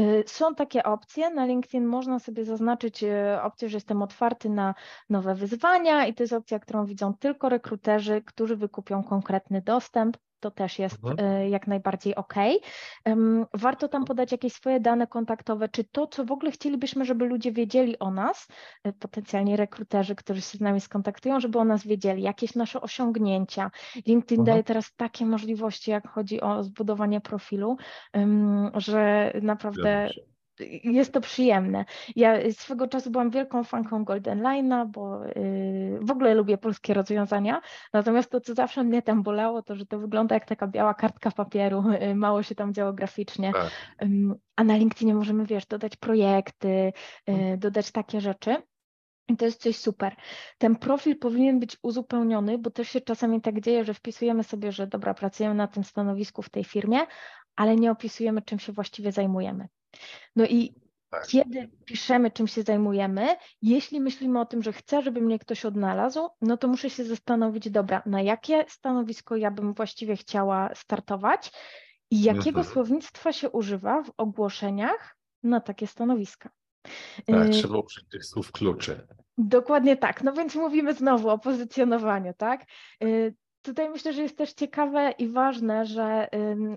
y, 0.00 0.24
są 0.26 0.54
takie 0.54 0.82
opcje. 0.82 1.30
Na 1.30 1.46
LinkedIn 1.46 1.86
można 1.86 2.18
sobie 2.18 2.44
zaznaczyć 2.44 3.04
y, 3.04 3.42
opcję, 3.42 3.68
że 3.68 3.76
jestem 3.76 4.02
otwarty 4.02 4.48
na 4.48 4.74
nowe 5.10 5.34
wyzwania, 5.34 6.06
i 6.06 6.14
to 6.14 6.22
jest 6.22 6.32
opcja, 6.32 6.58
którą 6.58 6.86
widzą 6.86 7.14
tylko 7.14 7.48
rekruterzy, 7.48 8.22
którzy 8.26 8.56
wykupią 8.56 9.04
konkretny 9.04 9.62
dostęp 9.62 10.16
to 10.42 10.50
też 10.50 10.78
jest 10.78 11.04
mhm. 11.04 11.30
E, 11.30 11.48
jak 11.48 11.66
najbardziej 11.66 12.14
ok. 12.14 12.34
Warto 13.54 13.88
tam 13.88 14.04
podać 14.04 14.32
jakieś 14.32 14.52
swoje 14.52 14.80
dane 14.80 15.06
kontaktowe, 15.06 15.68
czy 15.68 15.84
to, 15.84 16.06
co 16.06 16.24
w 16.24 16.32
ogóle 16.32 16.50
chcielibyśmy, 16.50 17.04
żeby 17.04 17.24
ludzie 17.24 17.52
wiedzieli 17.52 17.98
o 17.98 18.10
nas, 18.10 18.48
e, 18.84 18.92
potencjalnie 18.92 19.56
rekruterzy, 19.56 20.14
którzy 20.14 20.40
się 20.40 20.58
z 20.58 20.60
nami 20.60 20.80
skontaktują, 20.80 21.40
żeby 21.40 21.58
o 21.58 21.64
nas 21.64 21.86
wiedzieli, 21.86 22.22
jakieś 22.22 22.54
nasze 22.54 22.80
osiągnięcia. 22.80 23.70
LinkedIn 24.06 24.40
mhm. 24.40 24.44
daje 24.44 24.64
teraz 24.64 24.94
takie 24.96 25.26
możliwości, 25.26 25.90
jak 25.90 26.08
chodzi 26.08 26.40
o 26.40 26.62
zbudowanie 26.62 27.20
profilu, 27.20 27.76
że 28.74 29.32
naprawdę 29.42 30.10
jest 30.84 31.12
to 31.12 31.20
przyjemne. 31.20 31.84
Ja 32.16 32.52
swego 32.52 32.88
czasu 32.88 33.10
byłam 33.10 33.30
wielką 33.30 33.64
fanką 33.64 34.04
Golden 34.04 34.42
Line'a, 34.42 34.86
bo 34.86 35.24
yy, 35.24 35.98
w 36.00 36.10
ogóle 36.10 36.34
lubię 36.34 36.58
polskie 36.58 36.94
rozwiązania, 36.94 37.60
natomiast 37.92 38.30
to, 38.30 38.40
co 38.40 38.54
zawsze 38.54 38.84
mnie 38.84 39.02
tam 39.02 39.22
bolało, 39.22 39.62
to, 39.62 39.74
że 39.76 39.86
to 39.86 39.98
wygląda 39.98 40.34
jak 40.34 40.46
taka 40.46 40.66
biała 40.66 40.94
kartka 40.94 41.30
papieru, 41.30 41.84
yy, 42.00 42.14
mało 42.14 42.42
się 42.42 42.54
tam 42.54 42.74
działo 42.74 42.92
graficznie, 42.92 43.52
tak. 43.52 43.70
yy, 44.08 44.34
a 44.56 44.64
na 44.64 44.76
LinkedInie 44.76 45.14
możemy, 45.14 45.46
wiesz, 45.46 45.66
dodać 45.66 45.96
projekty, 45.96 46.92
yy, 47.26 47.58
dodać 47.58 47.90
takie 47.90 48.20
rzeczy. 48.20 48.56
I 49.28 49.36
to 49.36 49.44
jest 49.44 49.62
coś 49.62 49.76
super. 49.76 50.16
Ten 50.58 50.76
profil 50.76 51.18
powinien 51.18 51.60
być 51.60 51.76
uzupełniony, 51.82 52.58
bo 52.58 52.70
też 52.70 52.88
się 52.88 53.00
czasami 53.00 53.40
tak 53.40 53.60
dzieje, 53.60 53.84
że 53.84 53.94
wpisujemy 53.94 54.44
sobie, 54.44 54.72
że 54.72 54.86
dobra, 54.86 55.14
pracujemy 55.14 55.54
na 55.54 55.66
tym 55.66 55.84
stanowisku 55.84 56.42
w 56.42 56.50
tej 56.50 56.64
firmie, 56.64 56.98
ale 57.56 57.76
nie 57.76 57.90
opisujemy, 57.90 58.42
czym 58.42 58.58
się 58.58 58.72
właściwie 58.72 59.12
zajmujemy. 59.12 59.68
No 60.36 60.44
i 60.44 60.74
tak. 61.10 61.26
kiedy 61.26 61.70
piszemy, 61.84 62.30
czym 62.30 62.48
się 62.48 62.62
zajmujemy, 62.62 63.36
jeśli 63.62 64.00
myślimy 64.00 64.40
o 64.40 64.46
tym, 64.46 64.62
że 64.62 64.72
chcę, 64.72 65.02
żeby 65.02 65.20
mnie 65.20 65.38
ktoś 65.38 65.64
odnalazł, 65.64 66.28
no 66.40 66.56
to 66.56 66.68
muszę 66.68 66.90
się 66.90 67.04
zastanowić, 67.04 67.70
dobra, 67.70 68.02
na 68.06 68.22
jakie 68.22 68.64
stanowisko 68.68 69.36
ja 69.36 69.50
bym 69.50 69.74
właściwie 69.74 70.16
chciała 70.16 70.74
startować 70.74 71.52
i 72.10 72.22
jakiego 72.22 72.60
mhm. 72.60 72.74
słownictwa 72.74 73.32
się 73.32 73.50
używa 73.50 74.02
w 74.02 74.12
ogłoszeniach 74.16 75.16
na 75.42 75.60
takie 75.60 75.86
stanowiska. 75.86 76.50
Tak, 77.26 77.46
y, 77.46 77.50
trzeba 77.50 77.78
użyć 77.78 78.08
tych 78.08 78.24
słów 78.24 78.52
kluczy. 78.52 79.06
Dokładnie 79.38 79.96
tak. 79.96 80.22
No 80.22 80.32
więc 80.32 80.54
mówimy 80.54 80.94
znowu 80.94 81.28
o 81.28 81.38
pozycjonowaniu, 81.38 82.34
tak? 82.38 82.64
Tutaj 83.62 83.90
myślę, 83.90 84.12
że 84.12 84.22
jest 84.22 84.38
też 84.38 84.52
ciekawe 84.52 85.10
i 85.18 85.28
ważne, 85.28 85.86
że 85.86 86.28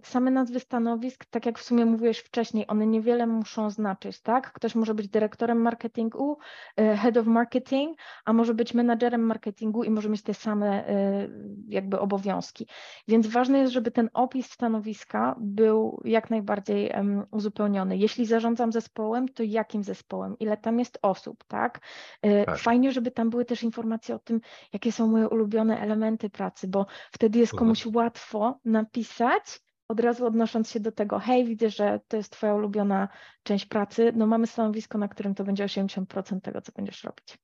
same 0.04 0.32
nazwy 0.32 0.60
stanowisk, 0.60 1.26
tak 1.26 1.46
jak 1.46 1.60
w 1.60 1.64
sumie 1.64 1.86
mówiłeś 1.86 2.20
wcześniej, 2.20 2.68
one 2.68 2.88
niewiele 2.88 3.28
muszą 3.28 3.70
znaczyć, 3.70 4.22
tak? 4.22 4.52
Ktoś 4.52 4.76
może 4.76 4.94
być 4.94 5.08
dyrektorem 5.08 5.62
marketingu, 5.62 6.38
y, 6.80 6.98
head 6.98 7.18
of 7.18 7.26
marketing, 7.26 7.98
a 8.26 8.34
może 8.34 8.54
być 8.54 8.74
menadżerem 8.74 9.22
marketingu 9.22 9.84
i 9.84 9.90
może 9.90 10.10
mieć 10.10 10.22
te 10.22 10.34
same 10.34 10.90
y, 10.90 11.30
jakby 11.68 12.00
obowiązki. 12.00 12.68
Więc 13.08 13.28
ważne 13.28 13.60
jest, 13.60 13.74
żeby 13.74 13.92
ten 13.92 14.10
opis 14.14 14.52
stanowiska 14.52 15.36
był 15.40 16.02
jak 16.06 16.30
najbardziej 16.30 16.92
uzupełniony. 17.32 17.98
Jeśli 17.98 18.26
zarządzam 18.26 18.72
zespołem, 18.72 19.30
to 19.30 19.44
jakim 19.44 19.84
zespołem? 19.84 20.40
Ile 20.40 20.58
tam 20.58 20.80
jest 20.80 21.00
osób, 21.02 21.44
tak? 21.44 21.80
Y, 22.26 22.44
tak. 22.46 22.58
Fajnie, 22.58 22.92
żeby 22.92 23.12
tam 23.12 23.30
były 23.30 23.46
też 23.46 23.64
informacje 23.64 24.16
o 24.16 24.20
tym, 24.20 24.42
jakie 24.74 24.92
są 24.92 25.08
moje 25.08 25.30
ulubione 25.30 25.80
elementy 25.80 26.30
pracy, 26.30 26.68
bo 26.76 26.86
wtedy 27.11 27.39
jest 27.39 27.55
komuś 27.55 27.86
łatwo 27.86 28.59
napisać, 28.65 29.61
od 29.88 29.99
razu 29.99 30.26
odnosząc 30.26 30.71
się 30.71 30.80
do 30.80 30.91
tego, 30.91 31.19
hej, 31.19 31.45
widzę, 31.45 31.69
że 31.69 31.99
to 32.07 32.17
jest 32.17 32.32
Twoja 32.32 32.53
ulubiona 32.53 33.07
część 33.43 33.65
pracy, 33.65 34.11
no 34.15 34.28
mamy 34.28 34.47
stanowisko, 34.47 34.97
na 34.97 35.07
którym 35.07 35.36
to 35.36 35.43
będzie 35.43 35.65
80% 35.65 36.41
tego, 36.41 36.61
co 36.61 36.71
będziesz 36.71 37.03
robić. 37.03 37.38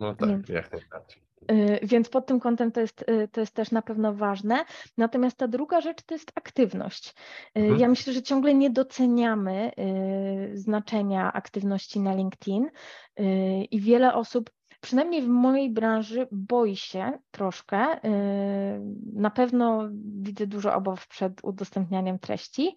No 0.00 0.14
tak, 0.14 0.28
Więc, 0.28 0.48
jak 0.48 0.72
najbardziej. 0.72 1.22
Y, 1.50 1.78
więc 1.82 2.08
pod 2.08 2.26
tym 2.26 2.40
kątem 2.40 2.72
to 2.72 2.80
jest, 2.80 3.04
y, 3.10 3.28
to 3.28 3.40
jest 3.40 3.54
też 3.54 3.70
na 3.70 3.82
pewno 3.82 4.14
ważne. 4.14 4.64
Natomiast 4.98 5.36
ta 5.36 5.48
druga 5.48 5.80
rzecz 5.80 6.02
to 6.02 6.14
jest 6.14 6.32
aktywność. 6.34 7.08
Y, 7.08 7.60
mhm. 7.60 7.80
Ja 7.80 7.88
myślę, 7.88 8.12
że 8.12 8.22
ciągle 8.22 8.54
nie 8.54 8.70
doceniamy 8.70 9.70
znaczenia 10.54 11.32
aktywności 11.32 12.00
na 12.00 12.14
LinkedIn 12.14 12.70
i 13.70 13.80
wiele 13.80 14.14
osób 14.14 14.50
przynajmniej 14.84 15.22
w 15.22 15.28
mojej 15.28 15.70
branży 15.70 16.28
boi 16.32 16.76
się 16.76 17.18
troszkę. 17.30 17.96
Y, 17.96 18.00
na 19.12 19.30
pewno 19.30 19.88
widzę 20.22 20.46
dużo 20.46 20.74
obaw 20.74 21.08
przed 21.08 21.32
udostępnianiem 21.42 22.18
treści. 22.18 22.76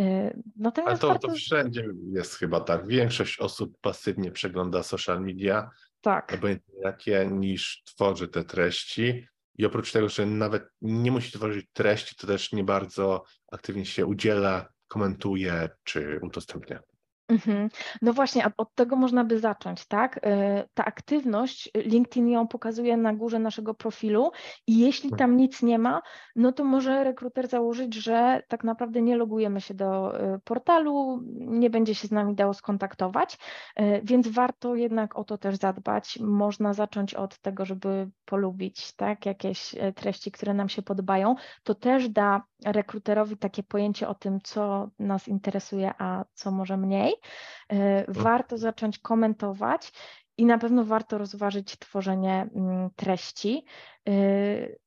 Y, 0.00 0.42
natomiast 0.56 0.90
Ale 0.90 0.98
to, 0.98 1.08
warto... 1.08 1.28
to 1.28 1.34
wszędzie 1.34 1.84
jest 2.12 2.34
chyba 2.34 2.60
tak. 2.60 2.86
Większość 2.86 3.40
osób 3.40 3.78
pasywnie 3.80 4.30
przegląda 4.30 4.82
social 4.82 5.20
media, 5.20 5.70
tak. 6.00 6.32
obojętnie 6.34 6.74
jakie, 6.84 7.28
niż 7.30 7.82
tworzy 7.84 8.28
te 8.28 8.44
treści. 8.44 9.26
I 9.58 9.66
oprócz 9.66 9.92
tego, 9.92 10.08
że 10.08 10.26
nawet 10.26 10.62
nie 10.82 11.10
musi 11.10 11.32
tworzyć 11.32 11.66
treści, 11.72 12.16
to 12.16 12.26
też 12.26 12.52
nie 12.52 12.64
bardzo 12.64 13.24
aktywnie 13.52 13.86
się 13.86 14.06
udziela, 14.06 14.68
komentuje 14.88 15.68
czy 15.84 16.20
udostępnia. 16.22 16.80
Mhm. 17.28 17.68
No 18.02 18.12
właśnie, 18.12 18.44
od 18.56 18.74
tego 18.74 18.96
można 18.96 19.24
by 19.24 19.38
zacząć, 19.38 19.86
tak? 19.86 20.16
Y, 20.16 20.20
ta 20.74 20.84
aktywność, 20.84 21.70
LinkedIn 21.74 22.28
ją 22.28 22.48
pokazuje 22.48 22.96
na 22.96 23.14
górze 23.14 23.38
naszego 23.38 23.74
profilu 23.74 24.30
i 24.66 24.78
jeśli 24.78 25.10
tam 25.10 25.36
nic 25.36 25.62
nie 25.62 25.78
ma, 25.78 26.02
no 26.36 26.52
to 26.52 26.64
może 26.64 27.04
rekruter 27.04 27.48
założyć, 27.48 27.94
że 27.94 28.42
tak 28.48 28.64
naprawdę 28.64 29.02
nie 29.02 29.16
logujemy 29.16 29.60
się 29.60 29.74
do 29.74 30.20
y, 30.36 30.40
portalu, 30.44 31.20
nie 31.36 31.70
będzie 31.70 31.94
się 31.94 32.08
z 32.08 32.10
nami 32.10 32.34
dało 32.34 32.54
skontaktować, 32.54 33.38
y, 33.80 34.00
więc 34.04 34.28
warto 34.28 34.74
jednak 34.74 35.18
o 35.18 35.24
to 35.24 35.38
też 35.38 35.56
zadbać. 35.56 36.18
Można 36.20 36.74
zacząć 36.74 37.14
od 37.14 37.38
tego, 37.38 37.64
żeby 37.64 38.10
polubić, 38.24 38.92
tak? 38.92 39.26
Jakieś 39.26 39.74
treści, 39.94 40.30
które 40.32 40.54
nam 40.54 40.68
się 40.68 40.82
podobają. 40.82 41.34
To 41.62 41.74
też 41.74 42.08
da 42.08 42.42
rekruterowi 42.64 43.36
takie 43.36 43.62
pojęcie 43.62 44.08
o 44.08 44.14
tym, 44.14 44.40
co 44.44 44.90
nas 44.98 45.28
interesuje, 45.28 45.92
a 45.98 46.24
co 46.34 46.50
może 46.50 46.76
mniej. 46.76 47.17
E. 47.68 48.04
Warto 48.08 48.58
zacząć 48.58 48.98
komentować 48.98 49.92
i 50.38 50.46
na 50.46 50.58
pewno 50.58 50.84
warto 50.84 51.18
rozważyć 51.18 51.78
tworzenie 51.78 52.46
mm, 52.54 52.90
treści, 52.96 53.64
e, 54.08 54.12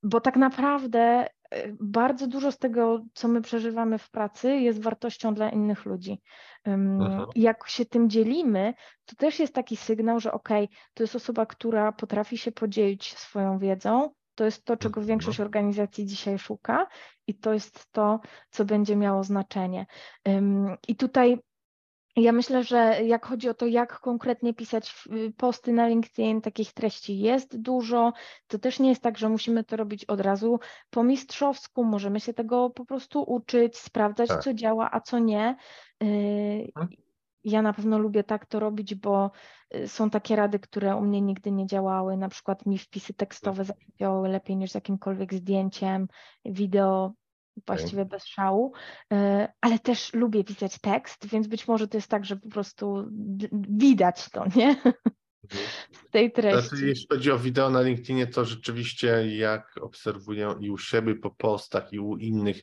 bo 0.03 0.21
tak 0.21 0.36
naprawdę 0.36 1.27
bardzo 1.79 2.27
dużo 2.27 2.51
z 2.51 2.57
tego, 2.57 3.01
co 3.13 3.27
my 3.27 3.41
przeżywamy 3.41 3.97
w 3.97 4.09
pracy, 4.11 4.55
jest 4.55 4.82
wartością 4.82 5.34
dla 5.34 5.49
innych 5.49 5.86
ludzi. 5.86 6.21
Mhm. 6.63 7.25
Jak 7.36 7.67
się 7.67 7.86
tym 7.86 8.09
dzielimy, 8.09 8.73
to 9.05 9.15
też 9.15 9.39
jest 9.39 9.55
taki 9.55 9.77
sygnał, 9.77 10.19
że 10.19 10.32
ok, 10.32 10.49
to 10.93 11.03
jest 11.03 11.15
osoba, 11.15 11.45
która 11.45 11.91
potrafi 11.91 12.38
się 12.38 12.51
podzielić 12.51 13.17
swoją 13.17 13.59
wiedzą, 13.59 14.09
to 14.36 14.45
jest 14.45 14.65
to, 14.65 14.77
czego 14.77 14.99
mhm. 14.99 15.07
większość 15.07 15.39
organizacji 15.39 16.05
dzisiaj 16.05 16.39
szuka 16.39 16.88
i 17.27 17.36
to 17.36 17.53
jest 17.53 17.91
to, 17.91 18.19
co 18.49 18.65
będzie 18.65 18.95
miało 18.95 19.23
znaczenie. 19.23 19.86
I 20.88 20.95
tutaj 20.95 21.39
ja 22.16 22.32
myślę, 22.32 22.64
że 22.64 23.03
jak 23.03 23.26
chodzi 23.26 23.49
o 23.49 23.53
to, 23.53 23.66
jak 23.66 23.99
konkretnie 23.99 24.53
pisać 24.53 25.07
posty 25.38 25.74
na 25.74 25.88
LinkedIn, 25.88 26.41
takich 26.41 26.74
treści 26.74 27.20
jest 27.20 27.62
dużo. 27.62 28.14
To 28.47 28.59
też 28.59 28.80
nie 28.80 28.89
jest 28.89 29.01
tak, 29.01 29.18
że 29.18 29.30
musimy 29.30 29.64
to 29.64 29.76
robić 29.76 30.05
od 30.05 30.22
razu 30.22 30.59
po 30.89 31.03
mistrzowsku. 31.03 31.84
Możemy 31.84 32.20
się 32.20 32.34
tego 32.34 32.70
po 32.70 32.86
prostu 32.86 33.22
uczyć, 33.22 33.78
sprawdzać, 33.78 34.30
tak. 34.30 34.43
co 34.43 34.53
działa, 34.53 34.89
a 34.91 35.01
co 35.01 35.20
nie. 35.20 35.55
Y, 36.03 36.05
mhm. 36.76 36.89
Ja 37.43 37.62
na 37.62 37.74
pewno 37.74 37.97
lubię 37.97 38.24
tak 38.24 38.45
to 38.45 38.59
robić, 38.59 38.95
bo 38.95 39.32
y, 39.76 39.88
są 39.88 40.09
takie 40.09 40.36
rady, 40.36 40.59
które 40.59 40.95
u 40.95 41.01
mnie 41.01 41.22
nigdy 41.22 41.51
nie 41.51 41.68
działały. 41.68 42.18
Na 42.18 42.30
przykład 42.30 42.66
mi 42.66 42.78
wpisy 42.78 43.14
tekstowe 43.14 43.64
działały 43.99 44.30
lepiej 44.30 44.57
niż 44.57 44.72
z 44.72 44.76
jakimkolwiek 44.76 45.34
zdjęciem, 45.34 46.07
wideo 46.45 47.14
właściwie 47.67 48.05
bez 48.05 48.25
szału, 48.25 48.73
e, 49.13 49.47
ale 49.61 49.79
też 49.79 50.13
lubię 50.13 50.43
pisać 50.43 50.79
tekst, 50.79 51.27
więc 51.27 51.47
być 51.47 51.67
może 51.67 51.87
to 51.87 51.97
jest 51.97 52.07
tak, 52.07 52.25
że 52.25 52.35
po 52.35 52.49
prostu 52.49 53.07
widać 53.69 54.29
to, 54.29 54.45
nie? 54.55 54.69
Mhm. 54.69 54.93
Z 56.07 56.11
tej 56.11 56.31
treści. 56.31 56.69
Znaczy, 56.69 56.87
jeśli 56.87 57.07
chodzi 57.09 57.31
o 57.31 57.39
wideo 57.39 57.69
na 57.69 57.81
LinkedInie, 57.81 58.27
to 58.27 58.45
rzeczywiście 58.45 59.37
jak 59.37 59.75
obserwuję 59.81 60.55
i 60.59 60.69
u 60.69 60.77
siebie 60.77 61.15
po 61.15 61.31
postach, 61.31 61.93
i 61.93 61.99
u 61.99 62.17
innych, 62.17 62.61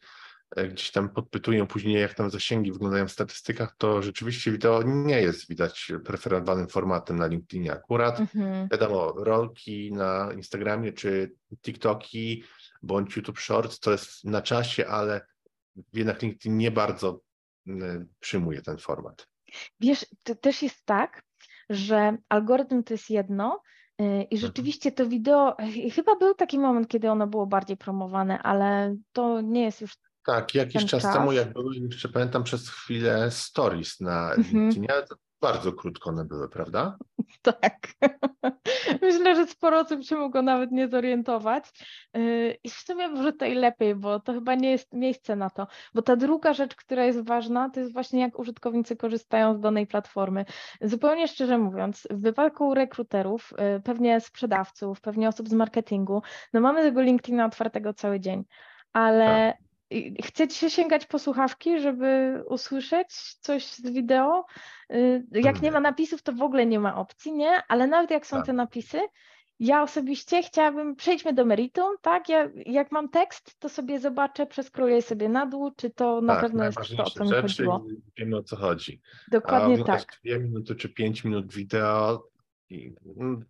e, 0.57 0.69
gdzieś 0.69 0.91
tam 0.91 1.09
podpytuję 1.09 1.67
później, 1.67 2.01
jak 2.01 2.15
tam 2.15 2.31
zasięgi 2.31 2.73
wyglądają 2.73 3.09
w 3.09 3.13
statystykach, 3.13 3.75
to 3.79 4.03
rzeczywiście 4.03 4.53
wideo 4.53 4.83
nie 4.83 5.21
jest 5.21 5.49
widać 5.49 5.93
preferowanym 6.05 6.69
formatem 6.69 7.17
na 7.17 7.27
LinkedInie 7.27 7.73
akurat. 7.73 8.21
Mhm. 8.21 8.69
Wiadomo, 8.73 9.13
rolki 9.17 9.93
na 9.93 10.33
Instagramie 10.37 10.93
czy 10.93 11.33
TikToki 11.63 12.45
bądź 12.83 13.17
YouTube 13.17 13.39
Shorts, 13.39 13.81
to 13.81 13.91
jest 13.91 14.25
na 14.25 14.43
czasie, 14.43 14.87
ale 14.87 15.27
jednak 15.93 16.23
LinkedIn 16.23 16.57
nie 16.57 16.71
bardzo 16.71 17.21
mm, 17.67 18.09
przyjmuje 18.21 18.63
ten 18.63 18.79
format. 18.79 19.29
Wiesz, 19.81 20.07
to 20.23 20.35
też 20.35 20.63
jest 20.63 20.85
tak, 20.85 21.23
że 21.71 22.17
algorytm 22.29 22.83
to 22.83 22.95
jest 22.95 23.11
jedno, 23.11 23.63
y, 24.01 24.05
i 24.05 24.35
mhm. 24.35 24.41
rzeczywiście 24.41 24.93
to 24.93 25.07
wideo, 25.07 25.57
chyba 25.95 26.17
był 26.17 26.35
taki 26.35 26.59
moment, 26.59 26.89
kiedy 26.89 27.11
ono 27.11 27.27
było 27.27 27.47
bardziej 27.47 27.77
promowane, 27.77 28.39
ale 28.39 28.97
to 29.13 29.41
nie 29.41 29.65
jest 29.65 29.81
już. 29.81 29.97
Tak, 30.27 30.55
jakiś 30.55 30.87
czas, 30.87 31.03
czas, 31.03 31.15
temu, 31.15 31.33
jak 31.33 31.53
były, 31.53 31.77
jeszcze 31.77 32.09
pamiętam 32.09 32.45
przez 32.45 32.69
chwilę 32.69 33.31
stories 33.31 34.01
na 34.01 34.35
mhm. 34.35 34.57
LinkedInie, 34.57 34.89
bardzo 35.41 35.73
krótko 35.73 36.11
one 36.11 36.25
były, 36.25 36.49
prawda? 36.49 36.97
Tak. 37.43 37.89
Myślę, 39.03 39.37
że 39.37 39.47
sporo 39.47 39.81
osób 39.81 40.05
się 40.05 40.17
mogło 40.17 40.43
nawet 40.43 40.73
nie 40.73 40.89
zorientować. 40.89 41.65
Yy, 42.15 42.57
I 42.65 42.71
w 42.71 42.75
sumie 42.75 43.09
może 43.09 43.33
i 43.51 43.55
lepiej, 43.55 43.95
bo 43.95 44.21
to 44.21 44.33
chyba 44.33 44.55
nie 44.55 44.71
jest 44.71 44.93
miejsce 44.93 45.37
na 45.37 45.51
to. 45.51 45.67
Bo 45.95 46.03
ta 46.03 46.17
druga 46.17 46.53
rzecz, 46.53 46.77
która 46.77 47.05
jest 47.05 47.27
ważna, 47.27 47.71
to 47.71 47.81
jest 47.81 47.93
właśnie 47.93 48.21
jak 48.21 48.39
użytkownicy 48.39 48.97
korzystają 48.97 49.55
z 49.55 49.61
danej 49.61 49.87
platformy. 49.87 50.45
Zupełnie 50.81 51.29
szczerze 51.29 51.59
mówiąc, 51.59 52.09
w 52.11 52.23
wypadku 52.23 52.75
rekruterów, 52.75 53.53
yy, 53.59 53.81
pewnie 53.81 54.21
sprzedawców, 54.21 55.01
pewnie 55.01 55.29
osób 55.29 55.49
z 55.49 55.53
marketingu, 55.53 56.23
no 56.53 56.61
mamy 56.61 56.83
tego 56.83 57.03
LinkedIna 57.03 57.47
otwartego 57.47 57.95
cały 57.95 58.21
dzień, 58.21 58.45
ale 58.93 59.55
tak 59.59 59.68
Chcecie 60.25 60.57
się 60.57 60.71
sięgać 60.71 61.07
po 61.07 61.19
słuchawki, 61.19 61.81
żeby 61.81 62.43
usłyszeć 62.47 63.35
coś 63.41 63.67
z 63.67 63.91
wideo? 63.91 64.45
Y, 64.93 65.25
jak 65.31 65.63
nie 65.63 65.71
ma 65.71 65.81
napisów, 65.81 66.23
to 66.23 66.33
w 66.33 66.43
ogóle 66.43 66.67
nie 66.67 66.81
ma 66.81 66.97
opcji, 66.97 67.33
nie? 67.33 67.63
Ale 67.69 67.87
nawet 67.87 68.11
jak 68.11 68.27
są 68.27 68.37
tak. 68.37 68.47
te 68.47 68.53
napisy, 68.53 69.01
ja 69.61 69.83
osobiście 69.83 70.43
chciałabym, 70.43 70.97
przejdźmy 70.97 71.33
do 71.33 71.45
meritum, 71.45 71.97
tak? 72.03 72.29
Ja, 72.29 72.51
jak 72.67 72.93
mam 72.93 73.09
tekst, 73.09 73.59
to 73.59 73.69
sobie 73.69 74.01
zobaczę, 74.01 74.47
przeskroję 74.47 75.03
sobie 75.03 75.29
na 75.29 75.47
dół, 75.47 75.71
czy 75.77 75.91
to 75.91 76.21
na 76.21 76.35
tak, 76.35 76.43
pewno 76.43 76.65
jest 76.65 76.79
to, 76.97 77.05
o 77.05 77.11
co 77.11 77.25
mi 77.25 77.31
chodziło. 77.31 77.85
Wiemy 78.17 78.37
o 78.37 78.43
co 78.43 78.57
chodzi. 78.57 79.01
Dokładnie 79.31 79.83
A 79.83 79.85
tak. 79.85 80.19
Dwie 80.25 80.39
minuty 80.39 80.75
czy 80.75 80.89
pięć 80.89 81.25
minut 81.25 81.53
wideo 81.55 82.29
i 82.71 82.95
mm, 83.17 83.45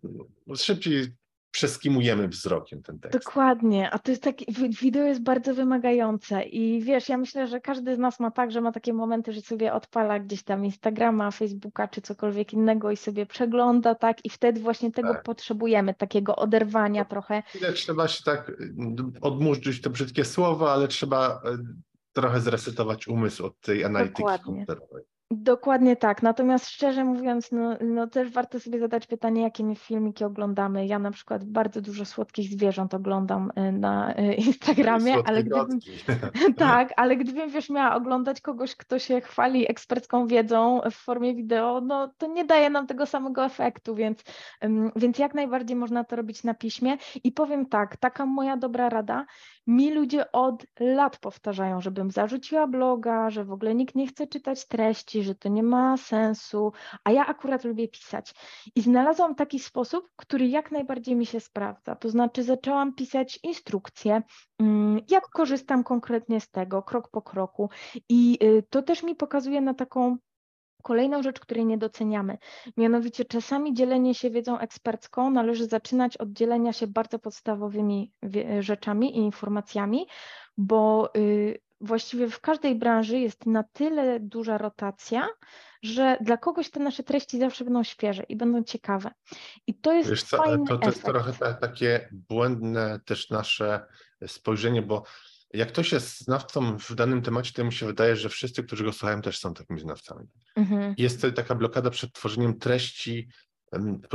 szybciej 0.55 1.07
przeskimujemy 1.51 2.27
wzrokiem 2.27 2.83
ten 2.83 2.99
tekst. 2.99 3.19
Dokładnie, 3.19 3.89
a 3.91 3.99
to 3.99 4.11
jest 4.11 4.23
takie, 4.23 4.45
wideo 4.81 5.03
jest 5.03 5.23
bardzo 5.23 5.55
wymagające 5.55 6.43
i 6.43 6.81
wiesz, 6.81 7.09
ja 7.09 7.17
myślę, 7.17 7.47
że 7.47 7.61
każdy 7.61 7.95
z 7.95 7.99
nas 7.99 8.19
ma 8.19 8.31
tak, 8.31 8.51
że 8.51 8.61
ma 8.61 8.71
takie 8.71 8.93
momenty, 8.93 9.33
że 9.33 9.41
sobie 9.41 9.73
odpala 9.73 10.19
gdzieś 10.19 10.43
tam 10.43 10.65
Instagrama, 10.65 11.31
Facebooka 11.31 11.87
czy 11.87 12.01
cokolwiek 12.01 12.53
innego 12.53 12.91
i 12.91 12.97
sobie 12.97 13.25
przegląda, 13.25 13.95
tak, 13.95 14.25
i 14.25 14.29
wtedy 14.29 14.61
właśnie 14.61 14.91
tego 14.91 15.13
tak. 15.13 15.23
potrzebujemy, 15.23 15.93
takiego 15.93 16.35
oderwania 16.35 17.05
to 17.05 17.09
trochę. 17.09 17.43
Ile 17.55 17.73
trzeba 17.73 18.07
się 18.07 18.23
tak 18.23 18.49
y, 18.49 18.73
odmurzyć 19.21 19.81
te 19.81 19.89
brzydkie 19.89 20.25
słowa, 20.25 20.73
ale 20.73 20.87
trzeba 20.87 21.41
y, 21.45 21.57
trochę 22.13 22.39
zresetować 22.39 23.07
umysł 23.07 23.45
od 23.45 23.59
tej 23.59 23.85
analityki 23.85 24.23
Dokładnie. 24.23 24.45
komputerowej. 24.45 25.03
Dokładnie 25.31 25.95
tak. 25.95 26.23
Natomiast 26.23 26.69
szczerze 26.69 27.03
mówiąc, 27.03 27.51
no, 27.51 27.77
no, 27.81 28.07
też 28.07 28.29
warto 28.29 28.59
sobie 28.59 28.79
zadać 28.79 29.07
pytanie, 29.07 29.41
jakie 29.41 29.63
my 29.63 29.75
filmiki 29.75 30.23
oglądamy. 30.23 30.87
Ja 30.87 30.99
na 30.99 31.11
przykład 31.11 31.45
bardzo 31.45 31.81
dużo 31.81 32.05
słodkich 32.05 32.51
zwierząt 32.51 32.93
oglądam 32.93 33.51
y, 33.57 33.71
na 33.71 34.15
y, 34.19 34.33
Instagramie, 34.47 35.15
ale 35.25 35.43
gdybym, 35.43 35.79
tak, 36.57 36.93
ale 36.97 37.17
gdybym 37.17 37.49
wiesz, 37.49 37.69
miała 37.69 37.95
oglądać 37.95 38.41
kogoś, 38.41 38.75
kto 38.75 38.99
się 38.99 39.21
chwali 39.21 39.71
ekspercką 39.71 40.27
wiedzą 40.27 40.81
w 40.91 40.95
formie 40.95 41.35
wideo, 41.35 41.81
no 41.81 42.13
to 42.17 42.27
nie 42.27 42.45
daje 42.45 42.69
nam 42.69 42.87
tego 42.87 43.05
samego 43.05 43.45
efektu, 43.45 43.95
więc, 43.95 44.23
więc 44.95 45.19
jak 45.19 45.33
najbardziej 45.33 45.75
można 45.77 46.03
to 46.03 46.15
robić 46.15 46.43
na 46.43 46.53
piśmie. 46.53 46.97
I 47.23 47.31
powiem 47.31 47.65
tak, 47.65 47.97
taka 47.97 48.25
moja 48.25 48.57
dobra 48.57 48.89
rada, 48.89 49.25
mi 49.67 49.91
ludzie 49.91 50.31
od 50.31 50.65
lat 50.79 51.17
powtarzają, 51.17 51.81
żebym 51.81 52.11
zarzuciła 52.11 52.67
bloga, 52.67 53.29
że 53.29 53.45
w 53.45 53.51
ogóle 53.51 53.75
nikt 53.75 53.95
nie 53.95 54.07
chce 54.07 54.27
czytać 54.27 54.67
treści, 54.67 55.18
że 55.23 55.35
to 55.35 55.49
nie 55.49 55.63
ma 55.63 55.97
sensu, 55.97 56.71
a 57.03 57.11
ja 57.11 57.25
akurat 57.25 57.63
lubię 57.63 57.87
pisać. 57.87 58.33
I 58.75 58.81
znalazłam 58.81 59.35
taki 59.35 59.59
sposób, 59.59 60.09
który 60.15 60.47
jak 60.47 60.71
najbardziej 60.71 61.15
mi 61.15 61.25
się 61.25 61.39
sprawdza. 61.39 61.95
To 61.95 62.09
znaczy, 62.09 62.43
zaczęłam 62.43 62.95
pisać 62.95 63.39
instrukcje, 63.43 64.21
mm, 64.59 64.99
jak 65.09 65.29
korzystam 65.29 65.83
konkretnie 65.83 66.41
z 66.41 66.49
tego, 66.49 66.83
krok 66.83 67.09
po 67.09 67.21
kroku. 67.21 67.69
I 68.09 68.37
y, 68.43 68.63
to 68.69 68.81
też 68.81 69.03
mi 69.03 69.15
pokazuje 69.15 69.61
na 69.61 69.73
taką 69.73 70.17
Kolejną 70.83 71.23
rzecz, 71.23 71.39
której 71.39 71.65
nie 71.65 71.77
doceniamy, 71.77 72.37
mianowicie 72.77 73.25
czasami 73.25 73.73
dzielenie 73.73 74.15
się 74.15 74.29
wiedzą 74.29 74.59
ekspercką 74.59 75.31
należy 75.31 75.65
zaczynać 75.65 76.17
od 76.17 76.29
dzielenia 76.29 76.73
się 76.73 76.87
bardzo 76.87 77.19
podstawowymi 77.19 78.13
rzeczami 78.59 79.17
i 79.17 79.19
informacjami, 79.19 80.07
bo 80.57 81.09
y, 81.17 81.59
właściwie 81.81 82.29
w 82.29 82.41
każdej 82.41 82.75
branży 82.75 83.19
jest 83.19 83.45
na 83.45 83.63
tyle 83.63 84.19
duża 84.19 84.57
rotacja, 84.57 85.27
że 85.83 86.17
dla 86.21 86.37
kogoś 86.37 86.69
te 86.69 86.79
nasze 86.79 87.03
treści 87.03 87.39
zawsze 87.39 87.63
będą 87.63 87.83
świeże 87.83 88.23
i 88.23 88.35
będą 88.35 88.63
ciekawe. 88.63 89.11
I 89.67 89.75
to 89.75 89.93
jest 89.93 90.09
Wiesz 90.09 90.23
co, 90.23 90.37
fajny 90.37 90.65
to, 90.67 90.77
to 90.77 90.89
jest 90.89 91.03
trochę 91.03 91.53
takie 91.61 92.09
błędne 92.11 92.99
też 93.05 93.29
nasze 93.29 93.85
spojrzenie, 94.27 94.81
bo 94.81 95.03
jak 95.53 95.69
ktoś 95.69 95.91
jest 95.91 96.21
znawcą 96.21 96.77
w 96.77 96.95
danym 96.95 97.21
temacie, 97.21 97.53
to 97.53 97.63
mi 97.63 97.73
się 97.73 97.85
wydaje, 97.85 98.15
że 98.15 98.29
wszyscy, 98.29 98.63
którzy 98.63 98.83
go 98.83 98.93
słuchają, 98.93 99.21
też 99.21 99.39
są 99.39 99.53
takimi 99.53 99.79
znawcami. 99.79 100.27
Mhm. 100.55 100.95
Jest 100.97 101.21
to 101.21 101.31
taka 101.31 101.55
blokada 101.55 101.89
przed 101.89 102.13
tworzeniem 102.13 102.59
treści 102.59 103.29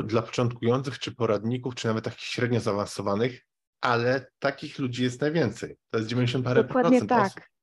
dla 0.05 0.23
początkujących, 0.23 0.99
czy 0.99 1.15
poradników, 1.15 1.75
czy 1.75 1.87
nawet 1.87 2.05
takich 2.05 2.25
średnio 2.25 2.61
zaawansowanych, 2.61 3.47
ale 3.81 4.27
takich 4.39 4.79
ludzi 4.79 5.03
jest 5.03 5.21
najwięcej. 5.21 5.77
To 5.91 5.99
jest 5.99 6.11
90 6.11 6.45
parę 6.45 6.65
Dokładnie 6.65 6.91
procent 6.91 7.11
tak. 7.11 7.27
osób. 7.27 7.54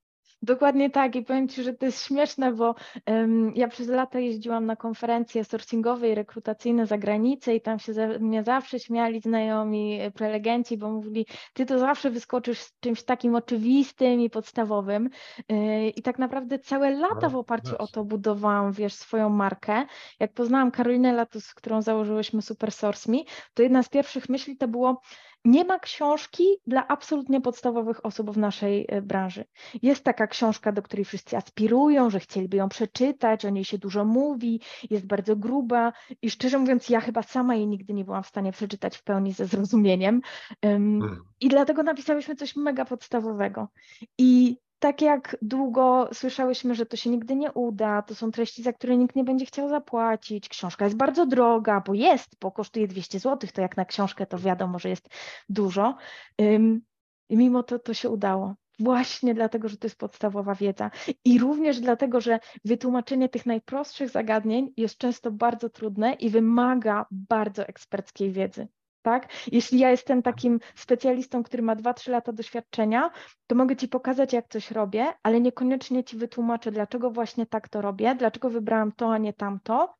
Dokładnie 0.44 0.90
tak 0.90 1.16
i 1.16 1.24
powiem 1.24 1.48
Ci, 1.48 1.64
że 1.64 1.74
to 1.74 1.86
jest 1.86 2.06
śmieszne, 2.06 2.54
bo 2.54 2.76
um, 3.08 3.54
ja 3.56 3.68
przez 3.68 3.88
lata 3.88 4.20
jeździłam 4.20 4.66
na 4.66 4.76
konferencje 4.76 5.44
sourcingowe 5.44 6.10
i 6.10 6.16
rekrutacyjne 6.16 6.86
za 6.86 6.98
granicę 6.98 7.56
i 7.56 7.62
tam 7.62 7.80
się 7.80 7.94
ze 7.94 8.20
mnie 8.20 8.44
zawsze 8.44 8.80
śmiali 8.80 9.20
znajomi 9.20 10.00
e, 10.02 10.12
prelegenci, 10.12 10.78
bo 10.78 10.90
mówili, 10.90 11.26
Ty 11.54 11.66
to 11.66 11.80
zawsze 11.80 12.10
wyskoczysz 12.10 12.60
z 12.60 12.80
czymś 12.80 13.04
takim 13.04 13.36
oczywistym 13.36 14.22
i 14.22 14.30
podstawowym 14.30 15.10
yy, 15.50 15.90
i 15.90 16.02
tak 16.02 16.20
naprawdę 16.20 16.60
całe 16.60 16.92
lata 16.92 17.30
w 17.30 17.36
oparciu 17.36 17.76
o 17.78 17.88
to 17.88 18.04
budowałam, 18.04 18.72
wiesz, 18.72 18.94
swoją 18.94 19.30
markę. 19.30 19.86
Jak 20.20 20.34
poznałam 20.34 20.72
Karolinę 20.72 21.14
Latus, 21.14 21.46
z 21.46 21.54
którą 21.54 21.82
założyłyśmy 21.82 22.42
Super 22.42 22.72
Source 22.72 23.12
Me, 23.12 23.18
to 23.54 23.64
jedna 23.64 23.84
z 23.84 23.90
pierwszych 23.90 24.30
myśli 24.30 24.58
to 24.58 24.68
było, 24.68 25.02
Nie 25.46 25.66
ma 25.66 25.80
książki 25.80 26.44
dla 26.68 26.88
absolutnie 26.88 27.42
podstawowych 27.42 28.06
osób 28.06 28.32
w 28.32 28.38
naszej 28.38 28.86
e, 28.90 29.02
branży. 29.02 29.46
Jest 29.82 30.04
taka 30.04 30.28
książka, 30.28 30.72
do 30.72 30.82
której 30.82 31.06
wszyscy 31.06 31.38
aspirują, 31.38 32.10
że 32.10 32.20
chcieliby 32.20 32.58
ją 32.58 32.70
przeczytać, 32.70 33.46
o 33.46 33.50
niej 33.50 33.66
się 33.66 33.78
dużo 33.78 34.06
mówi, 34.06 34.62
jest 34.90 35.08
bardzo 35.08 35.36
gruba 35.36 35.94
i 36.22 36.30
szczerze 36.30 36.60
mówiąc, 36.60 36.90
ja 36.90 37.00
chyba 37.00 37.24
sama 37.24 37.56
jej 37.56 37.68
nigdy 37.68 37.94
nie 37.94 38.06
byłam 38.06 38.24
w 38.24 38.28
stanie 38.28 38.52
przeczytać 38.52 38.98
w 38.98 39.04
pełni 39.04 39.34
ze 39.34 39.46
zrozumieniem. 39.46 40.22
Hmm. 40.62 41.02
I 41.40 41.50
dlatego 41.50 41.84
napisałyśmy 41.84 42.36
coś 42.36 42.56
mega 42.56 42.86
podstawowego. 42.86 43.68
I 44.18 44.58
tak 44.82 45.02
jak 45.02 45.38
długo 45.42 46.10
słyszałyśmy, 46.14 46.76
że 46.76 46.86
to 46.86 46.98
się 46.98 47.10
nigdy 47.10 47.36
nie 47.36 47.52
uda, 47.52 48.02
to 48.02 48.16
są 48.16 48.32
treści, 48.32 48.64
za 48.64 48.74
które 48.74 48.98
nikt 48.98 49.16
nie 49.16 49.24
będzie 49.24 49.46
chciał 49.46 49.70
zapłacić, 49.70 50.50
książka 50.50 50.86
jest 50.86 50.98
bardzo 50.98 51.26
droga, 51.26 51.82
bo 51.86 51.94
jest, 51.94 52.36
bo 52.42 52.52
kosztuje 52.52 52.88
200 52.88 53.20
zł, 53.20 53.50
to 53.54 53.62
jak 53.62 53.78
na 53.78 53.86
książkę 53.86 54.26
to 54.26 54.38
wiadomo, 54.38 54.80
że 54.80 54.90
jest 54.90 55.10
dużo. 55.50 55.96
I 57.30 57.38
mimo 57.38 57.64
to 57.64 57.80
to 57.80 57.94
się 57.94 58.10
udało. 58.10 58.56
Właśnie 58.80 59.34
dlatego, 59.34 59.68
że 59.68 59.78
to 59.78 59.88
jest 59.88 60.00
podstawowa 60.00 60.56
wiedza. 60.56 60.92
I 61.26 61.40
również 61.40 61.80
dlatego, 61.80 62.22
że 62.22 62.40
wytłumaczenie 62.66 63.30
tych 63.30 63.46
najprostszych 63.46 64.10
zagadnień 64.10 64.74
jest 64.78 64.98
często 64.98 65.32
bardzo 65.32 65.70
trudne 65.70 66.14
i 66.14 66.30
wymaga 66.30 67.06
bardzo 67.12 67.68
eksperckiej 67.68 68.32
wiedzy 68.32 68.68
tak? 69.02 69.34
Jeśli 69.52 69.80
ja 69.80 69.92
jestem 69.92 70.22
takim 70.22 70.60
specjalistą, 70.76 71.44
który 71.44 71.64
ma 71.64 71.76
2-3 71.76 72.12
lata 72.12 72.34
doświadczenia, 72.34 73.12
to 73.48 73.56
mogę 73.56 73.76
Ci 73.76 73.88
pokazać, 73.88 74.34
jak 74.34 74.48
coś 74.48 74.72
robię, 74.72 75.14
ale 75.24 75.42
niekoniecznie 75.42 76.04
Ci 76.04 76.18
wytłumaczę, 76.18 76.72
dlaczego 76.72 77.12
właśnie 77.12 77.46
tak 77.46 77.70
to 77.70 77.82
robię, 77.82 78.16
dlaczego 78.16 78.50
wybrałam 78.50 78.92
to, 78.92 79.14
a 79.14 79.18
nie 79.18 79.34
tamto. 79.34 79.96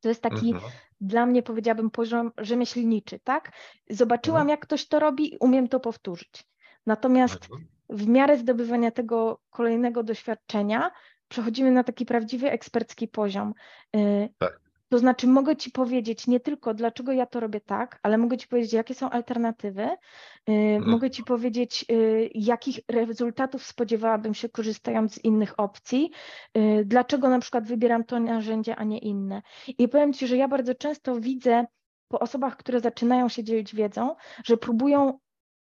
To 0.00 0.08
jest 0.08 0.22
taki 0.22 0.50
mhm. 0.50 0.72
dla 1.00 1.26
mnie, 1.26 1.42
powiedziałabym, 1.42 1.90
poziom 1.90 2.32
rzemieślniczy, 2.38 3.20
tak? 3.24 3.52
Zobaczyłam, 3.90 4.40
mhm. 4.40 4.50
jak 4.50 4.60
ktoś 4.60 4.88
to 4.88 4.98
robi 4.98 5.34
i 5.34 5.38
umiem 5.38 5.68
to 5.68 5.80
powtórzyć. 5.80 6.44
Natomiast 6.86 7.44
mhm. 7.44 7.68
w 7.90 8.08
miarę 8.08 8.36
zdobywania 8.36 8.90
tego 8.90 9.40
kolejnego 9.50 10.02
doświadczenia 10.02 10.90
przechodzimy 11.28 11.70
na 11.70 11.84
taki 11.84 12.06
prawdziwy 12.06 12.50
ekspercki 12.50 13.08
poziom. 13.08 13.54
Y, 13.96 14.28
tak. 14.38 14.67
To 14.88 14.98
znaczy, 14.98 15.26
mogę 15.26 15.56
Ci 15.56 15.70
powiedzieć 15.70 16.26
nie 16.26 16.40
tylko, 16.40 16.74
dlaczego 16.74 17.12
ja 17.12 17.26
to 17.26 17.40
robię 17.40 17.60
tak, 17.60 17.98
ale 18.02 18.18
mogę 18.18 18.36
Ci 18.36 18.48
powiedzieć, 18.48 18.72
jakie 18.72 18.94
są 18.94 19.10
alternatywy. 19.10 19.82
Y, 19.82 20.52
mhm. 20.52 20.90
Mogę 20.90 21.10
Ci 21.10 21.24
powiedzieć, 21.24 21.84
y, 21.92 22.30
jakich 22.34 22.80
rezultatów 22.88 23.66
spodziewałabym 23.66 24.34
się 24.34 24.48
korzystając 24.48 25.14
z 25.14 25.24
innych 25.24 25.60
opcji, 25.60 26.10
y, 26.56 26.84
dlaczego 26.84 27.28
na 27.28 27.38
przykład 27.38 27.66
wybieram 27.66 28.04
to 28.04 28.20
narzędzie, 28.20 28.76
a 28.76 28.84
nie 28.84 28.98
inne. 28.98 29.42
I 29.78 29.88
powiem 29.88 30.12
Ci, 30.12 30.26
że 30.26 30.36
ja 30.36 30.48
bardzo 30.48 30.74
często 30.74 31.20
widzę 31.20 31.66
po 32.08 32.18
osobach, 32.18 32.56
które 32.56 32.80
zaczynają 32.80 33.28
się 33.28 33.44
dzielić 33.44 33.74
wiedzą, 33.74 34.16
że 34.44 34.56
próbują 34.56 35.18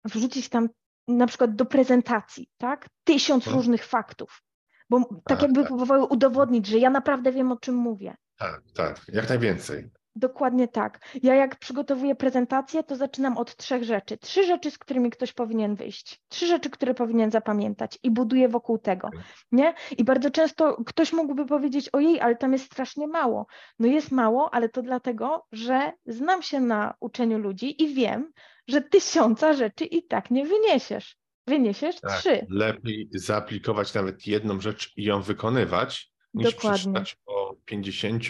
wrzucić 0.04 0.48
tam 0.48 0.68
na 1.08 1.26
przykład 1.26 1.54
do 1.54 1.66
prezentacji, 1.66 2.48
tak? 2.58 2.88
Tysiąc 3.04 3.46
mhm. 3.46 3.56
różnych 3.56 3.84
faktów, 3.86 4.42
bo 4.90 5.00
tak, 5.00 5.08
tak 5.24 5.42
jakby 5.42 5.60
tak. 5.60 5.68
próbowały 5.68 6.04
udowodnić, 6.04 6.66
że 6.66 6.78
ja 6.78 6.90
naprawdę 6.90 7.32
wiem, 7.32 7.52
o 7.52 7.56
czym 7.56 7.74
mówię. 7.74 8.14
Tak, 8.38 8.62
tak, 8.74 9.00
jak 9.12 9.28
najwięcej. 9.28 9.90
Dokładnie 10.14 10.68
tak. 10.68 11.00
Ja 11.22 11.34
jak 11.34 11.58
przygotowuję 11.58 12.14
prezentację, 12.14 12.82
to 12.82 12.96
zaczynam 12.96 13.38
od 13.38 13.56
trzech 13.56 13.84
rzeczy. 13.84 14.18
Trzy 14.18 14.44
rzeczy, 14.44 14.70
z 14.70 14.78
którymi 14.78 15.10
ktoś 15.10 15.32
powinien 15.32 15.74
wyjść. 15.74 16.20
Trzy 16.28 16.46
rzeczy, 16.46 16.70
które 16.70 16.94
powinien 16.94 17.30
zapamiętać 17.30 17.98
i 18.02 18.10
buduję 18.10 18.48
wokół 18.48 18.78
tego. 18.78 19.10
Nie? 19.52 19.74
I 19.98 20.04
bardzo 20.04 20.30
często 20.30 20.84
ktoś 20.86 21.12
mógłby 21.12 21.46
powiedzieć, 21.46 21.88
ojej, 21.92 22.20
ale 22.20 22.36
tam 22.36 22.52
jest 22.52 22.64
strasznie 22.64 23.06
mało. 23.06 23.46
No 23.78 23.86
jest 23.86 24.10
mało, 24.10 24.54
ale 24.54 24.68
to 24.68 24.82
dlatego, 24.82 25.46
że 25.52 25.92
znam 26.06 26.42
się 26.42 26.60
na 26.60 26.94
uczeniu 27.00 27.38
ludzi 27.38 27.82
i 27.82 27.94
wiem, 27.94 28.32
że 28.68 28.80
tysiąca 28.80 29.52
rzeczy 29.52 29.84
i 29.84 30.06
tak 30.06 30.30
nie 30.30 30.46
wyniesiesz. 30.46 31.19
Wyniesiesz 31.50 32.00
tak, 32.00 32.18
trzy. 32.18 32.46
Lepiej 32.48 33.08
zaaplikować 33.14 33.94
nawet 33.94 34.26
jedną 34.26 34.60
rzecz 34.60 34.92
i 34.96 35.04
ją 35.04 35.22
wykonywać, 35.22 36.12
niż 36.34 36.54
Dokładnie. 36.54 36.78
przeczytać 36.78 37.16
o 37.26 37.54
50 37.64 38.24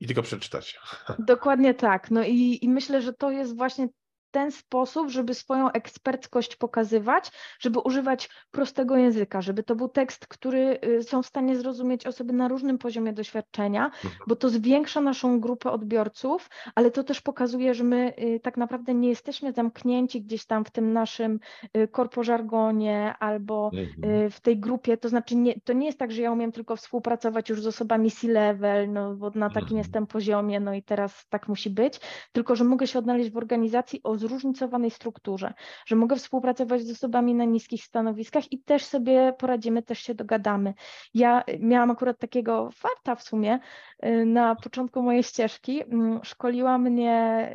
i 0.00 0.06
tylko 0.06 0.22
przeczytać. 0.22 0.80
Dokładnie 1.18 1.74
tak. 1.74 2.10
No 2.10 2.24
i, 2.24 2.58
i 2.62 2.68
myślę, 2.68 3.02
że 3.02 3.12
to 3.12 3.30
jest 3.30 3.56
właśnie 3.56 3.88
ten 4.30 4.52
sposób, 4.52 5.10
żeby 5.10 5.34
swoją 5.34 5.70
eksperckość 5.70 6.56
pokazywać, 6.56 7.30
żeby 7.60 7.78
używać 7.78 8.30
prostego 8.50 8.96
języka, 8.96 9.42
żeby 9.42 9.62
to 9.62 9.76
był 9.76 9.88
tekst, 9.88 10.26
który 10.26 10.78
y, 10.84 11.02
są 11.02 11.22
w 11.22 11.26
stanie 11.26 11.56
zrozumieć 11.56 12.06
osoby 12.06 12.32
na 12.32 12.48
różnym 12.48 12.78
poziomie 12.78 13.12
doświadczenia, 13.12 13.84
mhm. 13.84 14.14
bo 14.26 14.36
to 14.36 14.48
zwiększa 14.48 15.00
naszą 15.00 15.40
grupę 15.40 15.70
odbiorców, 15.70 16.50
ale 16.74 16.90
to 16.90 17.04
też 17.04 17.20
pokazuje, 17.20 17.74
że 17.74 17.84
my 17.84 18.12
y, 18.18 18.40
tak 18.40 18.56
naprawdę 18.56 18.94
nie 18.94 19.08
jesteśmy 19.08 19.52
zamknięci 19.52 20.22
gdzieś 20.22 20.46
tam 20.46 20.64
w 20.64 20.70
tym 20.70 20.92
naszym 20.92 21.40
y, 21.76 21.88
korpożargonie 21.88 23.14
albo 23.20 23.70
mhm. 23.74 24.30
w 24.30 24.40
tej 24.40 24.58
grupie, 24.58 24.96
to 24.96 25.08
znaczy 25.08 25.36
nie, 25.36 25.60
to 25.60 25.72
nie 25.72 25.86
jest 25.86 25.98
tak, 25.98 26.12
że 26.12 26.22
ja 26.22 26.32
umiem 26.32 26.52
tylko 26.52 26.76
współpracować 26.76 27.48
już 27.48 27.62
z 27.62 27.66
osobami 27.66 28.10
C-level, 28.10 28.92
no 28.92 29.14
bo 29.14 29.30
na 29.34 29.48
takim 29.48 29.62
mhm. 29.62 29.78
jestem 29.78 30.06
poziomie, 30.06 30.60
no 30.60 30.74
i 30.74 30.82
teraz 30.82 31.26
tak 31.28 31.48
musi 31.48 31.70
być, 31.70 32.00
tylko 32.32 32.56
że 32.56 32.64
mogę 32.64 32.86
się 32.86 32.98
odnaleźć 32.98 33.30
w 33.30 33.36
organizacji 33.36 34.00
o 34.02 34.17
zróżnicowanej 34.18 34.90
strukturze, 34.90 35.54
że 35.86 35.96
mogę 35.96 36.16
współpracować 36.16 36.82
z 36.82 36.90
osobami 36.90 37.34
na 37.34 37.44
niskich 37.44 37.84
stanowiskach 37.84 38.52
i 38.52 38.58
też 38.58 38.84
sobie 38.84 39.32
poradzimy, 39.38 39.82
też 39.82 39.98
się 39.98 40.14
dogadamy. 40.14 40.74
Ja 41.14 41.44
miałam 41.60 41.90
akurat 41.90 42.18
takiego 42.18 42.70
farta 42.74 43.14
w 43.14 43.22
sumie 43.22 43.58
y, 44.04 44.24
na 44.24 44.54
początku 44.54 45.02
mojej 45.02 45.22
ścieżki. 45.22 45.82
Mm, 45.82 46.20
szkoliła 46.24 46.78
mnie 46.78 47.48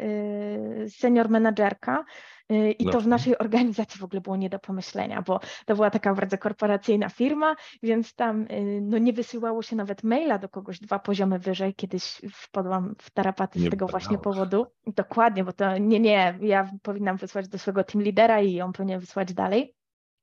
y, 0.85 0.89
senior 0.89 1.29
menadżerka, 1.29 2.05
Y, 2.42 2.42
I 2.49 2.85
no. 2.85 2.91
to 2.91 3.01
w 3.01 3.07
naszej 3.07 3.37
organizacji 3.37 3.99
w 3.99 4.03
ogóle 4.03 4.21
było 4.21 4.35
nie 4.35 4.49
do 4.49 4.59
pomyślenia, 4.59 5.21
bo 5.21 5.39
to 5.65 5.75
była 5.75 5.89
taka 5.89 6.13
bardzo 6.13 6.37
korporacyjna 6.37 7.09
firma, 7.09 7.55
więc 7.83 8.15
tam 8.15 8.41
y, 8.41 8.79
no, 8.81 8.97
nie 8.97 9.13
wysyłało 9.13 9.61
się 9.61 9.75
nawet 9.75 10.03
maila 10.03 10.37
do 10.37 10.49
kogoś 10.49 10.79
dwa 10.79 10.99
poziomy 10.99 11.39
wyżej. 11.39 11.75
Kiedyś 11.75 12.21
wpadłam 12.33 12.95
w 13.01 13.11
tarapaty 13.11 13.59
z 13.59 13.69
tego 13.69 13.87
właśnie 13.87 14.17
powodu. 14.17 14.65
Dokładnie, 14.87 15.43
bo 15.43 15.53
to 15.53 15.77
nie, 15.77 15.99
nie, 15.99 16.37
ja 16.41 16.71
powinnam 16.81 17.17
wysłać 17.17 17.47
do 17.47 17.57
swojego 17.57 17.83
team 17.83 18.03
lidera 18.03 18.41
i 18.41 18.61
on 18.61 18.73
powinien 18.73 18.99
wysłać 18.99 19.33
dalej. 19.33 19.75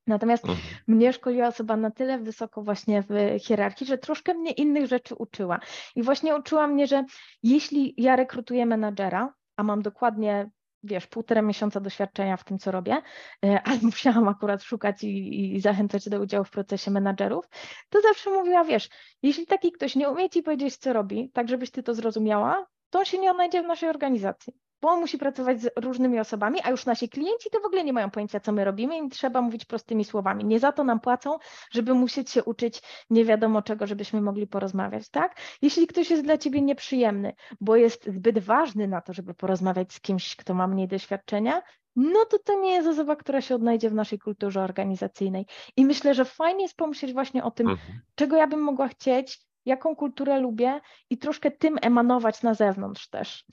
Natomiast 0.07 0.45
mhm. 0.45 0.61
mnie 0.87 1.12
szkoliła 1.12 1.49
osoba 1.49 1.77
na 1.77 1.91
tyle 1.91 2.18
wysoko 2.18 2.62
właśnie 2.62 3.03
w 3.03 3.39
hierarchii, 3.43 3.87
że 3.87 3.99
troszkę 3.99 4.35
mnie 4.35 4.53
innych 4.53 4.87
rzeczy 4.87 5.14
uczyła. 5.14 5.61
I 5.97 6.03
właśnie 6.03 6.37
uczyła 6.37 6.66
mnie, 6.66 6.87
że 6.87 7.05
jeśli 7.43 7.95
ja 7.97 8.16
rekrutuję 8.16 8.66
menadżera, 8.66 9.35
a 9.57 9.62
mam 9.62 9.83
dokładnie 9.83 10.51
wiesz, 10.83 11.07
półtora 11.07 11.43
miesiąca 11.43 11.81
doświadczenia 11.81 12.37
w 12.37 12.45
tym, 12.45 12.59
co 12.59 12.70
robię, 12.70 13.03
e, 13.45 13.62
ale 13.68 13.78
musiałam 13.83 14.28
akurat 14.28 14.62
szukać 14.62 15.05
i, 15.05 15.55
i, 15.55 15.61
zachęcać 15.61 16.09
do 16.09 16.20
udziału 16.20 16.45
w 16.45 16.51
procesie 16.51 16.91
menadżerów, 16.91 17.45
to 17.91 18.01
zawsze 18.01 18.31
mówiła, 18.31 18.64
wiesz, 18.64 18.89
jeśli 19.22 19.47
taki 19.47 19.72
ktoś 19.72 19.97
nie 19.97 20.11
umie 20.11 20.31
ci 20.31 20.43
powiedzieć, 20.43 20.76
co 20.76 20.93
robi, 20.93 21.31
tak 21.31 21.49
żebyś 21.49 21.70
ty 21.70 21.83
to 21.83 21.95
zrozumiała, 21.95 22.66
to 22.91 22.99
on 22.99 23.05
się 23.05 23.18
nie 23.18 23.31
odnajdzie 23.31 23.62
w 23.62 23.66
naszej 23.66 23.89
organizacji 23.89 24.53
bo 24.83 24.89
on 24.89 25.01
musi 25.01 25.18
pracować 25.18 25.61
z 25.61 25.70
różnymi 25.76 26.20
osobami, 26.20 26.59
a 26.64 26.70
już 26.70 26.87
nasi 26.87 27.09
klienci 27.09 27.51
to 27.51 27.61
w 27.61 27.66
ogóle 27.66 27.85
nie 27.85 27.93
mają 27.93 28.11
pojęcia, 28.11 28.41
co 28.41 28.53
my 28.53 28.64
robimy 28.64 28.99
i 28.99 29.09
trzeba 29.09 29.43
mówić 29.43 29.64
prostymi 29.64 30.05
słowami. 30.05 30.45
Nie 30.45 30.61
za 30.61 30.72
to 30.72 30.85
nam 30.85 31.01
płacą, 31.01 31.39
żeby 31.70 31.95
musieć 31.95 32.31
się 32.31 32.45
uczyć 32.45 32.83
nie 33.11 33.24
wiadomo 33.24 33.62
czego, 33.62 33.87
żebyśmy 33.87 34.20
mogli 34.20 34.47
porozmawiać, 34.47 35.09
tak? 35.09 35.37
Jeśli 35.62 35.87
ktoś 35.87 36.11
jest 36.11 36.22
dla 36.22 36.39
ciebie 36.39 36.62
nieprzyjemny, 36.62 37.35
bo 37.61 37.76
jest 37.76 38.07
zbyt 38.07 38.39
ważny 38.39 38.89
na 38.89 39.01
to, 39.01 39.12
żeby 39.12 39.35
porozmawiać 39.35 39.93
z 39.93 40.01
kimś, 40.01 40.37
kto 40.37 40.55
ma 40.55 40.66
mniej 40.66 40.89
doświadczenia, 40.89 41.62
no 41.97 42.24
to 42.24 42.39
to 42.39 42.61
nie 42.61 42.72
jest 42.72 42.89
osoba, 42.89 43.16
która 43.16 43.41
się 43.41 43.55
odnajdzie 43.55 43.91
w 43.91 43.95
naszej 43.95 44.18
kulturze 44.18 44.62
organizacyjnej. 44.62 45.47
I 45.76 45.85
myślę, 45.85 46.14
że 46.14 46.24
fajnie 46.24 46.62
jest 46.62 46.76
pomyśleć 46.76 47.12
właśnie 47.12 47.45
o 47.45 47.51
tym, 47.51 47.68
mhm. 47.68 48.01
czego 48.14 48.37
ja 48.37 48.47
bym 48.47 48.61
mogła 48.61 48.89
chcieć, 48.89 49.41
jaką 49.64 49.97
kulturę 49.97 50.41
lubię 50.41 50.81
i 51.11 51.18
troszkę 51.18 51.51
tym 51.51 51.76
emanować 51.83 52.43
na 52.43 52.55
zewnątrz 52.55 53.09
też. 53.09 53.45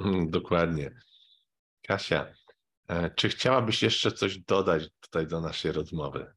Mm, 0.00 0.30
dokładnie. 0.30 0.90
Kasia, 1.86 2.26
e, 2.88 3.10
czy 3.10 3.28
chciałabyś 3.28 3.82
jeszcze 3.82 4.12
coś 4.12 4.38
dodać 4.38 4.82
tutaj 5.00 5.26
do 5.26 5.40
naszej 5.40 5.72
rozmowy? 5.72 6.34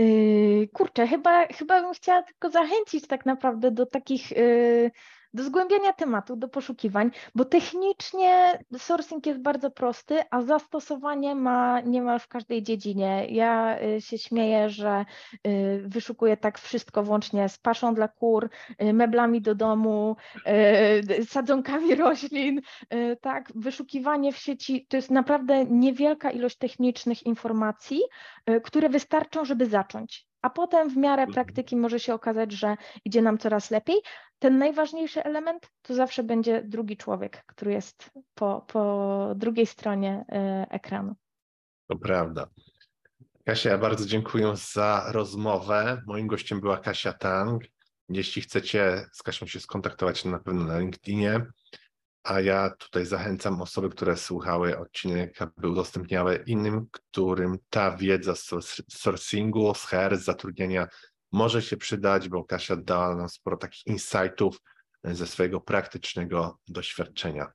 Yy, 0.00 0.68
kurczę, 0.72 1.06
chyba, 1.06 1.46
chyba 1.46 1.82
bym 1.82 1.92
chciała 1.92 2.22
tylko 2.22 2.50
zachęcić 2.50 3.06
tak 3.06 3.26
naprawdę 3.26 3.70
do 3.70 3.86
takich 3.86 4.30
yy, 4.30 4.90
do 5.34 5.42
zgłębiania 5.42 5.92
tematu, 5.92 6.36
do 6.36 6.48
poszukiwań, 6.48 7.10
bo 7.34 7.44
technicznie 7.44 8.58
sourcing 8.78 9.26
jest 9.26 9.40
bardzo 9.40 9.70
prosty, 9.70 10.20
a 10.30 10.42
zastosowanie 10.42 11.34
ma 11.34 11.80
niemal 11.80 12.18
w 12.18 12.28
każdej 12.28 12.62
dziedzinie. 12.62 13.26
Ja 13.30 13.78
y, 13.82 14.00
się 14.00 14.18
śmieję, 14.18 14.70
że 14.70 15.04
y, 15.46 15.82
wyszukuję 15.86 16.36
tak 16.36 16.58
wszystko 16.58 17.02
włącznie 17.02 17.48
z 17.48 17.58
paszą 17.58 17.94
dla 17.94 18.08
kur, 18.08 18.50
y, 18.82 18.92
meblami 18.92 19.42
do 19.42 19.54
domu, 19.54 20.16
sadzonkami 21.28 21.94
roślin, 22.04 22.60
tak, 23.20 23.52
wyszukiwanie 23.54 24.32
w 24.32 24.36
sieci 24.36 24.86
to 24.88 24.96
jest 24.96 25.10
naprawdę 25.10 25.64
niewielka 25.64 26.30
ilość 26.30 26.58
technicznych 26.58 27.26
informacji, 27.26 28.02
które 28.64 28.88
wystarczą, 28.88 29.44
żeby 29.44 29.66
zacząć 29.66 30.27
a 30.42 30.50
potem 30.50 30.90
w 30.90 30.96
miarę 30.96 31.22
Mhm. 31.22 31.34
praktyki 31.34 31.76
może 31.76 32.00
się 32.00 32.14
okazać, 32.14 32.52
że 32.52 32.76
idzie 33.04 33.22
nam 33.22 33.38
coraz 33.38 33.70
lepiej. 33.70 33.96
Ten 34.38 34.58
najważniejszy 34.58 35.24
element 35.24 35.70
to 35.82 35.94
zawsze 35.94 36.22
będzie 36.22 36.62
drugi 36.62 36.96
człowiek, 36.96 37.44
który 37.46 37.72
jest 37.72 38.10
po, 38.34 38.64
po 38.68 39.32
drugiej 39.36 39.66
stronie 39.66 40.24
e, 40.28 40.66
ekranu. 40.70 41.14
To 41.88 41.96
prawda. 41.96 42.46
Kasia, 43.44 43.70
ja 43.70 43.78
bardzo 43.78 44.06
dziękuję 44.06 44.52
za 44.56 45.04
rozmowę. 45.12 46.02
Moim 46.06 46.26
gościem 46.26 46.60
była 46.60 46.76
Kasia 46.76 47.12
Tang. 47.12 47.62
Jeśli 48.08 48.42
chcecie 48.42 49.06
z 49.12 49.22
Kasią 49.22 49.46
się 49.46 49.60
skontaktować, 49.60 50.22
to 50.22 50.28
na 50.28 50.38
pewno 50.38 50.64
na 50.64 50.78
LinkedInie. 50.78 51.46
A 52.24 52.40
ja 52.40 52.70
tutaj 52.70 53.06
zachęcam 53.06 53.62
osoby, 53.62 53.88
które 53.88 54.16
słuchały 54.16 54.78
odcinek, 54.78 55.42
aby 55.42 55.68
udostępniały 55.68 56.44
innym, 56.46 56.86
którym 56.90 57.58
ta 57.70 57.96
wiedza 57.96 58.34
z 58.34 58.48
sourc- 58.48 58.82
sourcingu, 58.88 59.74
z 59.74 59.84
HR, 59.84 60.16
z 60.16 60.24
zatrudnienia 60.24 60.86
może 61.32 61.62
się 61.62 61.76
przydać, 61.76 62.28
bo 62.28 62.44
Kasia 62.44 62.76
dała 62.76 63.16
nam 63.16 63.28
sporo 63.28 63.56
takich 63.56 63.86
insightów 63.86 64.60
ze 65.04 65.26
swojego 65.26 65.60
praktycznego 65.60 66.58
doświadczenia. 66.68 67.52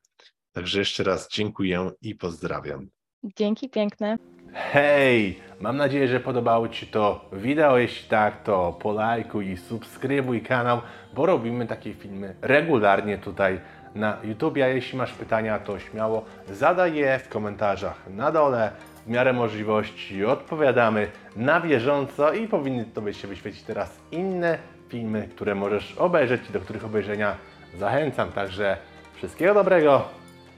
Także 0.51 0.79
jeszcze 0.79 1.03
raz 1.03 1.29
dziękuję 1.29 1.91
i 2.01 2.15
pozdrawiam. 2.15 2.87
Dzięki 3.23 3.69
piękne. 3.69 4.17
Hej! 4.53 5.39
Mam 5.59 5.77
nadzieję, 5.77 6.07
że 6.07 6.19
podobało 6.19 6.69
Ci 6.69 6.87
to 6.87 7.29
wideo. 7.33 7.77
Jeśli 7.77 8.09
tak, 8.09 8.43
to 8.43 8.73
polajkuj 8.81 9.49
i 9.49 9.57
subskrybuj 9.57 10.41
kanał, 10.41 10.81
bo 11.13 11.25
robimy 11.25 11.67
takie 11.67 11.93
filmy 11.93 12.35
regularnie 12.41 13.17
tutaj 13.17 13.61
na 13.95 14.17
YouTube. 14.23 14.57
A 14.57 14.67
jeśli 14.67 14.97
masz 14.97 15.13
pytania, 15.13 15.59
to 15.59 15.79
śmiało 15.79 16.25
zadaj 16.51 16.95
je 16.95 17.19
w 17.19 17.29
komentarzach 17.29 18.01
na 18.09 18.31
dole. 18.31 18.71
W 19.05 19.09
miarę 19.09 19.33
możliwości 19.33 20.25
odpowiadamy 20.25 21.07
na 21.35 21.61
bieżąco 21.61 22.33
i 22.33 22.47
powinny 22.47 22.85
Tobie 22.85 23.13
się 23.13 23.27
wyświecić 23.27 23.63
teraz 23.63 23.99
inne 24.11 24.57
filmy, 24.89 25.27
które 25.35 25.55
możesz 25.55 25.97
obejrzeć 25.97 26.41
i 26.49 26.53
do 26.53 26.59
których 26.59 26.85
obejrzenia 26.85 27.35
zachęcam. 27.77 28.31
Także 28.31 28.77
wszystkiego 29.15 29.53
dobrego 29.53 30.01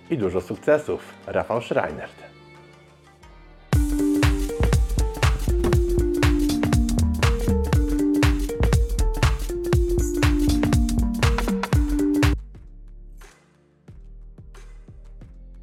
i 0.09 0.17
dużo 0.17 0.41
sukcesów. 0.41 1.13
Rafał 1.27 1.61
Schreinert. 1.61 2.34